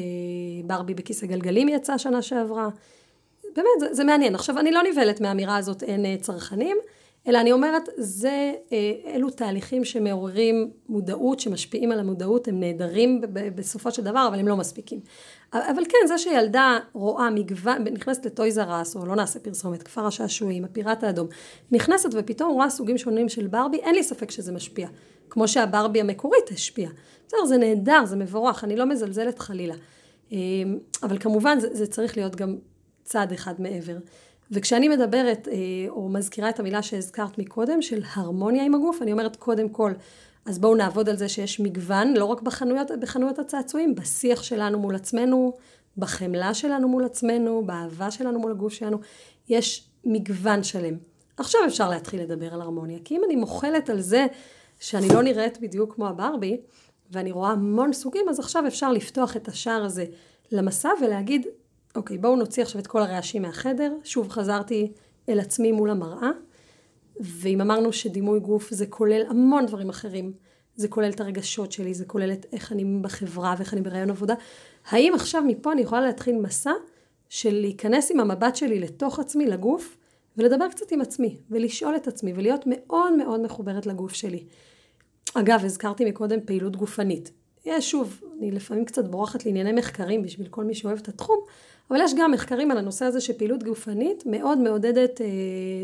ברבי 0.65 0.93
בכיסא 0.93 1.25
גלגלים 1.27 1.69
יצא 1.69 1.97
שנה 1.97 2.21
שעברה. 2.21 2.69
באמת, 3.55 3.79
זה, 3.79 3.93
זה 3.93 4.03
מעניין. 4.03 4.35
עכשיו, 4.35 4.59
אני 4.59 4.71
לא 4.71 4.81
נבהלת 4.91 5.21
מהאמירה 5.21 5.57
הזאת 5.57 5.83
אין 5.83 6.05
אה, 6.05 6.15
צרכנים, 6.21 6.77
אלא 7.27 7.41
אני 7.41 7.51
אומרת, 7.51 7.89
זה, 7.97 8.53
אה, 8.71 8.91
אלו 9.13 9.29
תהליכים 9.29 9.85
שמעוררים 9.85 10.71
מודעות, 10.89 11.39
שמשפיעים 11.39 11.91
על 11.91 11.99
המודעות, 11.99 12.47
הם 12.47 12.59
נהדרים 12.59 13.21
בסופו 13.55 13.91
של 13.91 14.03
דבר, 14.03 14.25
אבל 14.27 14.39
הם 14.39 14.47
לא 14.47 14.57
מספיקים. 14.57 14.99
אבל 15.53 15.83
כן, 15.89 16.07
זה 16.07 16.17
שילדה 16.17 16.79
רואה 16.93 17.29
מגוון, 17.29 17.83
נכנסת 17.83 18.25
לטויז 18.25 18.59
ארס, 18.59 18.95
או 18.95 19.05
לא 19.05 19.15
נעשה 19.15 19.39
פרסומת, 19.39 19.83
כפר 19.83 20.05
השעשועים, 20.07 20.65
הפיראט 20.65 21.03
האדום, 21.03 21.27
נכנסת 21.71 22.09
ופתאום 22.13 22.51
רואה 22.53 22.69
סוגים 22.69 22.97
שונים 22.97 23.29
של 23.29 23.47
ברבי, 23.47 23.77
אין 23.77 23.95
לי 23.95 24.03
ספק 24.03 24.31
שזה 24.31 24.51
משפיע. 24.51 24.87
כמו 25.29 25.47
שהברבי 25.47 25.99
המקורית 25.99 26.49
השפיעה. 26.51 26.91
בסדר, 27.27 27.45
זה 27.45 27.57
נהדר, 27.57 28.05
זה 28.05 28.15
מבורך, 28.15 28.63
אני 28.63 28.75
לא 28.75 28.85
מזלזלת 28.85 29.39
חלילה. 29.39 29.75
אה, 30.31 30.37
אבל 31.03 31.17
כמובן, 31.19 31.59
זה, 31.59 31.67
זה 31.71 31.87
צריך 31.87 32.17
להיות 32.17 32.35
גם 32.35 32.55
צעד 33.03 33.31
אחד 33.31 33.53
מעבר. 33.59 33.97
וכשאני 34.51 34.87
מדברת, 34.87 35.47
אה, 35.47 35.55
או 35.89 36.09
מזכירה 36.09 36.49
את 36.49 36.59
המילה 36.59 36.81
שהזכרת 36.81 37.37
מקודם, 37.37 37.81
של 37.81 38.01
הרמוניה 38.13 38.65
עם 38.65 38.75
הגוף, 38.75 39.01
אני 39.01 39.11
אומרת 39.11 39.35
קודם 39.35 39.69
כל, 39.69 39.91
אז 40.45 40.59
בואו 40.59 40.75
נעבוד 40.75 41.09
על 41.09 41.15
זה 41.15 41.29
שיש 41.29 41.59
מגוון, 41.59 42.13
לא 42.13 42.25
רק 42.25 42.41
בחנויות, 42.41 42.91
בחנויות 42.99 43.39
הצעצועים, 43.39 43.95
בשיח 43.95 44.43
שלנו 44.43 44.79
מול 44.79 44.95
עצמנו, 44.95 45.53
בחמלה 45.97 46.53
שלנו 46.53 46.87
מול 46.87 47.05
עצמנו, 47.05 47.63
באהבה 47.65 48.11
שלנו 48.11 48.39
מול 48.39 48.51
הגוף 48.51 48.73
שלנו, 48.73 48.97
יש 49.49 49.89
מגוון 50.05 50.63
שלם. 50.63 50.97
עכשיו 51.37 51.61
אפשר 51.67 51.89
להתחיל 51.89 52.21
לדבר 52.21 52.53
על 52.53 52.61
הרמוניה, 52.61 52.99
כי 53.03 53.15
אם 53.15 53.21
אני 53.25 53.35
מוחלת 53.35 53.89
על 53.89 54.01
זה 54.01 54.25
שאני 54.79 55.07
לא 55.13 55.23
נראית 55.23 55.61
בדיוק 55.61 55.95
כמו 55.95 56.07
הברבי, 56.07 56.57
ואני 57.11 57.31
רואה 57.31 57.51
המון 57.51 57.93
סוגים, 57.93 58.29
אז 58.29 58.39
עכשיו 58.39 58.67
אפשר 58.67 58.91
לפתוח 58.91 59.35
את 59.35 59.47
השער 59.47 59.83
הזה 59.85 60.05
למסע 60.51 60.89
ולהגיד, 61.01 61.47
אוקיי, 61.95 62.17
בואו 62.17 62.35
נוציא 62.35 62.63
עכשיו 62.63 62.81
את 62.81 62.87
כל 62.87 63.01
הרעשים 63.01 63.41
מהחדר. 63.41 63.93
שוב 64.03 64.29
חזרתי 64.29 64.91
אל 65.29 65.39
עצמי 65.39 65.71
מול 65.71 65.89
המראה. 65.89 66.29
ואם 67.19 67.61
אמרנו 67.61 67.93
שדימוי 67.93 68.39
גוף 68.39 68.71
זה 68.71 68.85
כולל 68.85 69.21
המון 69.29 69.65
דברים 69.65 69.89
אחרים, 69.89 70.33
זה 70.75 70.87
כולל 70.87 71.09
את 71.09 71.21
הרגשות 71.21 71.71
שלי, 71.71 71.93
זה 71.93 72.05
כולל 72.05 72.31
את 72.31 72.45
איך 72.53 72.71
אני 72.71 72.85
בחברה 73.01 73.55
ואיך 73.57 73.73
אני 73.73 73.81
ברעיון 73.81 74.09
עבודה, 74.09 74.33
האם 74.89 75.13
עכשיו 75.15 75.43
מפה 75.47 75.71
אני 75.71 75.81
יכולה 75.81 76.01
להתחיל 76.01 76.37
מסע 76.37 76.73
של 77.29 77.53
להיכנס 77.53 78.11
עם 78.11 78.19
המבט 78.19 78.55
שלי 78.55 78.79
לתוך 78.79 79.19
עצמי, 79.19 79.45
לגוף, 79.45 79.97
ולדבר 80.37 80.69
קצת 80.69 80.91
עם 80.91 81.01
עצמי, 81.01 81.37
ולשאול 81.49 81.95
את 81.95 82.07
עצמי, 82.07 82.33
ולהיות 82.35 82.61
מאוד 82.65 83.13
מאוד 83.13 83.41
מחוברת 83.41 83.85
לגוף 83.85 84.13
שלי. 84.13 84.43
אגב, 85.33 85.65
הזכרתי 85.65 86.05
מקודם 86.05 86.39
פעילות 86.45 86.75
גופנית. 86.75 87.31
יש 87.65 87.91
שוב, 87.91 88.21
אני 88.39 88.51
לפעמים 88.51 88.85
קצת 88.85 89.05
בורחת 89.07 89.45
לענייני 89.45 89.71
מחקרים 89.71 90.21
בשביל 90.21 90.47
כל 90.47 90.63
מי 90.63 90.75
שאוהב 90.75 90.97
את 90.97 91.07
התחום, 91.07 91.39
אבל 91.91 91.99
יש 92.01 92.13
גם 92.17 92.31
מחקרים 92.31 92.71
על 92.71 92.77
הנושא 92.77 93.05
הזה 93.05 93.21
שפעילות 93.21 93.63
גופנית 93.63 94.23
מאוד 94.25 94.57
מעודדת 94.57 95.21
אה, 95.21 95.27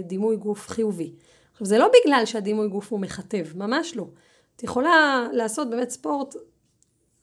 דימוי 0.03 0.35
גוף 0.35 0.67
חיובי. 0.67 1.13
עכשיו 1.51 1.67
זה 1.67 1.77
לא 1.77 1.87
בגלל 1.87 2.25
שהדימוי 2.25 2.67
גוף 2.67 2.91
הוא 2.91 2.99
מכתב, 2.99 3.45
ממש 3.55 3.95
לא. 3.95 4.07
את 4.55 4.63
יכולה 4.63 5.27
לעשות 5.33 5.69
באמת 5.69 5.89
ספורט 5.89 6.35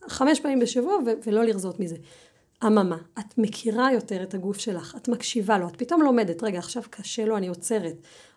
חמש 0.08 0.40
פעמים 0.40 0.58
בשבוע 0.58 0.94
ו- 1.06 1.12
ולא 1.26 1.44
לרזות 1.44 1.80
מזה. 1.80 1.96
אממה, 2.66 2.96
את 3.18 3.38
מכירה 3.38 3.92
יותר 3.92 4.22
את 4.22 4.34
הגוף 4.34 4.58
שלך, 4.58 4.94
את 4.96 5.08
מקשיבה 5.08 5.58
לו, 5.58 5.68
את 5.68 5.76
פתאום 5.76 6.02
לומדת, 6.02 6.42
רגע 6.42 6.58
עכשיו 6.58 6.82
קשה 6.90 7.24
לו, 7.24 7.36
אני 7.36 7.48
עוצרת, 7.48 7.94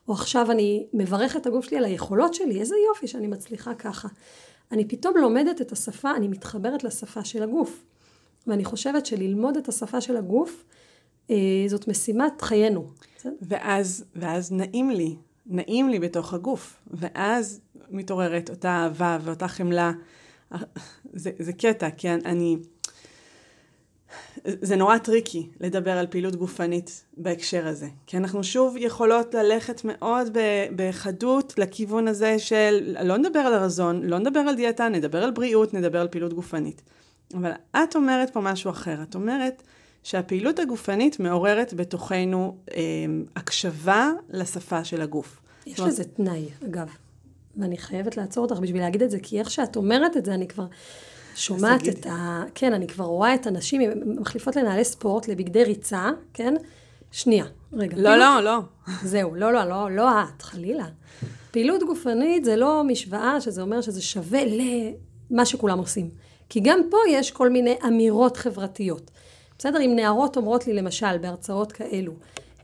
או 0.07 0.13
עכשיו 0.13 0.51
אני 0.51 0.87
מברכת 0.93 1.41
את 1.41 1.47
הגוף 1.47 1.65
שלי 1.65 1.77
על 1.77 1.85
היכולות 1.85 2.33
שלי, 2.33 2.59
איזה 2.59 2.75
יופי 2.87 3.07
שאני 3.07 3.27
מצליחה 3.27 3.73
ככה. 3.73 4.07
אני 4.71 4.87
פתאום 4.87 5.17
לומדת 5.17 5.61
את 5.61 5.71
השפה, 5.71 6.11
אני 6.15 6.27
מתחברת 6.27 6.83
לשפה 6.83 7.25
של 7.25 7.43
הגוף. 7.43 7.83
ואני 8.47 8.65
חושבת 8.65 9.05
שללמוד 9.05 9.57
את 9.57 9.67
השפה 9.67 10.01
של 10.01 10.17
הגוף, 10.17 10.63
אה, 11.29 11.35
זאת 11.67 11.87
משימת 11.87 12.41
חיינו. 12.41 12.87
ואז, 13.41 14.05
ואז 14.15 14.51
נעים 14.51 14.89
לי, 14.89 15.15
נעים 15.45 15.89
לי 15.89 15.99
בתוך 15.99 16.33
הגוף, 16.33 16.81
ואז 16.87 17.61
מתעוררת 17.89 18.49
אותה 18.49 18.69
אהבה 18.69 19.17
ואותה 19.21 19.47
חמלה. 19.47 19.91
זה, 21.13 21.31
זה 21.39 21.53
קטע, 21.53 21.89
כי 21.89 22.09
אני... 22.09 22.57
זה 24.45 24.75
נורא 24.75 24.97
טריקי 24.97 25.49
לדבר 25.59 25.91
על 25.91 26.07
פעילות 26.07 26.35
גופנית 26.35 27.05
בהקשר 27.17 27.67
הזה. 27.67 27.87
כי 28.07 28.17
אנחנו 28.17 28.43
שוב 28.43 28.75
יכולות 28.79 29.33
ללכת 29.33 29.81
מאוד 29.83 30.37
בחדות 30.75 31.53
לכיוון 31.57 32.07
הזה 32.07 32.39
של 32.39 32.95
לא 33.03 33.17
נדבר 33.17 33.39
על 33.39 33.53
הרזון, 33.53 34.03
לא 34.03 34.19
נדבר 34.19 34.39
על 34.39 34.55
דיאטה, 34.55 34.89
נדבר 34.89 35.23
על 35.23 35.31
בריאות, 35.31 35.73
נדבר 35.73 36.01
על 36.01 36.07
פעילות 36.07 36.33
גופנית. 36.33 36.81
אבל 37.33 37.51
את 37.83 37.95
אומרת 37.95 38.29
פה 38.29 38.41
משהו 38.41 38.71
אחר. 38.71 39.03
את 39.03 39.15
אומרת 39.15 39.63
שהפעילות 40.03 40.59
הגופנית 40.59 41.19
מעוררת 41.19 41.73
בתוכנו 41.73 42.57
אה, 42.71 42.81
הקשבה 43.35 44.11
לשפה 44.29 44.83
של 44.83 45.01
הגוף. 45.01 45.41
יש. 45.67 45.79
לזה 45.79 46.03
תנאי, 46.03 46.45
אגב. 46.65 46.87
ואני 47.57 47.77
חייבת 47.77 48.17
לעצור 48.17 48.45
אותך 48.45 48.59
בשביל 48.59 48.81
להגיד 48.81 49.03
את 49.03 49.11
זה, 49.11 49.19
כי 49.19 49.39
איך 49.39 49.51
שאת 49.51 49.75
אומרת 49.75 50.17
את 50.17 50.25
זה, 50.25 50.33
אני 50.33 50.47
כבר 50.47 50.65
שומעת 51.35 51.87
את 51.89 52.05
ה... 52.05 52.43
כן, 52.55 52.73
אני 52.73 52.87
כבר 52.87 53.05
רואה 53.05 53.35
את 53.35 53.47
הנשים 53.47 53.81
מחליפות 54.05 54.55
לנהלי 54.55 54.83
ספורט, 54.83 55.27
לבגדי 55.27 55.63
ריצה, 55.63 56.09
כן? 56.33 56.53
שנייה, 57.11 57.45
רגע. 57.73 57.97
לא, 57.97 58.09
פעילות... 58.09 58.19
לא, 58.19 58.43
לא. 58.43 58.59
זהו, 59.03 59.35
לא, 59.35 59.53
לא, 59.53 59.63
לא, 59.63 59.91
לא 59.91 60.09
את, 60.09 60.41
חלילה. 60.41 60.85
פעילות 61.51 61.83
גופנית 61.83 62.45
זה 62.45 62.55
לא 62.55 62.83
משוואה 62.83 63.41
שזה 63.41 63.61
אומר 63.61 63.81
שזה 63.81 64.01
שווה 64.01 64.41
למה 64.45 65.45
שכולם 65.45 65.79
עושים. 65.79 66.09
כי 66.49 66.59
גם 66.59 66.79
פה 66.89 66.97
יש 67.09 67.31
כל 67.31 67.49
מיני 67.49 67.75
אמירות 67.87 68.37
חברתיות. 68.37 69.11
בסדר? 69.57 69.81
אם 69.81 69.93
נערות 69.95 70.37
אומרות 70.37 70.67
לי 70.67 70.73
למשל 70.73 71.17
בהרצאות 71.17 71.71
כאלו, 71.71 72.13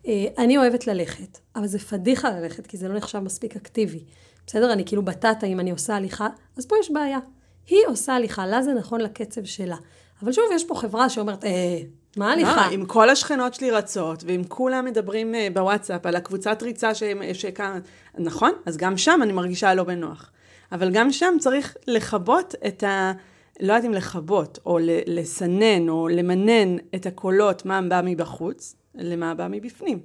אה, 0.07 0.25
אני 0.37 0.57
אוהבת 0.57 0.87
ללכת, 0.87 1.37
אבל 1.55 1.67
זה 1.67 1.79
פדיחה 1.79 2.29
ללכת, 2.29 2.67
כי 2.67 2.77
זה 2.77 2.87
לא 2.87 2.95
נחשב 2.95 3.19
מספיק 3.19 3.55
אקטיבי. 3.55 4.03
בסדר? 4.47 4.73
אני 4.73 4.85
כאילו 4.85 5.05
בטטה 5.05 5.47
אם 5.47 5.59
אני 5.59 5.71
עושה 5.71 5.95
הליכה, 5.95 6.27
אז 6.57 6.65
פה 6.65 6.75
יש 6.79 6.91
בעיה. 6.91 7.19
היא 7.67 7.79
עושה 7.87 8.15
הליכה, 8.15 8.45
לה 8.45 8.61
זה 8.61 8.73
נכון 8.73 9.01
לקצב 9.01 9.43
שלה. 9.43 9.75
אבל 10.23 10.31
שוב, 10.31 10.43
יש 10.53 10.65
פה 10.65 10.75
חברה 10.75 11.09
שאומרת, 11.09 11.45
אה, 11.45 11.79
מה 12.17 12.33
הליכה? 12.33 12.67
לא, 12.69 12.75
אם 12.75 12.85
כל 12.85 13.09
השכנות 13.09 13.53
שלי 13.53 13.71
רצות, 13.71 14.23
ואם 14.27 14.41
כולם 14.47 14.85
מדברים 14.85 15.35
אה, 15.35 15.47
בוואטסאפ 15.53 16.05
על 16.05 16.15
הקבוצת 16.15 16.63
ריצה 16.63 16.91
שכאן, 17.33 17.79
נכון? 18.17 18.51
אז 18.65 18.77
גם 18.77 18.97
שם 18.97 19.19
אני 19.23 19.33
מרגישה 19.33 19.73
לא 19.73 19.83
בנוח. 19.83 20.31
אבל 20.71 20.91
גם 20.91 21.11
שם 21.11 21.35
צריך 21.39 21.77
לכבות 21.87 22.55
את 22.67 22.83
ה... 22.83 23.11
לא 23.59 23.73
יודעת 23.73 23.85
אם 23.85 23.93
לכבות, 23.93 24.59
או 24.65 24.79
לסנן, 25.07 25.89
או 25.89 26.07
למנן 26.07 26.77
את 26.95 27.05
הקולות, 27.05 27.65
מה 27.65 27.81
בא 27.81 28.01
מבחוץ, 28.03 28.75
למה 28.95 29.33
בא 29.33 29.47
מבפנים. 29.51 29.99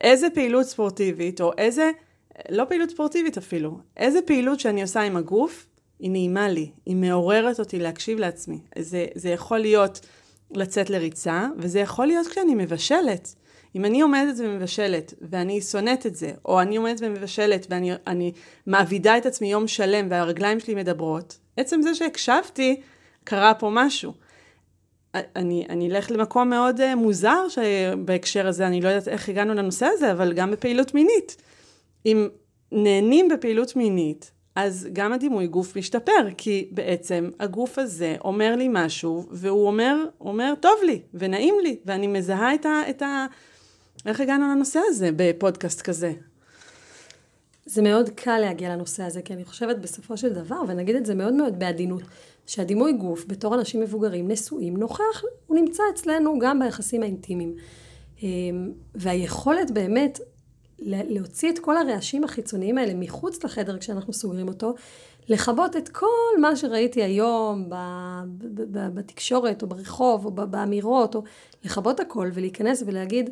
איזה 0.00 0.30
פעילות 0.30 0.66
ספורטיבית, 0.66 1.40
או 1.40 1.52
איזה, 1.58 1.90
לא 2.50 2.64
פעילות 2.64 2.90
ספורטיבית 2.90 3.38
אפילו, 3.38 3.78
איזה 3.96 4.22
פעילות 4.22 4.60
שאני 4.60 4.82
עושה 4.82 5.00
עם 5.00 5.16
הגוף, 5.16 5.66
היא 5.98 6.10
נעימה 6.10 6.48
לי, 6.48 6.70
היא 6.86 6.96
מעוררת 6.96 7.60
אותי 7.60 7.78
להקשיב 7.78 8.18
לעצמי. 8.18 8.58
זה, 8.78 9.06
זה 9.14 9.28
יכול 9.28 9.58
להיות 9.58 10.00
לצאת 10.50 10.90
לריצה, 10.90 11.48
וזה 11.56 11.80
יכול 11.80 12.06
להיות 12.06 12.26
כשאני 12.26 12.54
מבשלת. 12.54 13.34
אם 13.76 13.84
אני 13.84 14.00
עומדת 14.00 14.34
ומבשלת, 14.38 15.14
ואני 15.20 15.60
שונאת 15.60 16.06
את 16.06 16.16
זה, 16.16 16.30
או 16.44 16.60
אני 16.60 16.76
עומדת 16.76 17.00
ומבשלת, 17.02 17.66
ואני 17.70 18.32
מעבידה 18.66 19.18
את 19.18 19.26
עצמי 19.26 19.50
יום 19.50 19.68
שלם, 19.68 20.06
והרגליים 20.10 20.60
שלי 20.60 20.74
מדברות, 20.74 21.38
עצם 21.56 21.82
זה 21.82 21.94
שהקשבתי, 21.94 22.80
קרה 23.24 23.54
פה 23.54 23.70
משהו. 23.72 24.12
אני, 25.14 25.66
אני 25.68 25.88
אלך 25.90 26.10
למקום 26.10 26.50
מאוד 26.50 26.80
uh, 26.80 26.94
מוזר 26.96 27.46
בהקשר 28.04 28.46
הזה, 28.46 28.66
אני 28.66 28.80
לא 28.80 28.88
יודעת 28.88 29.08
איך 29.08 29.28
הגענו 29.28 29.54
לנושא 29.54 29.86
הזה, 29.86 30.12
אבל 30.12 30.32
גם 30.32 30.50
בפעילות 30.50 30.94
מינית. 30.94 31.36
אם 32.06 32.28
נהנים 32.72 33.28
בפעילות 33.28 33.76
מינית, 33.76 34.30
אז 34.60 34.88
גם 34.92 35.12
הדימוי 35.12 35.46
גוף 35.46 35.76
משתפר, 35.76 36.28
כי 36.36 36.68
בעצם 36.70 37.30
הגוף 37.40 37.78
הזה 37.78 38.16
אומר 38.24 38.56
לי 38.56 38.68
משהו, 38.70 39.26
והוא 39.30 39.66
אומר, 39.66 40.04
אומר, 40.20 40.54
טוב 40.60 40.74
לי, 40.86 41.02
ונעים 41.14 41.54
לי, 41.62 41.76
ואני 41.86 42.06
מזהה 42.06 42.54
את 42.54 42.66
ה... 42.66 42.82
את 42.90 43.02
ה... 43.02 43.26
איך 44.06 44.20
הגענו 44.20 44.48
לנושא 44.48 44.80
הזה 44.86 45.10
בפודקאסט 45.16 45.82
כזה? 45.82 46.12
זה 47.66 47.82
מאוד 47.82 48.08
קל 48.08 48.38
להגיע 48.38 48.68
לנושא 48.68 49.02
הזה, 49.02 49.22
כי 49.22 49.32
אני 49.34 49.44
חושבת 49.44 49.78
בסופו 49.78 50.16
של 50.16 50.32
דבר, 50.32 50.60
ונגיד 50.68 50.96
את 50.96 51.06
זה 51.06 51.14
מאוד 51.14 51.34
מאוד 51.34 51.58
בעדינות, 51.58 52.02
שהדימוי 52.46 52.92
גוף 52.92 53.24
בתור 53.28 53.54
אנשים 53.54 53.80
מבוגרים, 53.80 54.28
נשואים, 54.28 54.76
נוכח, 54.76 55.22
הוא 55.46 55.56
נמצא 55.56 55.82
אצלנו 55.94 56.38
גם 56.38 56.58
ביחסים 56.58 57.02
האינטימיים. 57.02 57.54
אמ, 58.22 58.72
והיכולת 58.94 59.70
באמת 59.70 60.20
להוציא 60.78 61.50
את 61.50 61.58
כל 61.58 61.76
הרעשים 61.76 62.24
החיצוניים 62.24 62.78
האלה 62.78 62.94
מחוץ 62.94 63.44
לחדר 63.44 63.78
כשאנחנו 63.78 64.12
סוגרים 64.12 64.48
אותו, 64.48 64.74
לכבות 65.28 65.76
את 65.76 65.88
כל 65.88 66.40
מה 66.40 66.56
שראיתי 66.56 67.02
היום 67.02 67.70
בתקשורת 68.94 69.62
או 69.62 69.66
ברחוב 69.66 70.24
או 70.24 70.30
באמירות, 70.30 71.14
או 71.14 71.22
לכבות 71.64 72.00
הכל 72.00 72.30
ולהיכנס 72.34 72.82
ולהגיד, 72.86 73.30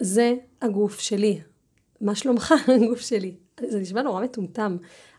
זה 0.00 0.34
הגוף 0.62 1.00
שלי. 1.00 1.40
מה 2.00 2.14
שלומך 2.14 2.54
הגוף 2.84 3.00
שלי? 3.00 3.34
זה 3.68 3.80
נשמע 3.80 4.02
נורא 4.02 4.24
מטומטם, 4.24 4.76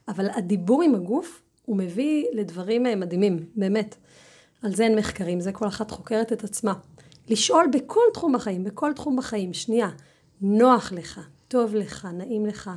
אבל 0.08 0.30
הדיבור 0.30 0.82
עם 0.82 0.96
הגוף 0.96 1.42
הוא 1.66 1.78
מביא 1.78 2.26
לדברים 2.34 2.86
אה, 2.86 2.96
מדהימים, 2.96 3.46
באמת. 3.56 3.96
על 4.64 4.76
זה 4.76 4.84
אין 4.84 4.96
מחקרים, 4.96 5.40
זה 5.40 5.52
כל 5.52 5.68
אחת 5.68 5.92
חוקרת 5.92 6.34
את 6.34 6.44
עצמה. 6.44 6.74
לשאול 7.28 7.68
בכל 7.74 8.02
תחום 8.14 8.34
בחיים, 8.34 8.64
בכל 8.64 8.94
תחום 8.94 9.16
בחיים, 9.16 9.54
שנייה, 9.54 9.90
נוח 10.42 10.92
לך, 10.92 11.20
טוב 11.56 11.76
לך, 11.76 12.08
נעים 12.14 12.46
לך. 12.46 12.72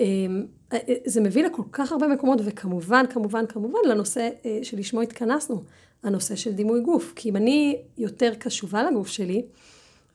אמ, 0.00 0.46
אה, 0.72 0.78
אה, 0.88 0.94
זה 1.06 1.20
מביא 1.20 1.44
לכל 1.44 1.62
כך 1.72 1.92
הרבה 1.92 2.08
מקומות, 2.08 2.40
וכמובן, 2.44 3.04
כמובן, 3.10 3.46
כמובן, 3.46 3.78
לנושא 3.88 4.28
שלשמו 4.62 5.00
התכנסנו, 5.00 5.62
הנושא 6.02 6.36
של 6.36 6.52
דימוי 6.52 6.80
גוף. 6.80 7.12
כי 7.16 7.28
אם 7.28 7.36
אני 7.36 7.82
יותר 7.98 8.34
קשובה 8.34 8.82
לגוף 8.82 9.08
שלי, 9.08 9.44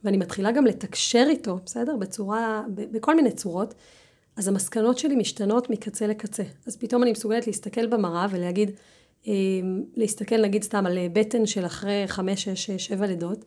ואני 0.04 0.18
מתחילה 0.18 0.52
גם 0.52 0.66
לתקשר 0.66 1.26
איתו, 1.30 1.60
בסדר? 1.66 1.96
בצורה, 1.96 2.64
בכל 2.76 3.16
מיני 3.16 3.32
צורות, 3.32 3.74
אז 4.36 4.48
המסקנות 4.48 4.98
שלי 4.98 5.16
משתנות 5.16 5.70
מקצה 5.70 6.08
לקצה. 6.08 6.44
אז 6.68 6.78
פתאום 6.78 7.04
אני 7.04 7.12
מסוגלת 7.12 7.48
להסתכל 7.48 7.88
במראה 7.88 8.28
ולהגיד, 8.30 8.72
אה, 9.28 9.34
להסתכל 9.96 10.42
נגיד 10.42 10.64
סתם 10.64 10.86
על 10.86 10.98
בטן 11.14 11.46
של 11.46 11.66
אחרי 11.66 12.04
חמש, 12.08 12.50
שש, 12.50 12.72
שבע 12.72 13.06
לידות, 13.06 13.46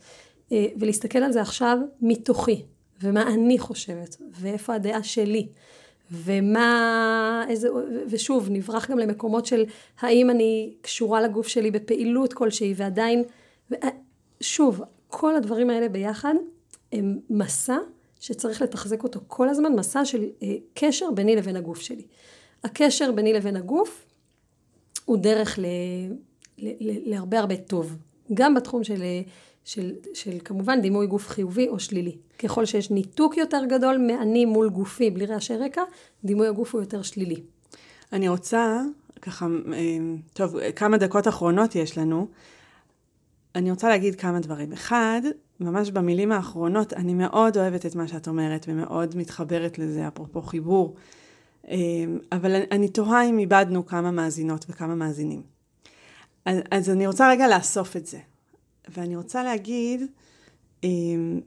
אה, 0.53 0.66
ולהסתכל 0.80 1.18
על 1.18 1.33
זה 1.33 1.41
עכשיו 1.41 1.78
מתוכי, 2.01 2.62
ומה 3.03 3.22
אני 3.34 3.59
חושבת, 3.59 4.16
ואיפה 4.40 4.74
הדעה 4.74 5.03
שלי, 5.03 5.48
ומה, 6.12 7.44
איזה, 7.48 7.68
ושוב, 8.09 8.48
נברח 8.50 8.90
גם 8.90 8.98
למקומות 8.98 9.46
של 9.46 9.64
האם 10.00 10.30
אני 10.30 10.74
קשורה 10.80 11.20
לגוף 11.20 11.48
שלי 11.48 11.70
בפעילות 11.70 12.32
כלשהי, 12.32 12.74
ועדיין, 12.76 13.22
שוב, 14.40 14.82
כל 15.09 15.36
הדברים 15.36 15.70
האלה 15.70 15.88
ביחד 15.88 16.34
הם 16.92 17.18
מסע 17.30 17.76
שצריך 18.20 18.62
לתחזק 18.62 19.03
אותו 19.05 19.20
כל 19.26 19.48
הזמן, 19.48 19.72
מסע 19.72 20.05
של 20.05 20.24
אה, 20.42 20.55
קשר 20.74 21.11
ביני 21.11 21.36
לבין 21.36 21.57
הגוף 21.57 21.80
שלי. 21.80 22.03
הקשר 22.64 23.12
ביני 23.12 23.32
לבין 23.32 23.57
הגוף 23.57 24.05
הוא 25.05 25.16
דרך 25.16 25.59
ל, 25.59 25.62
ל, 26.59 26.68
ל, 26.80 27.11
להרבה 27.11 27.38
הרבה 27.38 27.57
טוב, 27.57 27.96
גם 28.34 28.55
בתחום 28.55 28.84
של, 28.84 29.03
של, 29.64 29.92
של 30.14 30.38
כמובן 30.44 30.80
דימוי 30.80 31.06
גוף 31.06 31.28
חיובי 31.28 31.68
או 31.68 31.78
שלילי. 31.78 32.16
ככל 32.38 32.64
שיש 32.64 32.90
ניתוק 32.90 33.36
יותר 33.36 33.64
גדול 33.68 33.98
מאני 33.98 34.44
מול 34.44 34.68
גופי 34.68 35.10
בלי 35.10 35.26
רעשי 35.26 35.56
רקע, 35.56 35.82
דימוי 36.24 36.48
הגוף 36.48 36.74
הוא 36.74 36.82
יותר 36.82 37.02
שלילי. 37.02 37.42
אני 38.12 38.28
רוצה, 38.28 38.80
ככה, 39.22 39.46
אה, 39.72 39.78
טוב, 40.32 40.56
כמה 40.76 40.96
דקות 40.96 41.28
אחרונות 41.28 41.74
יש 41.74 41.98
לנו. 41.98 42.26
אני 43.54 43.70
רוצה 43.70 43.88
להגיד 43.88 44.14
כמה 44.14 44.40
דברים. 44.40 44.72
אחד, 44.72 45.22
ממש 45.60 45.90
במילים 45.90 46.32
האחרונות, 46.32 46.92
אני 46.92 47.14
מאוד 47.14 47.56
אוהבת 47.56 47.86
את 47.86 47.94
מה 47.94 48.08
שאת 48.08 48.28
אומרת 48.28 48.66
ומאוד 48.68 49.16
מתחברת 49.16 49.78
לזה, 49.78 50.08
אפרופו 50.08 50.42
חיבור. 50.42 50.94
אמ, 51.68 52.18
אבל 52.32 52.62
אני 52.70 52.88
תוהה 52.88 53.24
אם 53.24 53.38
איבדנו 53.38 53.86
כמה 53.86 54.10
מאזינות 54.10 54.64
וכמה 54.68 54.94
מאזינים. 54.94 55.42
אז, 56.44 56.58
אז 56.70 56.90
אני 56.90 57.06
רוצה 57.06 57.30
רגע 57.30 57.48
לאסוף 57.48 57.96
את 57.96 58.06
זה. 58.06 58.18
ואני 58.89 59.16
רוצה 59.16 59.43
להגיד 59.43 60.03
אמ, 60.85 61.41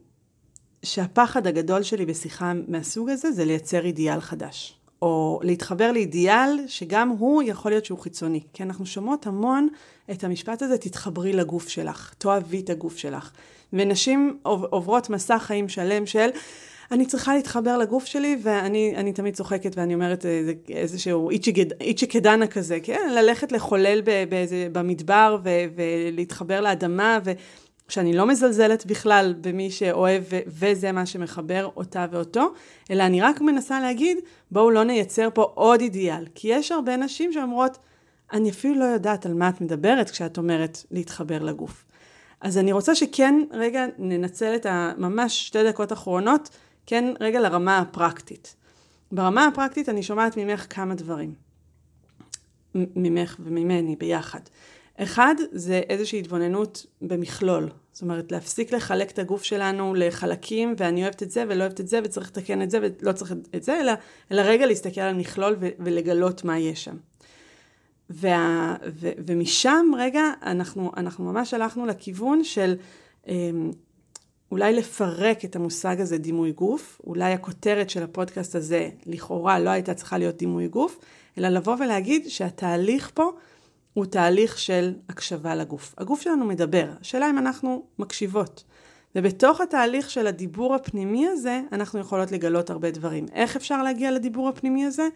שהפחד 0.82 1.46
הגדול 1.46 1.82
שלי 1.82 2.06
בשיחה 2.06 2.52
מהסוג 2.68 3.10
הזה 3.10 3.32
זה 3.32 3.44
לייצר 3.44 3.84
אידיאל 3.84 4.20
חדש. 4.20 4.76
או 5.02 5.40
להתחבר 5.42 5.92
לאידיאל 5.92 6.60
שגם 6.66 7.08
הוא 7.08 7.42
יכול 7.42 7.70
להיות 7.70 7.84
שהוא 7.84 7.98
חיצוני. 7.98 8.40
כי 8.52 8.62
אנחנו 8.62 8.86
שומעות 8.86 9.26
המון 9.26 9.68
את 10.10 10.24
המשפט 10.24 10.62
הזה, 10.62 10.78
תתחברי 10.78 11.32
לגוף 11.32 11.68
שלך, 11.68 12.14
תאהבי 12.18 12.60
את 12.60 12.70
הגוף 12.70 12.96
שלך. 12.96 13.30
ונשים 13.72 14.38
עוברות 14.42 15.10
מסע 15.10 15.38
חיים 15.38 15.68
שלם 15.68 16.06
של 16.06 16.28
אני 16.92 17.06
צריכה 17.06 17.34
להתחבר 17.34 17.78
לגוף 17.78 18.04
שלי, 18.04 18.36
ואני 18.42 19.12
תמיד 19.12 19.34
צוחקת 19.34 19.76
ואני 19.76 19.94
אומרת 19.94 20.26
אה, 20.26 20.52
איזשהו 20.68 21.30
איצ'י 21.80 22.06
קדנה 22.06 22.46
כזה, 22.46 22.78
כן? 22.82 23.10
ללכת 23.14 23.52
לחולל 23.52 24.00
באיזה, 24.28 24.68
במדבר 24.72 25.38
ו, 25.44 25.50
ולהתחבר 25.74 26.60
לאדמה, 26.60 27.18
ושאני 27.88 28.12
לא 28.12 28.26
מזלזלת 28.26 28.86
בכלל 28.86 29.34
במי 29.40 29.70
שאוהב 29.70 30.22
ו, 30.30 30.38
וזה 30.46 30.92
מה 30.92 31.06
שמחבר 31.06 31.68
אותה 31.76 32.06
ואותו, 32.10 32.52
אלא 32.90 33.02
אני 33.02 33.20
רק 33.20 33.40
מנסה 33.40 33.80
להגיד, 33.80 34.18
בואו 34.50 34.70
לא 34.70 34.84
נייצר 34.84 35.28
פה 35.34 35.42
עוד 35.54 35.80
אידיאל. 35.80 36.26
כי 36.34 36.48
יש 36.48 36.72
הרבה 36.72 36.96
נשים 36.96 37.32
שאומרות, 37.32 37.78
אני 38.32 38.50
אפילו 38.50 38.78
לא 38.78 38.84
יודעת 38.84 39.26
על 39.26 39.34
מה 39.34 39.48
את 39.48 39.60
מדברת 39.60 40.10
כשאת 40.10 40.38
אומרת 40.38 40.78
להתחבר 40.90 41.42
לגוף. 41.42 41.84
אז 42.40 42.58
אני 42.58 42.72
רוצה 42.72 42.94
שכן 42.94 43.34
רגע 43.50 43.86
ננצל 43.98 44.54
את 44.54 44.66
הממש 44.68 45.46
שתי 45.46 45.64
דקות 45.64 45.92
אחרונות, 45.92 46.48
כן 46.86 47.14
רגע 47.20 47.40
לרמה 47.40 47.78
הפרקטית. 47.78 48.56
ברמה 49.12 49.46
הפרקטית 49.46 49.88
אני 49.88 50.02
שומעת 50.02 50.36
ממך 50.36 50.66
כמה 50.70 50.94
דברים. 50.94 51.34
ממך 52.74 53.36
וממני 53.40 53.96
ביחד. 53.96 54.40
אחד, 54.98 55.34
זה 55.52 55.80
איזושהי 55.88 56.18
התבוננות 56.18 56.86
במכלול. 57.02 57.68
זאת 57.92 58.02
אומרת, 58.02 58.32
להפסיק 58.32 58.72
לחלק 58.72 59.10
את 59.10 59.18
הגוף 59.18 59.42
שלנו 59.42 59.94
לחלקים, 59.94 60.74
ואני 60.78 61.02
אוהבת 61.02 61.22
את 61.22 61.30
זה 61.30 61.44
ולא 61.48 61.64
אוהבת 61.64 61.80
את 61.80 61.88
זה, 61.88 62.00
וצריך 62.04 62.28
לתקן 62.28 62.62
את 62.62 62.70
זה 62.70 62.78
ולא 62.82 63.12
צריך 63.12 63.34
את 63.54 63.62
זה, 63.62 63.80
אלא, 63.80 63.92
אלא 64.32 64.42
רגע 64.42 64.66
להסתכל 64.66 65.00
על 65.00 65.14
מכלול 65.14 65.56
ולגלות 65.60 66.44
מה 66.44 66.58
יש 66.58 66.84
שם. 66.84 66.96
וה, 68.10 68.76
ו, 69.00 69.08
ומשם, 69.26 69.86
רגע, 69.98 70.22
אנחנו, 70.42 70.92
אנחנו 70.96 71.32
ממש 71.32 71.54
הלכנו 71.54 71.86
לכיוון 71.86 72.44
של 72.44 72.74
אמ, 73.28 73.70
אולי 74.50 74.72
לפרק 74.72 75.44
את 75.44 75.56
המושג 75.56 76.00
הזה 76.00 76.18
דימוי 76.18 76.52
גוף, 76.52 77.00
אולי 77.06 77.32
הכותרת 77.32 77.90
של 77.90 78.02
הפודקאסט 78.02 78.54
הזה 78.54 78.90
לכאורה 79.06 79.58
לא 79.58 79.70
הייתה 79.70 79.94
צריכה 79.94 80.18
להיות 80.18 80.36
דימוי 80.36 80.68
גוף, 80.68 80.98
אלא 81.38 81.48
לבוא 81.48 81.76
ולהגיד 81.80 82.28
שהתהליך 82.28 83.10
פה 83.14 83.30
הוא 83.94 84.06
תהליך 84.06 84.58
של 84.58 84.94
הקשבה 85.08 85.54
לגוף. 85.54 85.94
הגוף 85.98 86.20
שלנו 86.20 86.44
מדבר, 86.44 86.88
השאלה 87.00 87.30
אם 87.30 87.38
אנחנו 87.38 87.82
מקשיבות. 87.98 88.64
ובתוך 89.14 89.60
התהליך 89.60 90.10
של 90.10 90.26
הדיבור 90.26 90.74
הפנימי 90.74 91.28
הזה, 91.28 91.60
אנחנו 91.72 91.98
יכולות 91.98 92.32
לגלות 92.32 92.70
הרבה 92.70 92.90
דברים. 92.90 93.26
איך 93.32 93.56
אפשר 93.56 93.82
להגיע 93.82 94.10
לדיבור 94.10 94.48
הפנימי 94.48 94.86
הזה? 94.86 95.08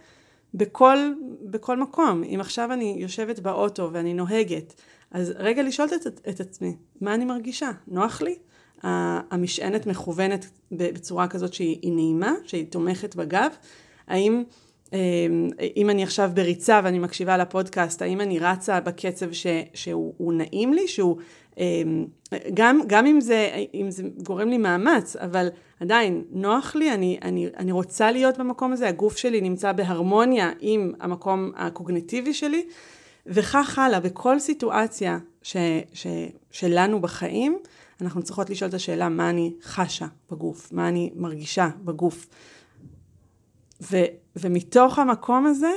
בכל, 0.55 0.99
בכל 1.43 1.77
מקום. 1.77 2.23
אם 2.25 2.39
עכשיו 2.41 2.73
אני 2.73 2.97
יושבת 2.99 3.41
באוטו 3.41 3.91
ואני 3.93 4.15
נוהגת, 4.15 4.75
אז 5.11 5.33
רגע 5.37 5.63
לשאול 5.63 5.89
את, 5.95 6.07
את 6.29 6.41
עצמי, 6.41 6.77
מה 7.01 7.15
אני 7.15 7.25
מרגישה? 7.25 7.71
נוח 7.89 8.23
לי? 8.23 8.39
המשענת 8.83 9.87
מכוונת 9.87 10.51
בצורה 10.73 11.29
כזאת 11.29 11.55
שהיא 11.55 11.93
נעימה, 11.93 12.33
שהיא 12.45 12.67
תומכת 12.71 13.17
בגב? 13.17 13.51
האם 14.09 14.43
אמ, 14.93 15.49
אם 15.77 15.91
אני 15.91 16.03
עכשיו 16.03 16.31
בריצה 16.35 16.81
ואני 16.85 16.99
מקשיבה 16.99 17.37
לפודקאסט, 17.37 18.03
האם 18.03 18.21
אני 18.21 18.39
רצה 18.39 18.81
בקצב 18.81 19.33
ש, 19.33 19.47
שהוא 19.75 20.33
נעים 20.33 20.73
לי, 20.73 20.89
שהוא 20.89 21.17
אמ, 21.59 22.07
גם, 22.55 22.81
גם 22.87 23.07
אם, 23.07 23.21
זה, 23.21 23.51
אם 23.75 23.91
זה 23.91 24.03
גורם 24.23 24.49
לי 24.49 24.59
מאמץ, 24.59 25.17
אבל 25.17 25.49
עדיין 25.81 26.25
נוח 26.31 26.77
לי, 26.77 26.93
אני, 26.93 27.19
אני, 27.23 27.49
אני 27.57 27.73
רוצה 27.73 28.11
להיות 28.11 28.39
במקום 28.39 28.73
הזה, 28.73 28.89
הגוף 28.89 29.17
שלי 29.17 29.41
נמצא 29.41 29.73
בהרמוניה 29.73 30.51
עם 30.61 30.93
המקום 31.01 31.53
הקוגניטיבי 31.57 32.35
שלי, 32.35 32.67
וכך 33.27 33.79
הלאה, 33.79 34.01
בכל 34.01 34.39
סיטואציה 34.39 35.19
ש, 35.43 35.57
ש, 35.93 36.07
שלנו 36.51 37.01
בחיים, 37.01 37.59
אנחנו 38.03 38.23
צריכות 38.23 38.51
לשאול 38.51 38.69
את 38.69 38.75
השאלה 38.75 39.09
מה 39.09 39.31
אני 39.31 39.53
חשה 39.63 40.07
בגוף, 40.31 40.73
מה 40.73 40.89
אני 40.89 41.13
מרגישה 41.15 41.69
בגוף. 41.85 42.27
ו, 43.83 43.97
ומתוך 44.37 44.99
המקום 44.99 45.47
הזה, 45.47 45.71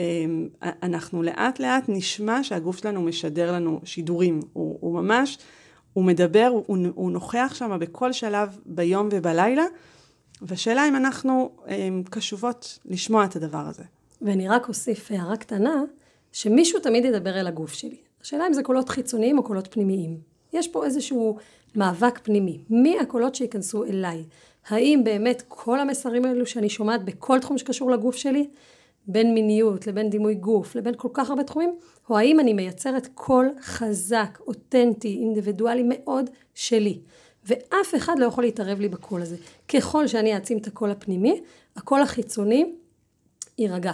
אמ, 0.00 0.48
אנחנו 0.62 1.22
לאט 1.22 1.60
לאט 1.60 1.84
נשמע 1.88 2.42
שהגוף 2.42 2.76
שלנו 2.76 3.02
משדר 3.02 3.52
לנו 3.52 3.80
שידורים, 3.84 4.40
הוא, 4.52 4.78
הוא 4.80 4.94
ממש, 4.94 5.38
הוא 5.92 6.04
מדבר, 6.04 6.50
הוא, 6.66 6.78
הוא 6.94 7.10
נוכח 7.10 7.52
שם 7.54 7.78
בכל 7.80 8.12
שלב 8.12 8.58
ביום 8.66 9.08
ובלילה, 9.12 9.64
והשאלה 10.42 10.88
אם 10.88 10.96
אנחנו 10.96 11.50
הם, 11.66 12.02
קשובות 12.10 12.78
לשמוע 12.84 13.24
את 13.24 13.36
הדבר 13.36 13.66
הזה. 13.66 13.82
ואני 14.22 14.48
רק 14.48 14.68
אוסיף 14.68 15.10
הערה 15.10 15.36
קטנה, 15.36 15.82
שמישהו 16.32 16.80
תמיד 16.80 17.04
ידבר 17.04 17.40
אל 17.40 17.46
הגוף 17.46 17.72
שלי. 17.72 17.96
השאלה 18.22 18.46
אם 18.46 18.52
זה 18.52 18.62
קולות 18.62 18.88
חיצוניים 18.88 19.38
או 19.38 19.42
קולות 19.42 19.68
פנימיים. 19.70 20.18
יש 20.52 20.68
פה 20.68 20.84
איזשהו 20.84 21.36
מאבק 21.76 22.18
פנימי. 22.22 22.58
מי 22.70 22.98
הקולות 23.00 23.34
שייכנסו 23.34 23.84
אליי? 23.84 24.24
האם 24.68 25.00
באמת 25.04 25.42
כל 25.48 25.80
המסרים 25.80 26.24
האלו 26.24 26.46
שאני 26.46 26.68
שומעת 26.68 27.04
בכל 27.04 27.40
תחום 27.40 27.58
שקשור 27.58 27.90
לגוף 27.90 28.16
שלי, 28.16 28.48
בין 29.08 29.34
מיניות 29.34 29.86
לבין 29.86 30.10
דימוי 30.10 30.34
גוף 30.34 30.74
לבין 30.74 30.94
כל 30.96 31.08
כך 31.12 31.30
הרבה 31.30 31.44
תחומים, 31.44 31.74
או 32.10 32.18
האם 32.18 32.40
אני 32.40 32.52
מייצרת 32.52 33.08
קול 33.14 33.50
חזק, 33.60 34.38
אותנטי, 34.46 35.18
אינדיבידואלי 35.20 35.82
מאוד 35.88 36.30
שלי. 36.54 36.98
ואף 37.44 37.94
אחד 37.96 38.18
לא 38.18 38.26
יכול 38.26 38.44
להתערב 38.44 38.80
לי 38.80 38.88
בקול 38.88 39.22
הזה. 39.22 39.36
ככל 39.68 40.06
שאני 40.06 40.34
אעצים 40.34 40.58
את 40.58 40.66
הקול 40.66 40.90
הפנימי, 40.90 41.40
הקול 41.76 42.02
החיצוני 42.02 42.72
יירגע. 43.58 43.92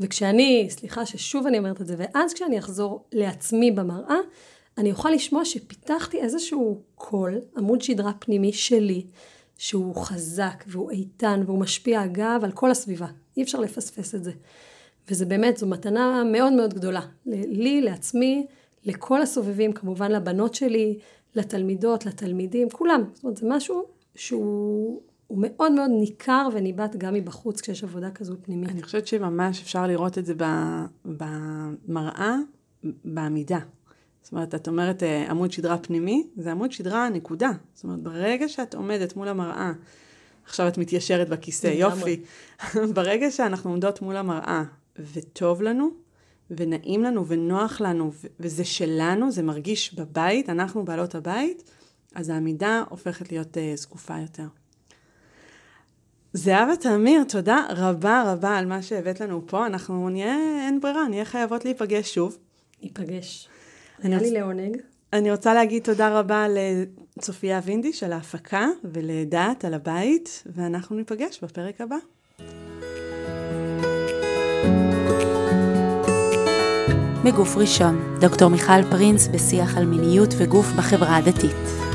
וכשאני, 0.00 0.66
סליחה 0.70 1.06
ששוב 1.06 1.46
אני 1.46 1.58
אומרת 1.58 1.80
את 1.80 1.86
זה, 1.86 1.94
ואז 1.98 2.34
כשאני 2.34 2.58
אחזור 2.58 3.04
לעצמי 3.12 3.70
במראה, 3.70 4.18
אני 4.78 4.90
אוכל 4.90 5.10
לשמוע 5.10 5.44
שפיתחתי 5.44 6.20
איזשהו 6.20 6.80
קול, 6.94 7.40
עמוד 7.56 7.82
שדרה 7.82 8.12
פנימי 8.12 8.52
שלי, 8.52 9.06
שהוא 9.58 9.96
חזק 9.96 10.64
והוא 10.66 10.90
איתן 10.90 11.42
והוא 11.46 11.58
משפיע 11.58 12.04
אגב 12.04 12.40
על 12.44 12.52
כל 12.52 12.70
הסביבה. 12.70 13.06
אי 13.36 13.42
אפשר 13.42 13.60
לפספס 13.60 14.14
את 14.14 14.24
זה. 14.24 14.32
וזה 15.10 15.26
באמת, 15.26 15.56
זו 15.56 15.66
מתנה 15.66 16.24
מאוד 16.32 16.52
מאוד 16.52 16.74
גדולה. 16.74 17.00
לי, 17.26 17.80
לעצמי, 17.80 18.46
לכל 18.84 19.22
הסובבים, 19.22 19.72
כמובן 19.72 20.12
לבנות 20.12 20.54
שלי, 20.54 20.98
לתלמידות, 21.34 22.06
לתלמידים, 22.06 22.70
כולם. 22.70 23.04
זאת 23.14 23.24
אומרת, 23.24 23.36
זה 23.36 23.46
משהו 23.48 23.82
שהוא 24.14 25.02
מאוד 25.30 25.72
מאוד 25.72 25.90
ניכר 26.00 26.48
וניבט 26.52 26.96
גם 26.96 27.14
מבחוץ 27.14 27.60
כשיש 27.60 27.84
עבודה 27.84 28.10
כזו 28.10 28.36
פנימית. 28.42 28.70
אני 28.70 28.82
חושבת 28.82 29.06
שממש 29.06 29.62
אפשר 29.62 29.86
לראות 29.86 30.18
את 30.18 30.26
זה 30.26 30.34
במראה, 31.04 32.36
בעמידה. 33.04 33.58
זאת 34.28 34.32
אומרת, 34.32 34.54
את 34.54 34.68
אומרת 34.68 35.02
אה, 35.02 35.30
עמוד 35.30 35.52
שדרה 35.52 35.78
פנימי, 35.78 36.26
זה 36.36 36.50
עמוד 36.50 36.72
שדרה 36.72 37.08
נקודה. 37.08 37.50
זאת 37.74 37.84
אומרת, 37.84 37.98
ברגע 37.98 38.48
שאת 38.48 38.74
עומדת 38.74 39.16
מול 39.16 39.28
המראה, 39.28 39.72
עכשיו 40.44 40.68
את 40.68 40.78
מתיישרת 40.78 41.28
בכיסא, 41.28 41.66
יופי. 41.66 42.20
ברגע 42.94 43.30
שאנחנו 43.30 43.70
עומדות 43.70 44.02
מול 44.02 44.16
המראה, 44.16 44.62
וטוב 45.12 45.62
לנו, 45.62 45.90
ונעים 46.50 47.02
לנו, 47.02 47.26
ונוח 47.26 47.80
לנו, 47.80 48.12
וזה 48.40 48.64
שלנו, 48.64 49.30
זה 49.30 49.42
מרגיש 49.42 49.94
בבית, 49.94 50.48
אנחנו 50.48 50.84
בעלות 50.84 51.14
הבית, 51.14 51.70
אז 52.14 52.28
העמידה 52.28 52.82
הופכת 52.88 53.32
להיות 53.32 53.56
uh, 53.56 53.60
זקופה 53.76 54.14
יותר. 54.18 54.46
זהבה 56.32 56.76
תמיר, 56.76 57.24
תודה 57.24 57.66
רבה 57.70 58.32
רבה 58.32 58.56
על 58.56 58.66
מה 58.66 58.82
שהבאת 58.82 59.20
לנו 59.20 59.42
פה. 59.46 59.66
אנחנו 59.66 60.08
נהיה, 60.08 60.36
אין 60.66 60.80
ברירה, 60.80 61.08
נהיה 61.08 61.24
חייבות 61.24 61.64
להיפגש 61.64 62.14
שוב. 62.14 62.38
ניפגש. 62.82 63.48
היה 64.02 64.18
לי 64.18 64.30
לעונג. 64.30 64.76
אני 65.12 65.30
רוצה 65.30 65.54
להגיד 65.54 65.82
תודה 65.82 66.18
רבה 66.18 66.46
לצופיה 66.48 67.60
וינדי 67.64 67.92
של 67.92 68.12
ההפקה 68.12 68.66
ולדעת 68.84 69.64
על 69.64 69.74
הבית, 69.74 70.44
ואנחנו 70.46 70.96
ניפגש 70.96 71.40
בפרק 71.42 71.80
הבא. 71.80 71.96
מגוף 77.24 77.56
ראשון, 77.56 78.16
דוקטור 78.20 78.48
מיכל 78.48 78.82
פרינס 78.90 79.28
בשיח 79.28 79.76
על 79.76 79.86
מיניות 79.86 80.28
וגוף 80.38 80.66
בחברה 80.78 81.16
הדתית. 81.16 81.87